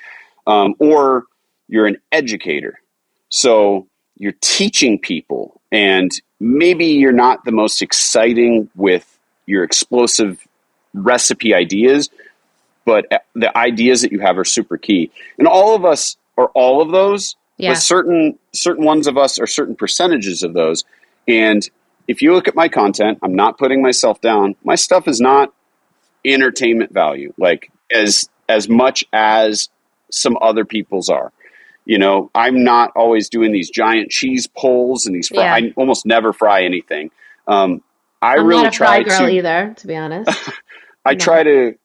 Um, 0.47 0.75
or 0.79 1.25
you're 1.67 1.87
an 1.87 1.97
educator. 2.11 2.79
So 3.31 3.87
you're 4.17 4.35
teaching 4.41 4.99
people 4.99 5.59
and 5.71 6.11
maybe 6.39 6.85
you're 6.85 7.11
not 7.11 7.43
the 7.43 7.51
most 7.51 7.81
exciting 7.81 8.69
with 8.75 9.17
your 9.47 9.63
explosive 9.63 10.45
recipe 10.93 11.53
ideas, 11.53 12.09
but 12.85 13.05
the 13.33 13.57
ideas 13.57 14.01
that 14.01 14.11
you 14.11 14.19
have 14.19 14.37
are 14.37 14.45
super 14.45 14.77
key. 14.77 15.11
And 15.39 15.47
all 15.47 15.75
of 15.75 15.85
us 15.85 16.17
are 16.37 16.49
all 16.53 16.81
of 16.81 16.91
those, 16.91 17.35
yeah. 17.57 17.71
but 17.71 17.79
certain 17.79 18.37
certain 18.53 18.85
ones 18.85 19.07
of 19.07 19.17
us 19.17 19.39
are 19.39 19.47
certain 19.47 19.75
percentages 19.75 20.43
of 20.43 20.53
those. 20.53 20.83
And 21.27 21.67
if 22.07 22.21
you 22.21 22.33
look 22.33 22.47
at 22.47 22.55
my 22.55 22.67
content, 22.67 23.19
I'm 23.23 23.35
not 23.35 23.57
putting 23.57 23.81
myself 23.81 24.19
down. 24.19 24.55
My 24.63 24.75
stuff 24.75 25.07
is 25.07 25.21
not 25.21 25.53
entertainment 26.25 26.93
value, 26.93 27.33
like 27.37 27.71
as 27.91 28.29
as 28.49 28.67
much 28.67 29.05
as 29.13 29.69
some 30.09 30.37
other 30.41 30.65
people's 30.65 31.07
are. 31.07 31.31
You 31.85 31.97
know, 31.97 32.29
I'm 32.35 32.63
not 32.63 32.91
always 32.95 33.29
doing 33.29 33.51
these 33.51 33.69
giant 33.69 34.11
cheese 34.11 34.47
pulls 34.47 35.05
and 35.05 35.15
these. 35.15 35.29
Fry, 35.29 35.43
yeah. 35.43 35.55
I 35.55 35.73
almost 35.75 36.05
never 36.05 36.31
fry 36.31 36.63
anything. 36.63 37.11
Um, 37.47 37.83
I 38.21 38.35
I'm 38.35 38.45
really 38.45 38.63
not 38.63 38.73
a 38.73 38.77
try 38.77 39.03
fry 39.03 39.03
girl 39.03 39.27
to, 39.27 39.29
either, 39.29 39.73
to 39.77 39.87
be 39.87 39.95
honest. 39.95 40.29
I 41.05 41.13
no. 41.13 41.19
try 41.19 41.43
to. 41.43 41.75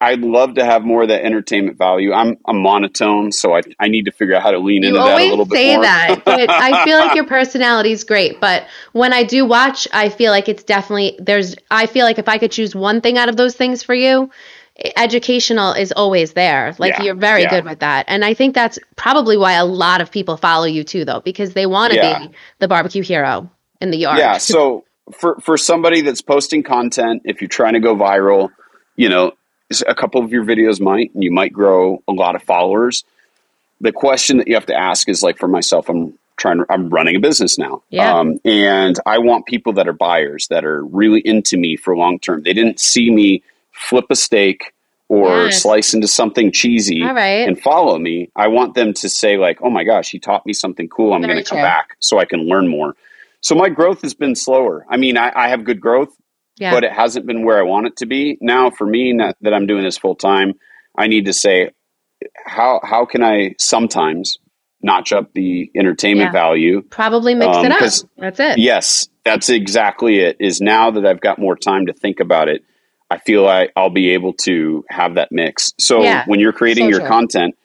I, 0.00 0.14
would 0.14 0.22
love 0.22 0.54
to 0.54 0.64
have 0.64 0.84
more 0.84 1.02
of 1.02 1.08
that 1.08 1.24
entertainment 1.24 1.76
value. 1.76 2.12
I'm 2.12 2.36
a 2.46 2.54
monotone, 2.54 3.32
so 3.32 3.56
I, 3.56 3.62
I 3.80 3.88
need 3.88 4.04
to 4.04 4.12
figure 4.12 4.36
out 4.36 4.42
how 4.42 4.52
to 4.52 4.60
lean 4.60 4.84
you 4.84 4.90
into 4.90 5.00
that 5.00 5.20
a 5.20 5.28
little 5.28 5.44
bit 5.44 5.56
say 5.56 5.74
more. 5.74 5.82
that, 5.82 6.20
but 6.24 6.48
I 6.48 6.84
feel 6.84 6.98
like 6.98 7.16
your 7.16 7.26
personality 7.26 7.90
is 7.90 8.04
great. 8.04 8.40
But 8.40 8.68
when 8.92 9.12
I 9.12 9.24
do 9.24 9.44
watch, 9.44 9.88
I 9.92 10.08
feel 10.08 10.30
like 10.30 10.48
it's 10.48 10.62
definitely 10.62 11.18
there's. 11.18 11.56
I 11.68 11.86
feel 11.86 12.06
like 12.06 12.20
if 12.20 12.28
I 12.28 12.38
could 12.38 12.52
choose 12.52 12.76
one 12.76 13.00
thing 13.00 13.18
out 13.18 13.28
of 13.28 13.36
those 13.36 13.56
things 13.56 13.82
for 13.82 13.94
you, 13.94 14.30
educational 14.96 15.72
is 15.72 15.92
always 15.92 16.32
there. 16.32 16.74
Like 16.78 16.94
yeah, 16.94 17.02
you're 17.02 17.14
very 17.14 17.42
yeah. 17.42 17.50
good 17.50 17.64
with 17.64 17.80
that. 17.80 18.06
And 18.08 18.24
I 18.24 18.34
think 18.34 18.54
that's 18.54 18.78
probably 18.96 19.36
why 19.36 19.52
a 19.52 19.64
lot 19.64 20.00
of 20.00 20.10
people 20.10 20.36
follow 20.36 20.64
you 20.64 20.84
too 20.84 21.04
though 21.04 21.20
because 21.20 21.54
they 21.54 21.66
want 21.66 21.92
to 21.92 21.98
yeah. 21.98 22.18
be 22.20 22.34
the 22.58 22.68
barbecue 22.68 23.02
hero 23.02 23.50
in 23.80 23.90
the 23.90 23.98
yard. 23.98 24.18
Yeah, 24.18 24.38
so 24.38 24.84
for 25.12 25.36
for 25.40 25.56
somebody 25.56 26.00
that's 26.00 26.22
posting 26.22 26.62
content 26.62 27.22
if 27.24 27.40
you're 27.40 27.48
trying 27.48 27.74
to 27.74 27.80
go 27.80 27.94
viral, 27.94 28.50
you 28.96 29.08
know, 29.08 29.32
a 29.86 29.94
couple 29.94 30.22
of 30.24 30.32
your 30.32 30.44
videos 30.44 30.80
might 30.80 31.14
and 31.14 31.22
you 31.22 31.32
might 31.32 31.52
grow 31.52 32.02
a 32.08 32.12
lot 32.12 32.34
of 32.34 32.42
followers. 32.42 33.04
The 33.80 33.92
question 33.92 34.38
that 34.38 34.48
you 34.48 34.54
have 34.54 34.66
to 34.66 34.76
ask 34.76 35.08
is 35.08 35.22
like 35.22 35.38
for 35.38 35.48
myself 35.48 35.88
I'm 35.88 36.18
trying 36.36 36.64
I'm 36.68 36.88
running 36.90 37.16
a 37.16 37.20
business 37.20 37.58
now. 37.58 37.82
Yeah. 37.90 38.18
Um, 38.18 38.40
and 38.44 38.98
I 39.06 39.18
want 39.18 39.46
people 39.46 39.72
that 39.74 39.86
are 39.86 39.92
buyers 39.92 40.48
that 40.48 40.64
are 40.64 40.84
really 40.84 41.20
into 41.20 41.56
me 41.56 41.76
for 41.76 41.96
long 41.96 42.18
term. 42.18 42.42
They 42.42 42.52
didn't 42.52 42.80
see 42.80 43.10
me 43.10 43.42
flip 43.82 44.06
a 44.10 44.16
steak 44.16 44.72
or 45.08 45.44
yes. 45.44 45.62
slice 45.62 45.92
into 45.92 46.08
something 46.08 46.50
cheesy 46.50 47.02
and 47.02 47.60
follow 47.60 47.98
me. 47.98 48.30
I 48.34 48.48
want 48.48 48.74
them 48.74 48.94
to 48.94 49.08
say 49.10 49.36
like, 49.36 49.58
"Oh 49.62 49.68
my 49.68 49.84
gosh, 49.84 50.10
he 50.10 50.18
taught 50.18 50.46
me 50.46 50.54
something 50.54 50.88
cool. 50.88 51.12
I'm 51.12 51.20
going 51.20 51.36
to 51.36 51.44
come 51.44 51.58
back 51.58 51.96
so 52.00 52.18
I 52.18 52.24
can 52.24 52.48
learn 52.48 52.66
more." 52.68 52.96
So 53.42 53.54
my 53.54 53.68
growth 53.68 54.00
has 54.02 54.14
been 54.14 54.34
slower. 54.34 54.86
I 54.88 54.96
mean, 54.96 55.18
I, 55.18 55.30
I 55.34 55.48
have 55.48 55.64
good 55.64 55.80
growth, 55.80 56.16
yeah. 56.56 56.70
but 56.70 56.84
it 56.84 56.92
hasn't 56.92 57.26
been 57.26 57.44
where 57.44 57.58
I 57.58 57.62
want 57.62 57.88
it 57.88 57.96
to 57.98 58.06
be. 58.06 58.38
Now, 58.40 58.70
for 58.70 58.86
me, 58.86 59.18
that 59.42 59.52
I'm 59.52 59.66
doing 59.66 59.84
this 59.84 59.98
full 59.98 60.14
time, 60.14 60.54
I 60.96 61.08
need 61.08 61.26
to 61.26 61.34
say, 61.34 61.72
how 62.46 62.80
how 62.82 63.04
can 63.04 63.22
I 63.22 63.54
sometimes 63.58 64.38
notch 64.80 65.12
up 65.12 65.34
the 65.34 65.70
entertainment 65.76 66.28
yeah. 66.28 66.40
value? 66.40 66.82
Probably 66.88 67.34
mix 67.34 67.54
um, 67.54 67.66
it 67.66 67.72
up. 67.72 67.80
That's 68.16 68.40
it. 68.40 68.58
Yes, 68.58 69.08
that's 69.24 69.50
exactly 69.50 70.20
it. 70.20 70.36
Is 70.40 70.62
now 70.62 70.90
that 70.92 71.04
I've 71.04 71.20
got 71.20 71.38
more 71.38 71.56
time 71.56 71.86
to 71.86 71.92
think 71.92 72.20
about 72.20 72.48
it 72.48 72.64
I 73.12 73.18
feel 73.18 73.42
like 73.42 73.72
I'll 73.76 73.90
be 73.90 74.10
able 74.10 74.32
to 74.44 74.84
have 74.88 75.16
that 75.16 75.30
mix. 75.30 75.74
So 75.78 76.02
yeah, 76.02 76.24
when 76.26 76.40
you're 76.40 76.52
creating 76.52 76.86
so 76.86 76.90
your 76.90 77.00
true. 77.00 77.08
content, 77.08 77.56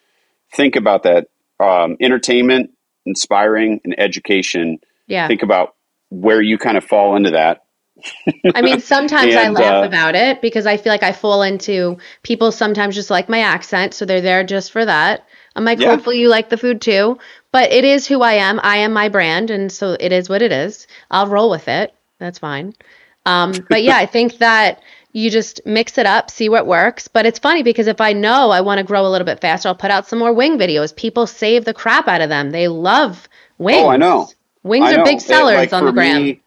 think 0.53 0.75
about 0.75 1.03
that 1.03 1.27
um, 1.59 1.95
entertainment, 2.01 2.71
inspiring, 3.05 3.79
and 3.85 3.97
education. 3.97 4.79
Yeah. 5.07 5.27
Think 5.27 5.43
about 5.43 5.75
where 6.09 6.41
you 6.41 6.57
kind 6.57 6.75
of 6.77 6.83
fall 6.83 7.15
into 7.15 7.31
that. 7.31 7.63
I 8.53 8.61
mean, 8.61 8.81
sometimes 8.81 9.33
and, 9.35 9.39
I 9.39 9.49
laugh 9.49 9.83
uh, 9.83 9.87
about 9.87 10.15
it 10.15 10.41
because 10.41 10.65
I 10.65 10.77
feel 10.77 10.91
like 10.91 11.03
I 11.03 11.13
fall 11.13 11.41
into 11.41 11.97
people 12.23 12.51
sometimes 12.51 12.93
just 12.93 13.09
like 13.09 13.29
my 13.29 13.39
accent, 13.39 13.93
so 13.93 14.05
they're 14.05 14.21
there 14.21 14.43
just 14.43 14.71
for 14.71 14.85
that. 14.85 15.27
I'm 15.55 15.65
like, 15.65 15.79
yeah. 15.79 15.87
hopefully 15.87 16.19
you 16.19 16.29
like 16.29 16.49
the 16.49 16.57
food 16.57 16.81
too. 16.81 17.17
But 17.51 17.71
it 17.71 17.85
is 17.85 18.05
who 18.05 18.21
I 18.21 18.33
am. 18.33 18.59
I 18.61 18.77
am 18.77 18.91
my 18.91 19.09
brand, 19.09 19.49
and 19.49 19.71
so 19.71 19.95
it 19.99 20.11
is 20.11 20.29
what 20.29 20.41
it 20.41 20.51
is. 20.51 20.87
I'll 21.09 21.27
roll 21.27 21.49
with 21.49 21.67
it. 21.67 21.93
That's 22.19 22.39
fine. 22.39 22.73
Um, 23.25 23.53
but 23.69 23.83
yeah, 23.83 23.97
I 23.97 24.05
think 24.05 24.37
that 24.37 24.81
you 25.17 25.31
just 25.31 25.59
mix 25.65 25.97
it 25.97 26.05
up, 26.05 26.29
see 26.29 26.47
what 26.47 26.67
works. 26.67 27.07
But 27.07 27.25
it's 27.25 27.39
funny 27.39 27.63
because 27.63 27.87
if 27.87 27.99
I 27.99 28.13
know 28.13 28.51
I 28.51 28.61
want 28.61 28.77
to 28.77 28.83
grow 28.83 29.05
a 29.05 29.09
little 29.09 29.25
bit 29.25 29.41
faster, 29.41 29.67
I'll 29.67 29.75
put 29.75 29.89
out 29.89 30.07
some 30.07 30.19
more 30.19 30.31
wing 30.31 30.59
videos. 30.59 30.95
People 30.95 31.25
save 31.25 31.65
the 31.65 31.73
crap 31.73 32.07
out 32.07 32.21
of 32.21 32.29
them. 32.29 32.51
They 32.51 32.67
love 32.67 33.27
wings. 33.57 33.81
Oh, 33.81 33.89
I 33.89 33.97
know. 33.97 34.29
Wings 34.61 34.85
I 34.85 34.97
are 34.97 35.03
big 35.03 35.19
sellers 35.19 35.55
it, 35.55 35.57
like, 35.57 35.73
on 35.73 35.85
the 35.85 35.91
gram. 35.91 36.23
Me, 36.23 36.41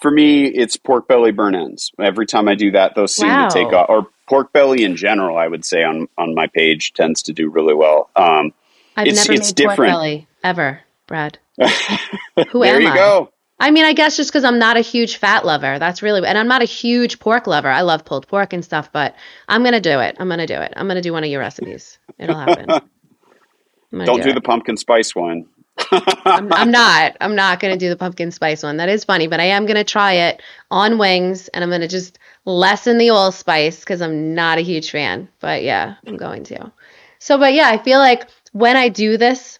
for 0.00 0.10
me, 0.10 0.46
it's 0.46 0.78
pork 0.78 1.08
belly 1.08 1.30
burn 1.30 1.54
ends. 1.54 1.92
Every 2.00 2.26
time 2.26 2.48
I 2.48 2.54
do 2.54 2.70
that, 2.70 2.94
those 2.94 3.14
seem 3.14 3.28
wow. 3.28 3.48
to 3.48 3.54
take 3.54 3.70
off. 3.74 3.90
Or 3.90 4.06
pork 4.26 4.50
belly 4.50 4.82
in 4.82 4.96
general, 4.96 5.36
I 5.36 5.46
would 5.46 5.66
say 5.66 5.84
on 5.84 6.08
on 6.16 6.34
my 6.34 6.46
page 6.46 6.94
tends 6.94 7.20
to 7.24 7.34
do 7.34 7.50
really 7.50 7.74
well. 7.74 8.08
Um, 8.16 8.54
I've 8.96 9.08
it's, 9.08 9.28
never 9.28 9.32
it's 9.34 9.48
made 9.48 9.56
different. 9.56 9.76
pork 9.76 9.88
belly 9.88 10.26
ever, 10.42 10.80
Brad. 11.06 11.38
Who 11.58 12.60
there 12.60 12.76
am 12.76 12.80
you 12.80 12.88
I? 12.88 12.94
go. 12.94 13.32
I 13.60 13.70
mean, 13.70 13.84
I 13.84 13.92
guess 13.92 14.16
just 14.16 14.30
because 14.30 14.42
I'm 14.42 14.58
not 14.58 14.78
a 14.78 14.80
huge 14.80 15.18
fat 15.18 15.44
lover. 15.44 15.78
That's 15.78 16.02
really, 16.02 16.26
and 16.26 16.38
I'm 16.38 16.48
not 16.48 16.62
a 16.62 16.66
huge 16.66 17.18
pork 17.18 17.46
lover. 17.46 17.68
I 17.68 17.82
love 17.82 18.06
pulled 18.06 18.26
pork 18.26 18.54
and 18.54 18.64
stuff, 18.64 18.90
but 18.90 19.14
I'm 19.48 19.62
gonna 19.62 19.82
do 19.82 20.00
it. 20.00 20.16
I'm 20.18 20.30
gonna 20.30 20.46
do 20.46 20.54
it. 20.54 20.72
I'm 20.76 20.88
gonna 20.88 21.02
do 21.02 21.12
one 21.12 21.24
of 21.24 21.30
your 21.30 21.40
recipes. 21.40 21.98
It'll 22.18 22.38
happen. 22.38 22.66
Don't 23.92 24.18
do, 24.18 24.28
do 24.28 24.32
the 24.32 24.40
pumpkin 24.40 24.78
spice 24.78 25.14
one. 25.14 25.46
I'm, 25.92 26.50
I'm, 26.52 26.70
not. 26.70 27.16
I'm 27.20 27.34
not 27.34 27.60
gonna 27.60 27.76
do 27.76 27.90
the 27.90 27.96
pumpkin 27.96 28.30
spice 28.30 28.62
one. 28.62 28.78
That 28.78 28.88
is 28.88 29.04
funny, 29.04 29.26
but 29.26 29.40
I 29.40 29.44
am 29.44 29.66
gonna 29.66 29.84
try 29.84 30.12
it 30.14 30.42
on 30.70 30.96
wings, 30.96 31.48
and 31.48 31.62
I'm 31.62 31.70
gonna 31.70 31.88
just 31.88 32.18
lessen 32.46 32.96
the 32.96 33.10
allspice 33.10 33.80
because 33.80 34.00
I'm 34.00 34.34
not 34.34 34.56
a 34.56 34.62
huge 34.62 34.90
fan. 34.90 35.28
But 35.38 35.62
yeah, 35.62 35.96
I'm 36.06 36.16
going 36.16 36.44
to. 36.44 36.72
So, 37.18 37.36
but 37.36 37.52
yeah, 37.52 37.68
I 37.68 37.76
feel 37.76 37.98
like 37.98 38.26
when 38.52 38.76
I 38.76 38.88
do 38.88 39.18
this 39.18 39.58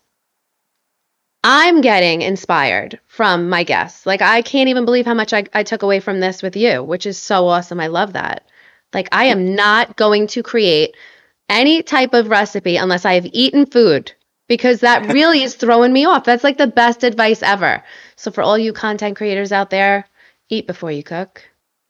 I'm 1.43 1.81
getting 1.81 2.21
inspired 2.23 3.01
from 3.21 3.51
my 3.51 3.65
guests. 3.65 4.07
Like, 4.07 4.23
I 4.23 4.41
can't 4.41 4.71
even 4.71 4.87
believe 4.87 5.05
how 5.05 5.13
much 5.13 5.35
I, 5.35 5.45
I 5.53 5.63
took 5.63 5.83
away 5.83 6.01
from 6.01 6.21
this 6.21 6.43
with 6.43 6.57
you, 6.57 6.83
which 6.83 7.05
is 7.05 7.19
so 7.19 7.49
awesome. 7.49 7.79
I 7.79 7.89
love 7.89 8.15
that. 8.15 8.47
Like, 8.95 9.11
I 9.13 9.27
am 9.27 9.55
not 9.55 9.95
going 9.99 10.27
to 10.29 10.43
create 10.43 10.97
any 11.47 11.83
type 11.83 12.15
of 12.15 12.31
recipe 12.31 12.79
unless 12.79 13.05
I 13.05 13.13
have 13.13 13.27
eaten 13.27 13.67
food 13.67 14.11
because 14.49 14.81
that 14.81 15.05
really 15.13 15.43
is 15.43 15.55
throwing 15.55 15.93
me 15.93 16.07
off. 16.07 16.25
That's 16.25 16.43
like 16.43 16.57
the 16.57 16.67
best 16.67 17.05
advice 17.05 17.43
ever. 17.43 17.85
So, 18.17 18.31
for 18.31 18.41
all 18.41 18.57
you 18.57 18.73
content 18.73 19.19
creators 19.19 19.53
out 19.53 19.69
there, 19.69 20.07
eat 20.49 20.67
before 20.67 20.91
you 20.91 21.03
cook. 21.03 21.43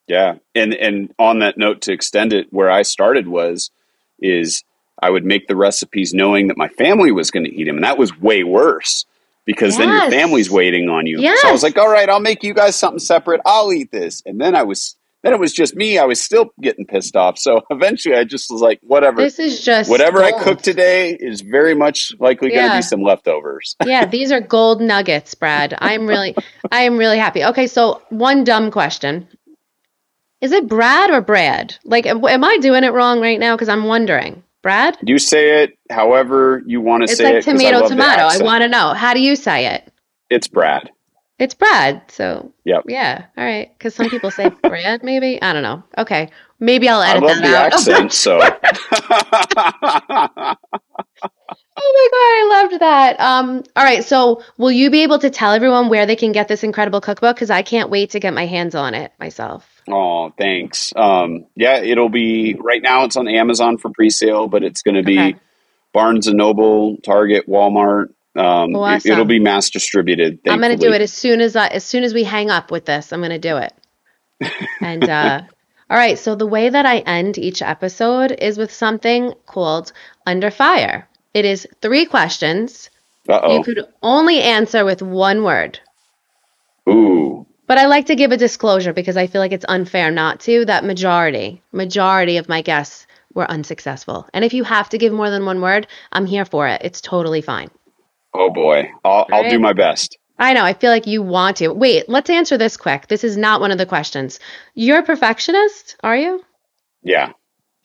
Yeah. 0.08 0.34
And, 0.56 0.74
and 0.74 1.14
on 1.16 1.38
that 1.38 1.56
note, 1.56 1.82
to 1.82 1.92
extend 1.92 2.32
it, 2.32 2.52
where 2.52 2.72
I 2.72 2.82
started 2.82 3.28
was, 3.28 3.70
is 4.18 4.64
I 5.00 5.10
would 5.10 5.24
make 5.24 5.46
the 5.46 5.54
recipes 5.54 6.12
knowing 6.12 6.48
that 6.48 6.58
my 6.58 6.70
family 6.70 7.12
was 7.12 7.30
going 7.30 7.44
to 7.44 7.54
eat 7.54 7.66
them. 7.66 7.76
And 7.76 7.84
that 7.84 7.98
was 7.98 8.18
way 8.18 8.42
worse 8.42 9.06
because 9.50 9.76
yes. 9.76 9.78
then 9.78 9.88
your 9.88 10.10
family's 10.10 10.48
waiting 10.48 10.88
on 10.88 11.06
you. 11.06 11.18
Yes. 11.18 11.42
So 11.42 11.48
I 11.48 11.52
was 11.52 11.64
like, 11.64 11.76
all 11.76 11.90
right, 11.90 12.08
I'll 12.08 12.20
make 12.20 12.44
you 12.44 12.54
guys 12.54 12.76
something 12.76 13.00
separate. 13.00 13.40
I'll 13.44 13.72
eat 13.72 13.90
this. 13.90 14.22
And 14.24 14.40
then 14.40 14.54
I 14.54 14.62
was 14.62 14.96
then 15.22 15.32
it 15.32 15.40
was 15.40 15.52
just 15.52 15.74
me. 15.74 15.98
I 15.98 16.04
was 16.04 16.22
still 16.22 16.50
getting 16.62 16.86
pissed 16.86 17.16
off. 17.16 17.36
So 17.36 17.62
eventually 17.70 18.14
I 18.14 18.22
just 18.24 18.48
was 18.48 18.62
like, 18.62 18.78
whatever. 18.82 19.20
This 19.20 19.40
is 19.40 19.62
just 19.62 19.90
whatever 19.90 20.20
gold. 20.20 20.34
I 20.34 20.42
cook 20.44 20.62
today 20.62 21.16
is 21.18 21.40
very 21.40 21.74
much 21.74 22.12
likely 22.20 22.50
yeah. 22.52 22.60
going 22.60 22.70
to 22.70 22.78
be 22.78 22.82
some 22.82 23.02
leftovers. 23.02 23.74
yeah, 23.84 24.06
these 24.06 24.30
are 24.30 24.40
gold 24.40 24.80
nuggets, 24.80 25.34
Brad. 25.34 25.74
I'm 25.76 26.06
really 26.06 26.36
I 26.70 26.82
am 26.82 26.96
really 26.96 27.18
happy. 27.18 27.44
Okay, 27.44 27.66
so 27.66 28.02
one 28.10 28.44
dumb 28.44 28.70
question. 28.70 29.26
Is 30.40 30.52
it 30.52 30.68
Brad 30.68 31.10
or 31.10 31.20
Brad? 31.20 31.76
Like 31.84 32.06
am 32.06 32.44
I 32.44 32.58
doing 32.58 32.84
it 32.84 32.92
wrong 32.92 33.20
right 33.20 33.40
now 33.40 33.56
cuz 33.56 33.68
I'm 33.68 33.84
wondering. 33.84 34.44
Brad? 34.62 34.98
You 35.02 35.18
say 35.18 35.62
it 35.62 35.78
however 35.90 36.62
you 36.66 36.80
want 36.80 37.02
to 37.06 37.14
say 37.14 37.24
like 37.24 37.34
it. 37.34 37.36
It's 37.38 37.46
like 37.46 37.56
tomato, 37.56 37.88
tomato. 37.88 38.22
I 38.22 38.42
want 38.42 38.62
to 38.62 38.68
know. 38.68 38.92
How 38.92 39.14
do 39.14 39.20
you 39.20 39.36
say 39.36 39.66
it? 39.74 39.90
It's 40.28 40.48
Brad. 40.48 40.90
It's 41.38 41.54
Brad. 41.54 42.02
So, 42.08 42.52
yep. 42.64 42.84
yeah. 42.86 43.24
All 43.38 43.44
right. 43.44 43.70
Because 43.76 43.94
some 43.94 44.10
people 44.10 44.30
say 44.30 44.50
Brad, 44.62 45.02
maybe. 45.02 45.40
I 45.40 45.54
don't 45.54 45.62
know. 45.62 45.82
Okay. 45.96 46.28
Maybe 46.58 46.86
I'll 46.90 47.00
edit 47.00 47.22
I 47.22 47.26
love 47.26 47.38
that 47.38 47.48
the 47.48 47.56
out. 47.56 47.72
accent, 47.72 48.12
so. 48.12 48.38
oh 48.38 48.46
my 51.78 52.08
god, 52.12 52.18
I 52.18 52.48
loved 52.62 52.80
that. 52.80 53.16
Um, 53.18 53.64
all 53.74 53.82
right, 53.82 54.04
so 54.04 54.42
will 54.58 54.70
you 54.70 54.90
be 54.90 55.02
able 55.02 55.18
to 55.20 55.30
tell 55.30 55.52
everyone 55.54 55.88
where 55.88 56.04
they 56.04 56.16
can 56.16 56.32
get 56.32 56.48
this 56.48 56.62
incredible 56.62 57.00
cookbook? 57.00 57.36
Because 57.36 57.48
I 57.48 57.62
can't 57.62 57.88
wait 57.88 58.10
to 58.10 58.20
get 58.20 58.34
my 58.34 58.44
hands 58.44 58.74
on 58.74 58.92
it 58.92 59.10
myself. 59.18 59.79
Oh, 59.92 60.32
thanks. 60.38 60.92
Um, 60.96 61.46
yeah, 61.56 61.78
it'll 61.78 62.08
be 62.08 62.54
right 62.58 62.82
now. 62.82 63.04
It's 63.04 63.16
on 63.16 63.28
Amazon 63.28 63.78
for 63.78 63.90
pre-sale, 63.90 64.48
but 64.48 64.62
it's 64.62 64.82
going 64.82 64.96
to 64.96 65.02
be 65.02 65.18
okay. 65.18 65.36
Barnes 65.92 66.26
and 66.28 66.36
Noble, 66.36 66.98
Target, 66.98 67.48
Walmart, 67.48 68.10
Um, 68.36 68.76
Awesome. 68.76 69.10
it, 69.10 69.18
will 69.18 69.24
be 69.24 69.40
mass 69.40 69.70
distributed. 69.70 70.38
I'm 70.48 70.60
going 70.60 70.76
to 70.78 70.82
do 70.86 70.92
it 70.92 71.00
as 71.00 71.12
soon 71.12 71.40
as 71.40 71.56
I, 71.56 71.66
as 71.66 71.84
soon 71.84 72.04
as 72.04 72.14
we 72.14 72.22
hang 72.22 72.48
up 72.50 72.70
with 72.70 72.84
this. 72.84 73.12
I'm 73.12 73.20
going 73.20 73.30
to 73.30 73.38
do 73.38 73.56
it. 73.56 73.72
And 74.80 75.08
uh, 75.08 75.42
all 75.90 75.96
right, 75.96 76.16
so 76.18 76.36
the 76.36 76.46
way 76.46 76.68
that 76.68 76.86
I 76.86 76.98
end 76.98 77.36
each 77.38 77.60
episode 77.60 78.30
is 78.40 78.56
with 78.56 78.72
something 78.72 79.34
called 79.46 79.92
Under 80.26 80.50
Fire. 80.50 81.08
It 81.34 81.44
is 81.44 81.66
three 81.82 82.06
questions. 82.06 82.88
Uh 83.28 83.48
You 83.50 83.62
could 83.64 83.84
only 84.02 84.40
answer 84.40 84.84
with 84.84 85.02
one 85.02 85.42
word. 85.44 85.80
oh. 86.86 86.92
Ooh. 86.92 87.46
But 87.70 87.78
I 87.78 87.86
like 87.86 88.06
to 88.06 88.16
give 88.16 88.32
a 88.32 88.36
disclosure 88.36 88.92
because 88.92 89.16
I 89.16 89.28
feel 89.28 89.40
like 89.40 89.52
it's 89.52 89.64
unfair 89.68 90.10
not 90.10 90.40
to. 90.40 90.64
That 90.64 90.82
majority, 90.84 91.62
majority 91.70 92.36
of 92.36 92.48
my 92.48 92.62
guests 92.62 93.06
were 93.32 93.48
unsuccessful. 93.48 94.28
And 94.34 94.44
if 94.44 94.52
you 94.52 94.64
have 94.64 94.88
to 94.88 94.98
give 94.98 95.12
more 95.12 95.30
than 95.30 95.46
one 95.46 95.60
word, 95.60 95.86
I'm 96.10 96.26
here 96.26 96.44
for 96.44 96.66
it. 96.66 96.80
It's 96.82 97.00
totally 97.00 97.42
fine. 97.42 97.70
Oh 98.34 98.50
boy. 98.50 98.90
I'll, 99.04 99.24
I'll 99.30 99.48
do 99.48 99.60
my 99.60 99.72
best. 99.72 100.18
I 100.36 100.52
know. 100.52 100.64
I 100.64 100.72
feel 100.72 100.90
like 100.90 101.06
you 101.06 101.22
want 101.22 101.58
to. 101.58 101.68
Wait, 101.68 102.08
let's 102.08 102.28
answer 102.28 102.58
this 102.58 102.76
quick. 102.76 103.06
This 103.06 103.22
is 103.22 103.36
not 103.36 103.60
one 103.60 103.70
of 103.70 103.78
the 103.78 103.86
questions. 103.86 104.40
You're 104.74 104.98
a 104.98 105.04
perfectionist, 105.04 105.94
are 106.02 106.16
you? 106.16 106.42
Yeah. 107.04 107.34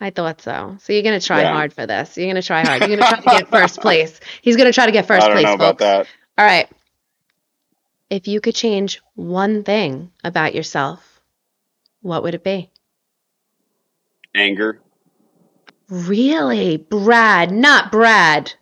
I 0.02 0.10
thought 0.10 0.42
so. 0.42 0.78
So 0.82 0.94
you're 0.94 1.04
going 1.04 1.20
to 1.20 1.24
try 1.28 1.44
Yeah. 1.44 1.54
hard 1.54 1.74
for 1.74 1.86
this. 1.86 2.18
You're 2.18 2.26
going 2.26 2.42
to 2.42 2.48
try 2.48 2.66
hard. 2.66 2.80
You're 2.82 2.98
going 2.98 3.02
to 3.02 3.22
try 3.22 3.36
to 3.36 3.40
get 3.44 3.50
first 3.52 3.82
place. 3.82 4.20
He's 4.42 4.56
going 4.56 4.68
to 4.68 4.74
try 4.74 4.88
to 4.88 4.92
get 4.92 5.06
first 5.06 5.26
I 5.26 5.28
don't 5.28 5.36
place, 5.36 5.46
know 5.46 5.54
about 5.54 5.78
that. 5.78 6.08
All 6.40 6.46
right. 6.46 6.68
If 8.16 8.30
you 8.30 8.39
could 8.39 8.55
change 8.55 9.01
one 9.16 9.66
thing 9.66 10.09
about 10.24 10.55
yourself, 10.55 11.20
what 12.01 12.24
would 12.24 12.34
it 12.34 12.45
be? 12.45 12.72
Anger. 14.34 14.80
Really? 15.89 16.78
Brad, 16.78 17.51
not 17.51 17.91
Brad. 17.91 18.53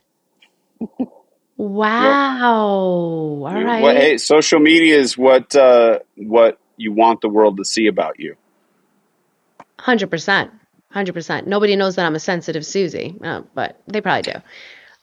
Wow. 1.55 2.43
All 2.49 3.53
You- 3.55 3.63
right. 3.63 3.83
Well, 3.83 3.95
hey, 3.95 4.17
social 4.17 4.59
media 4.59 4.97
is 4.97 5.15
what 5.15 5.55
uh, 5.55 5.99
what 6.15 6.57
you 6.77 6.91
want 6.91 7.21
the 7.21 7.29
world 7.29 7.57
to 7.57 7.63
see 7.63 7.85
about 7.85 8.19
you. 8.19 8.35
100%. 9.79 10.49
100%. 10.95 11.45
Nobody 11.45 11.75
knows 11.75 11.95
that 11.95 12.07
I'm 12.07 12.15
a 12.15 12.19
sensitive 12.19 12.65
Susie, 12.65 13.15
uh, 13.23 13.43
but 13.53 13.79
they 13.87 14.01
probably 14.01 14.23
do. 14.23 14.41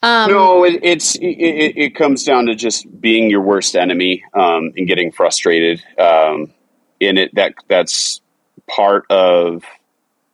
Um, 0.02 0.30
no, 0.30 0.64
it, 0.64 0.80
it's 0.82 1.14
it, 1.16 1.26
it, 1.26 1.76
it 1.76 1.94
comes 1.94 2.24
down 2.24 2.46
to 2.46 2.54
just 2.54 2.86
being 3.00 3.28
your 3.28 3.42
worst 3.42 3.76
enemy 3.76 4.24
um, 4.32 4.72
and 4.76 4.86
getting 4.86 5.12
frustrated. 5.12 5.82
Um, 5.98 6.52
in 7.00 7.16
it, 7.18 7.34
that 7.34 7.54
that's 7.68 8.20
part 8.68 9.04
of 9.10 9.64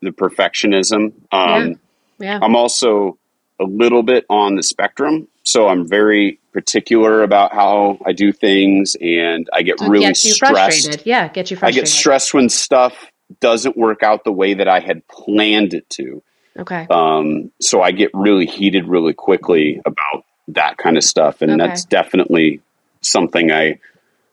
the 0.02 0.10
perfectionism. 0.10 1.12
Um, 1.32 1.80
yeah. 2.18 2.38
I'm 2.42 2.56
also 2.56 3.18
a 3.60 3.64
little 3.64 4.02
bit 4.02 4.26
on 4.28 4.56
the 4.56 4.62
spectrum, 4.62 5.28
so 5.44 5.68
I'm 5.68 5.86
very 5.88 6.38
particular 6.52 7.22
about 7.22 7.52
how 7.52 7.98
I 8.04 8.12
do 8.12 8.32
things, 8.32 8.96
and 9.00 9.48
I 9.52 9.62
get 9.62 9.80
It 9.80 9.88
really 9.88 10.14
stressed. 10.14 10.52
frustrated. 10.52 11.06
Yeah, 11.06 11.28
get 11.28 11.50
you 11.50 11.56
frustrated. 11.56 11.78
I 11.78 11.80
get 11.82 11.88
stressed 11.88 12.34
when 12.34 12.48
stuff 12.48 12.94
doesn't 13.40 13.76
work 13.76 14.02
out 14.02 14.24
the 14.24 14.32
way 14.32 14.54
that 14.54 14.68
I 14.68 14.80
had 14.80 15.06
planned 15.08 15.74
it 15.74 15.88
to. 15.90 16.22
Okay. 16.59 16.86
Um, 16.90 17.50
so 17.61 17.82
I 17.82 17.90
get 17.90 18.11
really 18.14 18.46
heated 18.46 18.86
really 18.86 19.12
quickly 19.12 19.80
about 19.84 20.24
that 20.48 20.78
kind 20.78 20.96
of 20.96 21.04
stuff, 21.04 21.42
and 21.42 21.52
Okay. 21.52 21.66
that's 21.66 21.84
definitely 21.84 22.61
something 23.00 23.52
I 23.52 23.78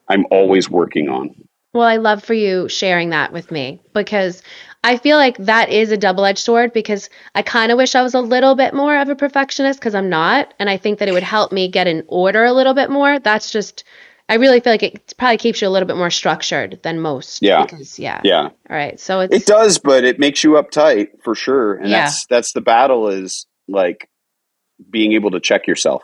I'm 0.10 0.26
always 0.32 0.70
working 0.70 1.10
on. 1.10 1.34
Well, 1.74 1.88
I 1.88 1.98
love 1.98 2.24
for 2.24 2.36
you 2.36 2.70
sharing 2.70 3.10
that 3.10 3.34
with 3.34 3.50
me 3.50 3.82
because 3.94 4.44
I 4.84 4.98
feel 4.98 5.18
like 5.18 5.38
that 5.38 5.70
is 5.70 5.92
a 5.92 5.98
double 5.98 6.26
edged 6.26 6.40
sword 6.40 6.72
because 6.72 7.10
I 7.34 7.42
kind 7.42 7.72
of 7.72 7.78
wish 7.78 7.96
I 7.96 8.04
was 8.04 8.14
a 8.14 8.20
little 8.20 8.54
bit 8.54 8.74
more 8.74 8.98
of 8.98 9.10
a 9.10 9.16
perfectionist 9.16 9.80
because 9.80 9.96
I'm 9.96 10.10
not. 10.10 10.54
And 10.60 10.70
I 10.70 10.78
think 10.78 11.00
that 11.00 11.08
it 11.08 11.14
would 11.14 11.24
help 11.24 11.52
me 11.52 11.70
get 11.70 11.88
in 11.88 12.04
order 12.08 12.44
a 12.44 12.54
little 12.54 12.74
bit 12.74 12.92
more. 12.92 13.18
That's 13.18 13.50
just, 13.50 13.86
I 14.34 14.38
really 14.38 14.60
feel 14.60 14.74
like 14.74 14.84
it 14.84 15.14
probably 15.18 15.38
keeps 15.38 15.62
you 15.62 15.68
a 15.68 15.70
little 15.70 15.88
bit 15.88 15.96
more 15.98 16.10
structured 16.10 16.80
than 16.84 17.00
most. 17.00 17.42
Yeah. 17.44 17.64
Because, 17.64 18.00
yeah. 18.00 18.22
Yeah, 18.24 18.42
All 18.42 18.52
right. 18.70 19.00
So 19.00 19.20
it's, 19.22 19.36
it 19.36 19.46
does, 19.46 19.78
but 19.78 20.04
it 20.04 20.18
makes 20.20 20.44
you 20.44 20.52
uptight 20.52 21.10
for 21.24 21.36
sure, 21.36 21.76
and 21.76 21.90
Yeah. 21.90 22.06
that's 22.06 22.26
that's 22.26 22.54
the 22.54 22.62
battle 22.62 23.10
is 23.10 23.46
like 23.68 24.10
being 24.90 25.14
able 25.14 25.32
to 25.32 25.40
check 25.40 25.68
yourself. 25.68 26.04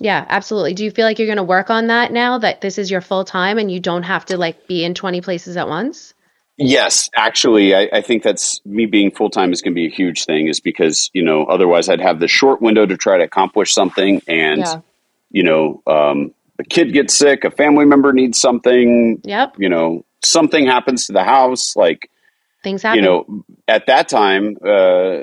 yeah, 0.00 0.24
absolutely. 0.28 0.74
Do 0.74 0.84
you 0.84 0.90
feel 0.90 1.04
like 1.04 1.18
you're 1.18 1.26
going 1.28 1.36
to 1.36 1.42
work 1.44 1.70
on 1.70 1.88
that 1.88 2.12
now 2.12 2.38
that 2.38 2.60
this 2.60 2.78
is 2.78 2.90
your 2.90 3.00
full 3.00 3.24
time 3.24 3.58
and 3.58 3.70
you 3.70 3.80
don't 3.80 4.02
have 4.04 4.24
to 4.26 4.36
like 4.38 4.66
be 4.66 4.84
in 4.84 4.94
20 4.94 5.20
places 5.20 5.56
at 5.56 5.68
once? 5.68 6.14
Yes, 6.56 7.10
actually, 7.16 7.74
I, 7.74 7.88
I 7.92 8.00
think 8.00 8.22
that's 8.22 8.64
me 8.64 8.86
being 8.86 9.10
full 9.10 9.28
time 9.30 9.52
is 9.52 9.60
going 9.60 9.72
to 9.72 9.74
be 9.74 9.86
a 9.86 9.90
huge 9.90 10.24
thing. 10.24 10.46
Is 10.46 10.60
because 10.60 11.10
you 11.12 11.24
know 11.24 11.44
otherwise 11.44 11.88
I'd 11.88 12.00
have 12.00 12.20
the 12.20 12.28
short 12.28 12.62
window 12.62 12.86
to 12.86 12.96
try 12.96 13.18
to 13.18 13.24
accomplish 13.24 13.74
something, 13.74 14.22
and 14.28 14.60
Yeah. 14.60 14.80
you 15.30 15.42
know 15.42 15.82
um, 15.88 16.32
a 16.58 16.64
kid 16.64 16.92
gets 16.92 17.14
sick, 17.16 17.44
a 17.44 17.50
family 17.50 17.84
member 17.84 18.12
needs 18.12 18.38
something, 18.38 19.20
Yep. 19.24 19.56
you 19.58 19.68
know 19.68 20.04
something 20.24 20.66
happens 20.66 21.06
to 21.06 21.12
the 21.12 21.24
house, 21.24 21.74
like 21.76 22.10
Things 22.62 22.82
happen. 22.82 22.96
you 22.96 23.02
know 23.08 23.44
at 23.68 23.86
that 23.86 24.08
time 24.08 24.56
uh, 24.66 25.22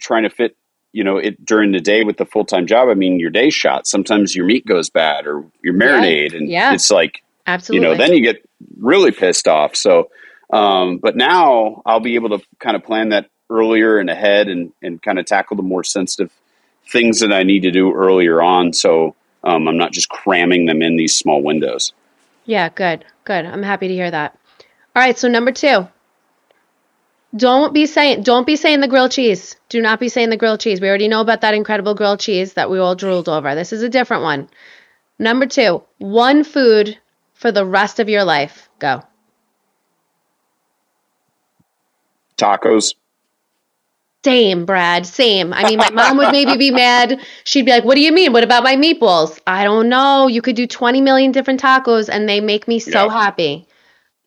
trying 0.00 0.22
to 0.22 0.30
fit 0.30 0.56
you 0.92 1.02
know 1.04 1.16
it 1.18 1.44
during 1.44 1.72
the 1.72 1.80
day 1.80 2.04
with 2.04 2.16
the 2.16 2.24
full 2.26 2.44
time 2.44 2.66
job. 2.66 2.88
I 2.88 2.94
mean 2.94 3.18
your 3.20 3.30
day 3.30 3.50
shot. 3.50 3.86
Sometimes 3.86 4.34
your 4.34 4.46
meat 4.46 4.64
goes 4.66 4.90
bad 4.90 5.26
or 5.26 5.44
your 5.62 5.74
marinade, 5.74 6.34
and 6.36 6.48
Yeah. 6.48 6.72
it's 6.72 6.90
like 6.90 7.22
absolutely. 7.46 7.86
you 7.88 7.92
know, 7.92 7.98
then 7.98 8.12
you 8.14 8.22
get 8.22 8.48
really 8.80 9.10
pissed 9.10 9.48
off. 9.48 9.74
So, 9.76 10.10
um, 10.52 10.98
but 10.98 11.16
now 11.16 11.82
I'll 11.84 12.00
be 12.00 12.14
able 12.14 12.38
to 12.38 12.44
kind 12.60 12.76
of 12.76 12.84
plan 12.84 13.10
that 13.10 13.26
earlier 13.50 13.98
and 13.98 14.08
ahead 14.08 14.48
and, 14.48 14.72
and 14.82 15.02
kind 15.02 15.18
of 15.18 15.26
tackle 15.26 15.56
the 15.56 15.62
more 15.62 15.84
sensitive 15.84 16.30
things 16.90 17.20
that 17.20 17.32
I 17.32 17.42
need 17.42 17.64
to 17.64 17.70
do 17.70 17.92
earlier 17.92 18.40
on. 18.40 18.72
So, 18.72 19.14
um, 19.44 19.68
I'm 19.68 19.76
not 19.76 19.92
just 19.92 20.08
cramming 20.08 20.66
them 20.66 20.82
in 20.82 20.96
these 20.96 21.14
small 21.14 21.42
windows. 21.42 21.92
Yeah, 22.46 22.68
good. 22.68 23.04
Good. 23.24 23.46
I'm 23.46 23.62
happy 23.62 23.88
to 23.88 23.94
hear 23.94 24.10
that. 24.10 24.36
All 24.96 25.02
right, 25.02 25.18
so 25.18 25.28
number 25.28 25.52
2. 25.52 25.88
Don't 27.36 27.74
be 27.74 27.86
saying 27.86 28.22
don't 28.22 28.46
be 28.46 28.54
saying 28.54 28.80
the 28.80 28.86
grilled 28.86 29.10
cheese. 29.10 29.56
Do 29.68 29.82
not 29.82 29.98
be 29.98 30.08
saying 30.08 30.30
the 30.30 30.36
grilled 30.36 30.60
cheese. 30.60 30.80
We 30.80 30.88
already 30.88 31.08
know 31.08 31.20
about 31.20 31.40
that 31.40 31.54
incredible 31.54 31.94
grilled 31.94 32.20
cheese 32.20 32.52
that 32.52 32.70
we 32.70 32.78
all 32.78 32.94
drooled 32.94 33.28
over. 33.28 33.56
This 33.56 33.72
is 33.72 33.82
a 33.82 33.88
different 33.88 34.22
one. 34.22 34.48
Number 35.18 35.46
2. 35.46 35.82
One 35.98 36.44
food 36.44 36.96
for 37.34 37.50
the 37.50 37.66
rest 37.66 37.98
of 37.98 38.08
your 38.08 38.24
life. 38.24 38.68
Go. 38.78 39.02
Tacos. 42.36 42.94
Same, 44.24 44.64
Brad. 44.64 45.06
Same. 45.06 45.52
I 45.52 45.68
mean, 45.68 45.78
my 45.78 45.90
mom 45.90 46.16
would 46.16 46.32
maybe 46.32 46.56
be 46.56 46.70
mad. 46.84 47.20
She'd 47.44 47.64
be 47.66 47.70
like, 47.70 47.84
"What 47.84 47.94
do 47.94 48.00
you 48.00 48.10
mean? 48.12 48.32
What 48.32 48.42
about 48.42 48.62
my 48.64 48.74
meatballs?" 48.76 49.38
I 49.46 49.64
don't 49.64 49.88
know. 49.88 50.26
You 50.28 50.40
could 50.42 50.56
do 50.56 50.66
20 50.66 51.00
million 51.02 51.30
different 51.32 51.60
tacos 51.60 52.08
and 52.08 52.28
they 52.28 52.40
make 52.40 52.66
me 52.66 52.78
so 52.78 53.04
Yeah. 53.06 53.12
happy. 53.12 53.66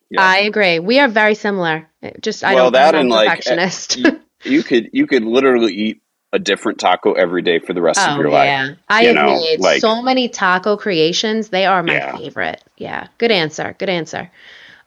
Yeah. 0.09 0.21
I 0.21 0.37
agree. 0.39 0.79
We 0.79 0.99
are 0.99 1.07
very 1.07 1.35
similar. 1.35 1.89
Just 2.21 2.43
I 2.43 2.53
Well, 2.55 2.65
don't 2.65 2.73
that 2.73 2.95
and, 2.95 3.09
like, 3.09 3.27
eh, 3.27 3.35
perfectionist. 3.35 3.97
you, 3.97 4.21
you 4.45 4.63
could 4.63 4.89
you 4.93 5.07
could 5.07 5.23
literally 5.23 5.73
eat 5.73 6.01
a 6.31 6.39
different 6.39 6.79
taco 6.79 7.13
every 7.13 7.41
day 7.41 7.59
for 7.59 7.73
the 7.73 7.81
rest 7.81 7.99
of 7.99 8.17
oh 8.17 8.21
your 8.21 8.29
life. 8.29 8.45
yeah, 8.45 8.69
I 8.87 9.01
you 9.01 9.07
have 9.07 9.15
know, 9.15 9.35
made 9.39 9.59
like- 9.59 9.81
so 9.81 10.01
many 10.01 10.29
taco 10.29 10.77
creations. 10.77 11.49
They 11.49 11.65
are 11.65 11.81
my 11.83 11.93
Yeah. 11.95 12.15
favorite. 12.17 12.63
Yeah, 12.77 13.07
good 13.17 13.31
answer. 13.31 13.75
Good 13.79 13.89
answer. 13.89 14.29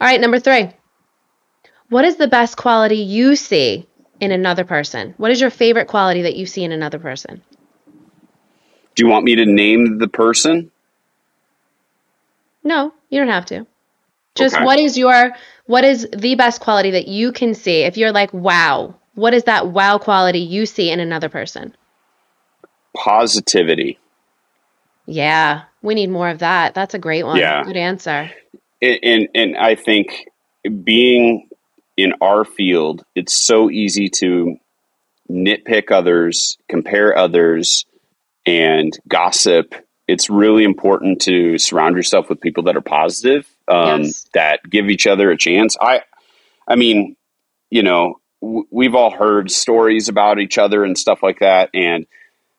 All 0.00 0.06
right, 0.06 0.20
number 0.20 0.38
three. 0.38 0.70
What 1.88 2.04
is 2.04 2.16
the 2.16 2.28
best 2.28 2.56
quality 2.56 2.98
you 2.98 3.34
see 3.36 3.86
in 4.20 4.32
another 4.32 4.64
person? 4.64 5.14
What 5.16 5.30
is 5.30 5.40
your 5.40 5.50
favorite 5.50 5.88
quality 5.88 6.22
that 6.22 6.36
you 6.36 6.46
see 6.46 6.62
in 6.64 6.72
another 6.72 6.98
person? 6.98 7.42
Do 8.94 9.04
you 9.04 9.08
want 9.08 9.24
me 9.24 9.34
to 9.36 9.46
name 9.46 9.98
the 9.98 10.08
person? 10.08 10.70
No, 12.62 12.92
you 13.08 13.18
don't 13.18 13.28
have 13.28 13.46
to. 13.46 13.66
Just 14.34 14.54
Okay. 14.54 14.64
what 14.64 14.78
is 14.78 14.96
your 14.96 15.32
what 15.66 15.84
is 15.84 16.08
the 16.16 16.34
best 16.34 16.60
quality 16.60 16.90
that 16.92 17.08
you 17.08 17.32
can 17.32 17.54
see 17.54 17.82
if 17.82 17.96
you're 17.96 18.12
like, 18.12 18.32
wow, 18.32 18.94
what 19.14 19.34
is 19.34 19.44
that 19.44 19.68
wow 19.68 19.98
quality 19.98 20.40
you 20.40 20.66
see 20.66 20.90
in 20.90 21.00
another 21.00 21.28
person? 21.28 21.74
Positivity. 22.94 23.98
Yeah, 25.06 25.62
we 25.82 25.94
need 25.94 26.10
more 26.10 26.28
of 26.28 26.40
that. 26.40 26.74
That's 26.74 26.94
a 26.94 26.98
great 26.98 27.24
one. 27.24 27.38
Yeah. 27.38 27.64
Good 27.64 27.76
answer. 27.76 28.30
and 28.82 28.98
and, 29.02 29.28
and 29.34 29.56
I 29.56 29.74
think 29.74 30.26
being 30.84 31.48
in 32.03 32.14
our 32.20 32.44
field, 32.44 33.05
it's 33.14 33.34
so 33.34 33.70
easy 33.70 34.09
to 34.09 34.57
nitpick 35.30 35.90
others, 35.90 36.57
compare 36.68 37.16
others, 37.16 37.84
and 38.46 38.98
gossip. 39.07 39.74
It's 40.09 40.28
really 40.30 40.64
important 40.64 41.20
to 41.22 41.59
surround 41.59 41.96
yourself 41.96 42.28
with 42.28 42.40
people 42.40 42.64
that 42.64 42.76
are 42.76 42.80
positive, 42.80 43.46
um, 43.68 44.03
Yes. 44.03 44.26
that 44.34 44.61
give 44.68 44.88
each 44.90 45.07
other 45.07 45.30
a 45.30 45.36
chance. 45.36 45.76
I, 45.80 46.03
I 46.66 46.76
mean, 46.76 47.16
you 47.70 47.82
know, 47.82 48.18
w- 48.42 48.66
we've 48.70 48.94
all 48.94 49.11
heard 49.11 49.51
stories 49.51 50.09
about 50.09 50.40
each 50.40 50.59
other 50.59 50.84
and 50.84 50.96
stuff 50.98 51.22
like 51.22 51.38
that, 51.40 51.70
and 51.74 52.07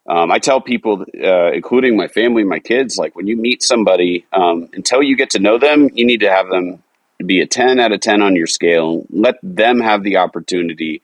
um, 0.08 0.32
I 0.32 0.40
tell 0.40 0.62
people, 0.62 1.06
uh, 1.24 1.52
including 1.52 1.96
my 1.96 2.08
family, 2.08 2.44
my 2.44 2.60
kids, 2.60 2.98
like 2.98 3.16
when 3.16 3.28
you 3.28 3.38
meet 3.38 3.62
somebody, 3.62 4.26
um, 4.34 4.68
until 4.74 5.04
you 5.04 5.16
get 5.16 5.32
to 5.32 5.40
know 5.40 5.58
them, 5.60 5.90
you 5.94 6.06
need 6.06 6.22
to 6.22 6.30
have 6.32 6.48
them 6.50 6.82
be 7.24 7.42
a 7.42 7.48
10 7.48 7.80
out 7.80 7.92
of 7.92 8.00
10 8.00 8.22
on 8.22 8.36
your 8.36 8.48
scale. 8.48 9.06
Let 9.10 9.36
them 9.44 9.80
have 9.80 10.04
the 10.04 10.18
opportunity 10.18 11.02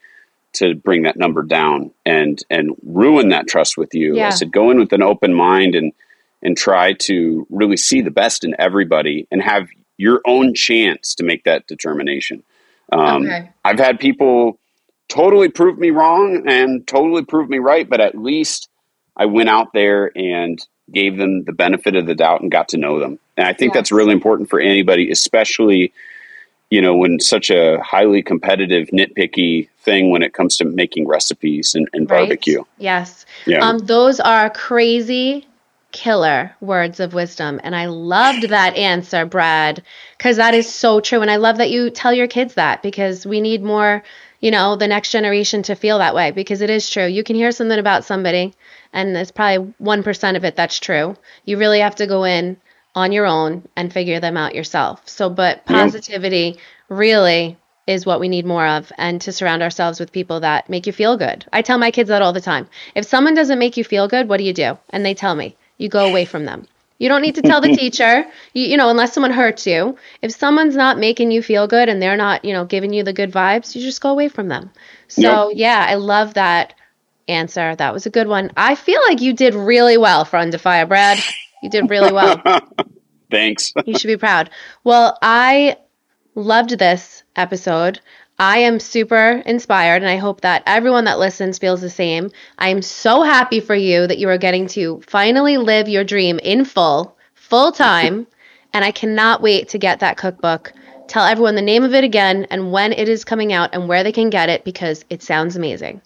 to 0.53 0.75
bring 0.75 1.03
that 1.03 1.17
number 1.17 1.43
down 1.43 1.91
and, 2.05 2.41
and 2.49 2.75
ruin 2.83 3.29
that 3.29 3.47
trust 3.47 3.77
with 3.77 3.93
you. 3.93 4.15
Yeah. 4.15 4.27
I 4.27 4.29
said, 4.31 4.51
go 4.51 4.71
in 4.71 4.79
with 4.79 4.93
an 4.93 5.03
open 5.03 5.33
mind 5.33 5.75
and, 5.75 5.93
and 6.41 6.57
try 6.57 6.93
to 6.93 7.45
really 7.49 7.77
see 7.77 8.01
the 8.01 8.11
best 8.11 8.43
in 8.43 8.55
everybody 8.57 9.27
and 9.31 9.41
have 9.41 9.67
your 9.97 10.21
own 10.25 10.53
chance 10.53 11.15
to 11.15 11.23
make 11.23 11.43
that 11.43 11.67
determination. 11.67 12.43
Um, 12.91 13.25
okay. 13.25 13.51
I've 13.65 13.79
had 13.79 13.99
people 13.99 14.59
totally 15.09 15.49
prove 15.49 15.77
me 15.77 15.89
wrong 15.91 16.43
and 16.47 16.87
totally 16.87 17.25
prove 17.25 17.49
me 17.49 17.59
right, 17.59 17.89
but 17.89 18.01
at 18.01 18.17
least 18.17 18.69
I 19.15 19.25
went 19.25 19.49
out 19.49 19.73
there 19.73 20.11
and 20.15 20.59
gave 20.93 21.17
them 21.17 21.43
the 21.43 21.53
benefit 21.53 21.95
of 21.95 22.05
the 22.05 22.15
doubt 22.15 22.41
and 22.41 22.51
got 22.51 22.69
to 22.69 22.77
know 22.77 22.99
them. 22.99 23.19
And 23.35 23.47
I 23.47 23.53
think 23.53 23.73
that's 23.73 23.91
really 23.91 24.13
important 24.13 24.49
for 24.49 24.59
anybody, 24.59 25.11
especially 25.11 25.93
you 26.69 26.81
know 26.81 26.95
when 26.95 27.19
such 27.19 27.49
a 27.49 27.79
highly 27.81 28.21
competitive, 28.21 28.89
nitpicky 28.89 29.69
thing 29.79 30.11
when 30.11 30.21
it 30.21 30.33
comes 30.33 30.57
to 30.57 30.65
making 30.65 31.07
recipes 31.07 31.75
and, 31.75 31.87
and 31.93 32.09
right? 32.09 32.19
barbecue. 32.19 32.63
Yes. 32.77 33.25
Yeah. 33.45 33.59
Um, 33.59 33.77
those 33.79 34.19
are 34.19 34.49
crazy 34.49 35.47
killer 35.93 36.53
words 36.59 36.99
of 36.99 37.13
wisdom. 37.13 37.59
And 37.63 37.75
I 37.75 37.85
loved 37.85 38.49
that 38.49 38.75
answer, 38.75 39.25
Brad, 39.25 39.81
because 40.17 40.37
that 40.37 40.53
is 40.53 40.71
so 40.71 40.99
true. 40.99 41.21
And 41.21 41.31
I 41.31 41.37
love 41.37 41.57
that 41.57 41.71
you 41.71 41.89
tell 41.89 42.13
your 42.13 42.27
kids 42.27 42.55
that 42.55 42.83
because 42.83 43.25
we 43.25 43.41
need 43.41 43.63
more, 43.63 44.03
you 44.39 44.51
know, 44.51 44.75
the 44.75 44.87
next 44.87 45.11
generation 45.11 45.63
to 45.63 45.75
feel 45.75 45.97
that 45.99 46.15
way 46.15 46.31
because 46.31 46.61
it 46.61 46.69
is 46.69 46.89
true. 46.89 47.05
You 47.05 47.23
can 47.23 47.35
hear 47.35 47.51
something 47.51 47.79
about 47.79 48.05
somebody 48.05 48.53
and 48.93 49.15
it's 49.17 49.31
probably 49.31 49.73
1% 49.81 50.35
of 50.35 50.45
it 50.45 50.55
that's 50.55 50.79
true. 50.79 51.15
You 51.45 51.57
really 51.57 51.79
have 51.79 51.95
to 51.95 52.07
go 52.07 52.23
in 52.23 52.57
on 52.95 53.11
your 53.11 53.25
own 53.25 53.67
and 53.75 53.91
figure 53.91 54.19
them 54.19 54.37
out 54.37 54.55
yourself. 54.55 55.07
So, 55.07 55.29
but 55.29 55.65
positivity 55.65 56.55
yeah. 56.55 56.61
really 56.89 57.57
is 57.87 58.05
what 58.05 58.19
we 58.19 58.27
need 58.27 58.45
more 58.45 58.67
of 58.67 58.91
and 58.97 59.21
to 59.21 59.31
surround 59.31 59.63
ourselves 59.63 59.99
with 59.99 60.11
people 60.11 60.41
that 60.41 60.69
make 60.69 60.85
you 60.85 60.93
feel 60.93 61.17
good. 61.17 61.45
I 61.53 61.61
tell 61.61 61.77
my 61.77 61.89
kids 61.89 62.09
that 62.09 62.21
all 62.21 62.33
the 62.33 62.41
time. 62.41 62.67
If 62.95 63.05
someone 63.05 63.33
doesn't 63.33 63.59
make 63.59 63.77
you 63.77 63.83
feel 63.83 64.07
good, 64.07 64.27
what 64.27 64.37
do 64.37 64.43
you 64.43 64.53
do? 64.53 64.77
And 64.89 65.05
they 65.05 65.13
tell 65.13 65.35
me, 65.35 65.55
you 65.77 65.89
go 65.89 66.07
away 66.07 66.25
from 66.25 66.45
them. 66.45 66.67
You 66.99 67.09
don't 67.09 67.21
need 67.21 67.35
to 67.35 67.41
tell 67.41 67.61
the 67.61 67.75
teacher, 67.75 68.25
you, 68.53 68.67
you 68.67 68.77
know, 68.77 68.89
unless 68.89 69.13
someone 69.13 69.31
hurts 69.31 69.67
you. 69.67 69.97
If 70.21 70.31
someone's 70.31 70.75
not 70.75 70.97
making 70.97 71.31
you 71.31 71.41
feel 71.41 71.67
good 71.67 71.89
and 71.89 72.01
they're 72.01 72.17
not, 72.17 72.43
you 72.43 72.53
know, 72.53 72.65
giving 72.65 72.93
you 72.93 73.03
the 73.03 73.13
good 73.13 73.31
vibes, 73.31 73.75
you 73.75 73.81
just 73.81 74.01
go 74.01 74.09
away 74.09 74.27
from 74.29 74.47
them. 74.47 74.71
So, 75.07 75.49
yep. 75.49 75.57
yeah, 75.57 75.85
I 75.87 75.95
love 75.95 76.33
that 76.35 76.73
answer. 77.27 77.75
That 77.75 77.93
was 77.93 78.05
a 78.05 78.09
good 78.09 78.27
one. 78.27 78.51
I 78.57 78.75
feel 78.75 79.01
like 79.07 79.21
you 79.21 79.33
did 79.33 79.53
really 79.53 79.97
well 79.97 80.25
for 80.25 80.37
Under 80.37 80.57
Fire, 80.57 80.85
Brad. 80.85 81.19
You 81.63 81.69
did 81.69 81.89
really 81.89 82.11
well. 82.11 82.41
Thanks. 83.31 83.73
you 83.85 83.97
should 83.97 84.07
be 84.07 84.17
proud. 84.17 84.49
Well, 84.83 85.17
I 85.21 85.77
loved 86.35 86.77
this 86.77 87.23
episode. 87.35 87.99
I 88.39 88.59
am 88.59 88.79
super 88.79 89.41
inspired, 89.45 90.03
and 90.03 90.09
I 90.09 90.17
hope 90.17 90.41
that 90.41 90.61
everyone 90.67 91.05
that 91.05 91.17
listens 91.17 91.57
feels 91.57 91.81
the 91.81 91.89
same. 91.89 92.29
I 92.59 92.69
am 92.69 92.83
so 92.83 93.23
happy 93.23 93.59
for 93.59 93.73
you 93.73 94.05
that 94.05 94.19
you 94.19 94.29
are 94.29 94.37
getting 94.37 94.67
to 94.67 95.01
finally 95.07 95.57
live 95.57 95.89
your 95.89 96.03
dream 96.03 96.37
in 96.39 96.63
full, 96.63 97.17
full 97.33 97.71
time, 97.71 98.27
and 98.73 98.85
I 98.85 98.91
cannot 98.91 99.41
wait 99.41 99.69
to 99.69 99.79
get 99.79 100.01
that 100.01 100.17
cookbook. 100.17 100.71
Tell 101.07 101.25
everyone 101.25 101.55
the 101.55 101.61
name 101.61 101.83
of 101.83 101.95
it 101.95 102.03
again 102.03 102.45
and 102.51 102.71
when 102.71 102.91
it 102.93 103.09
is 103.09 103.23
coming 103.23 103.53
out 103.53 103.71
and 103.73 103.87
where 103.87 104.03
they 104.03 104.11
can 104.11 104.29
get 104.29 104.49
it 104.49 104.63
because 104.63 105.03
it 105.09 105.23
sounds 105.23 105.55
amazing. 105.55 106.01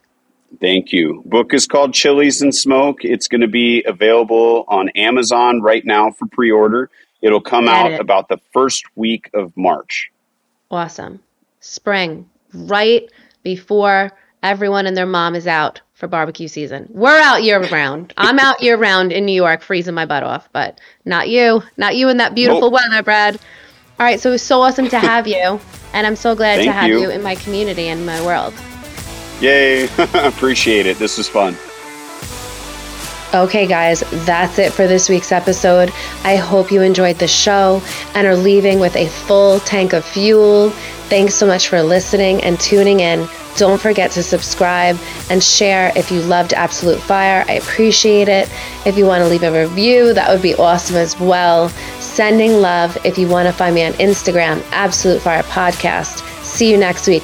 Thank 0.59 0.93
you. 0.93 1.23
Book 1.25 1.53
is 1.53 1.65
called 1.65 1.93
Chiles 1.93 2.41
and 2.41 2.53
Smoke. 2.53 3.03
It's 3.03 3.27
going 3.27 3.41
to 3.41 3.47
be 3.47 3.83
available 3.85 4.65
on 4.67 4.89
Amazon 4.89 5.61
right 5.61 5.83
now 5.85 6.11
for 6.11 6.27
pre-order. 6.27 6.89
It'll 7.21 7.41
come 7.41 7.65
Get 7.65 7.73
out 7.73 7.91
it. 7.93 7.99
about 7.99 8.27
the 8.29 8.39
first 8.53 8.85
week 8.95 9.29
of 9.33 9.55
March. 9.57 10.11
Awesome. 10.69 11.19
Spring, 11.61 12.27
right 12.53 13.09
before 13.43 14.11
everyone 14.41 14.87
and 14.87 14.97
their 14.97 15.05
mom 15.05 15.35
is 15.35 15.45
out 15.45 15.79
for 15.93 16.07
barbecue 16.07 16.47
season. 16.47 16.87
We're 16.89 17.21
out 17.21 17.43
year 17.43 17.61
round. 17.69 18.13
I'm 18.17 18.39
out 18.39 18.63
year 18.63 18.77
round 18.77 19.11
in 19.11 19.25
New 19.25 19.31
York, 19.31 19.61
freezing 19.61 19.93
my 19.93 20.07
butt 20.07 20.23
off, 20.23 20.49
but 20.51 20.79
not 21.05 21.29
you. 21.29 21.61
Not 21.77 21.95
you 21.95 22.09
in 22.09 22.17
that 22.17 22.33
beautiful 22.33 22.71
nope. 22.71 22.81
weather, 22.81 23.03
Brad. 23.03 23.35
All 23.99 24.05
right, 24.07 24.19
so 24.19 24.29
it 24.29 24.31
was 24.33 24.41
so 24.41 24.59
awesome 24.61 24.89
to 24.89 24.97
have 24.99 25.27
you, 25.27 25.59
and 25.93 26.07
I'm 26.07 26.15
so 26.15 26.35
glad 26.35 26.55
Thank 26.55 26.69
to 26.69 26.71
have 26.71 26.89
you. 26.89 27.01
you 27.01 27.11
in 27.11 27.21
my 27.21 27.35
community 27.35 27.87
and 27.87 28.07
my 28.07 28.19
world. 28.25 28.55
Yay! 29.39 29.83
Appreciate 30.15 30.87
it. 30.87 30.97
This 30.97 31.19
was 31.19 31.29
fun. 31.29 31.55
Okay, 33.35 33.67
guys, 33.67 34.03
that's 34.25 34.57
it 34.57 34.73
for 34.73 34.87
this 34.87 35.07
week's 35.07 35.31
episode. 35.31 35.93
I 36.23 36.37
hope 36.37 36.71
you 36.71 36.81
enjoyed 36.81 37.17
the 37.19 37.27
show 37.27 37.81
and 38.15 38.25
are 38.25 38.35
leaving 38.35 38.79
with 38.79 38.95
a 38.95 39.07
full 39.07 39.59
tank 39.61 39.93
of 39.93 40.03
fuel. 40.03 40.73
Thanks 41.11 41.35
so 41.35 41.45
much 41.45 41.67
for 41.67 41.83
listening 41.83 42.41
and 42.41 42.57
tuning 42.57 43.01
in. 43.01 43.27
Don't 43.57 43.81
forget 43.81 44.11
to 44.11 44.23
subscribe 44.23 44.97
and 45.29 45.43
share 45.43 45.91
if 45.97 46.09
you 46.09 46.21
loved 46.21 46.53
Absolute 46.53 47.01
Fire. 47.01 47.43
I 47.49 47.55
appreciate 47.55 48.29
it. 48.29 48.49
If 48.85 48.97
you 48.97 49.05
want 49.05 49.21
to 49.21 49.27
leave 49.27 49.43
a 49.43 49.51
review, 49.51 50.13
that 50.13 50.29
would 50.29 50.41
be 50.41 50.55
awesome 50.55 50.95
as 50.95 51.19
well. 51.19 51.67
Sending 51.99 52.61
love 52.61 52.97
if 53.03 53.17
you 53.17 53.27
want 53.27 53.49
to 53.49 53.51
find 53.51 53.75
me 53.75 53.83
on 53.83 53.91
Instagram, 53.95 54.63
Absolute 54.71 55.21
Fire 55.21 55.43
Podcast. 55.43 56.25
See 56.45 56.71
you 56.71 56.77
next 56.77 57.05
week. 57.07 57.23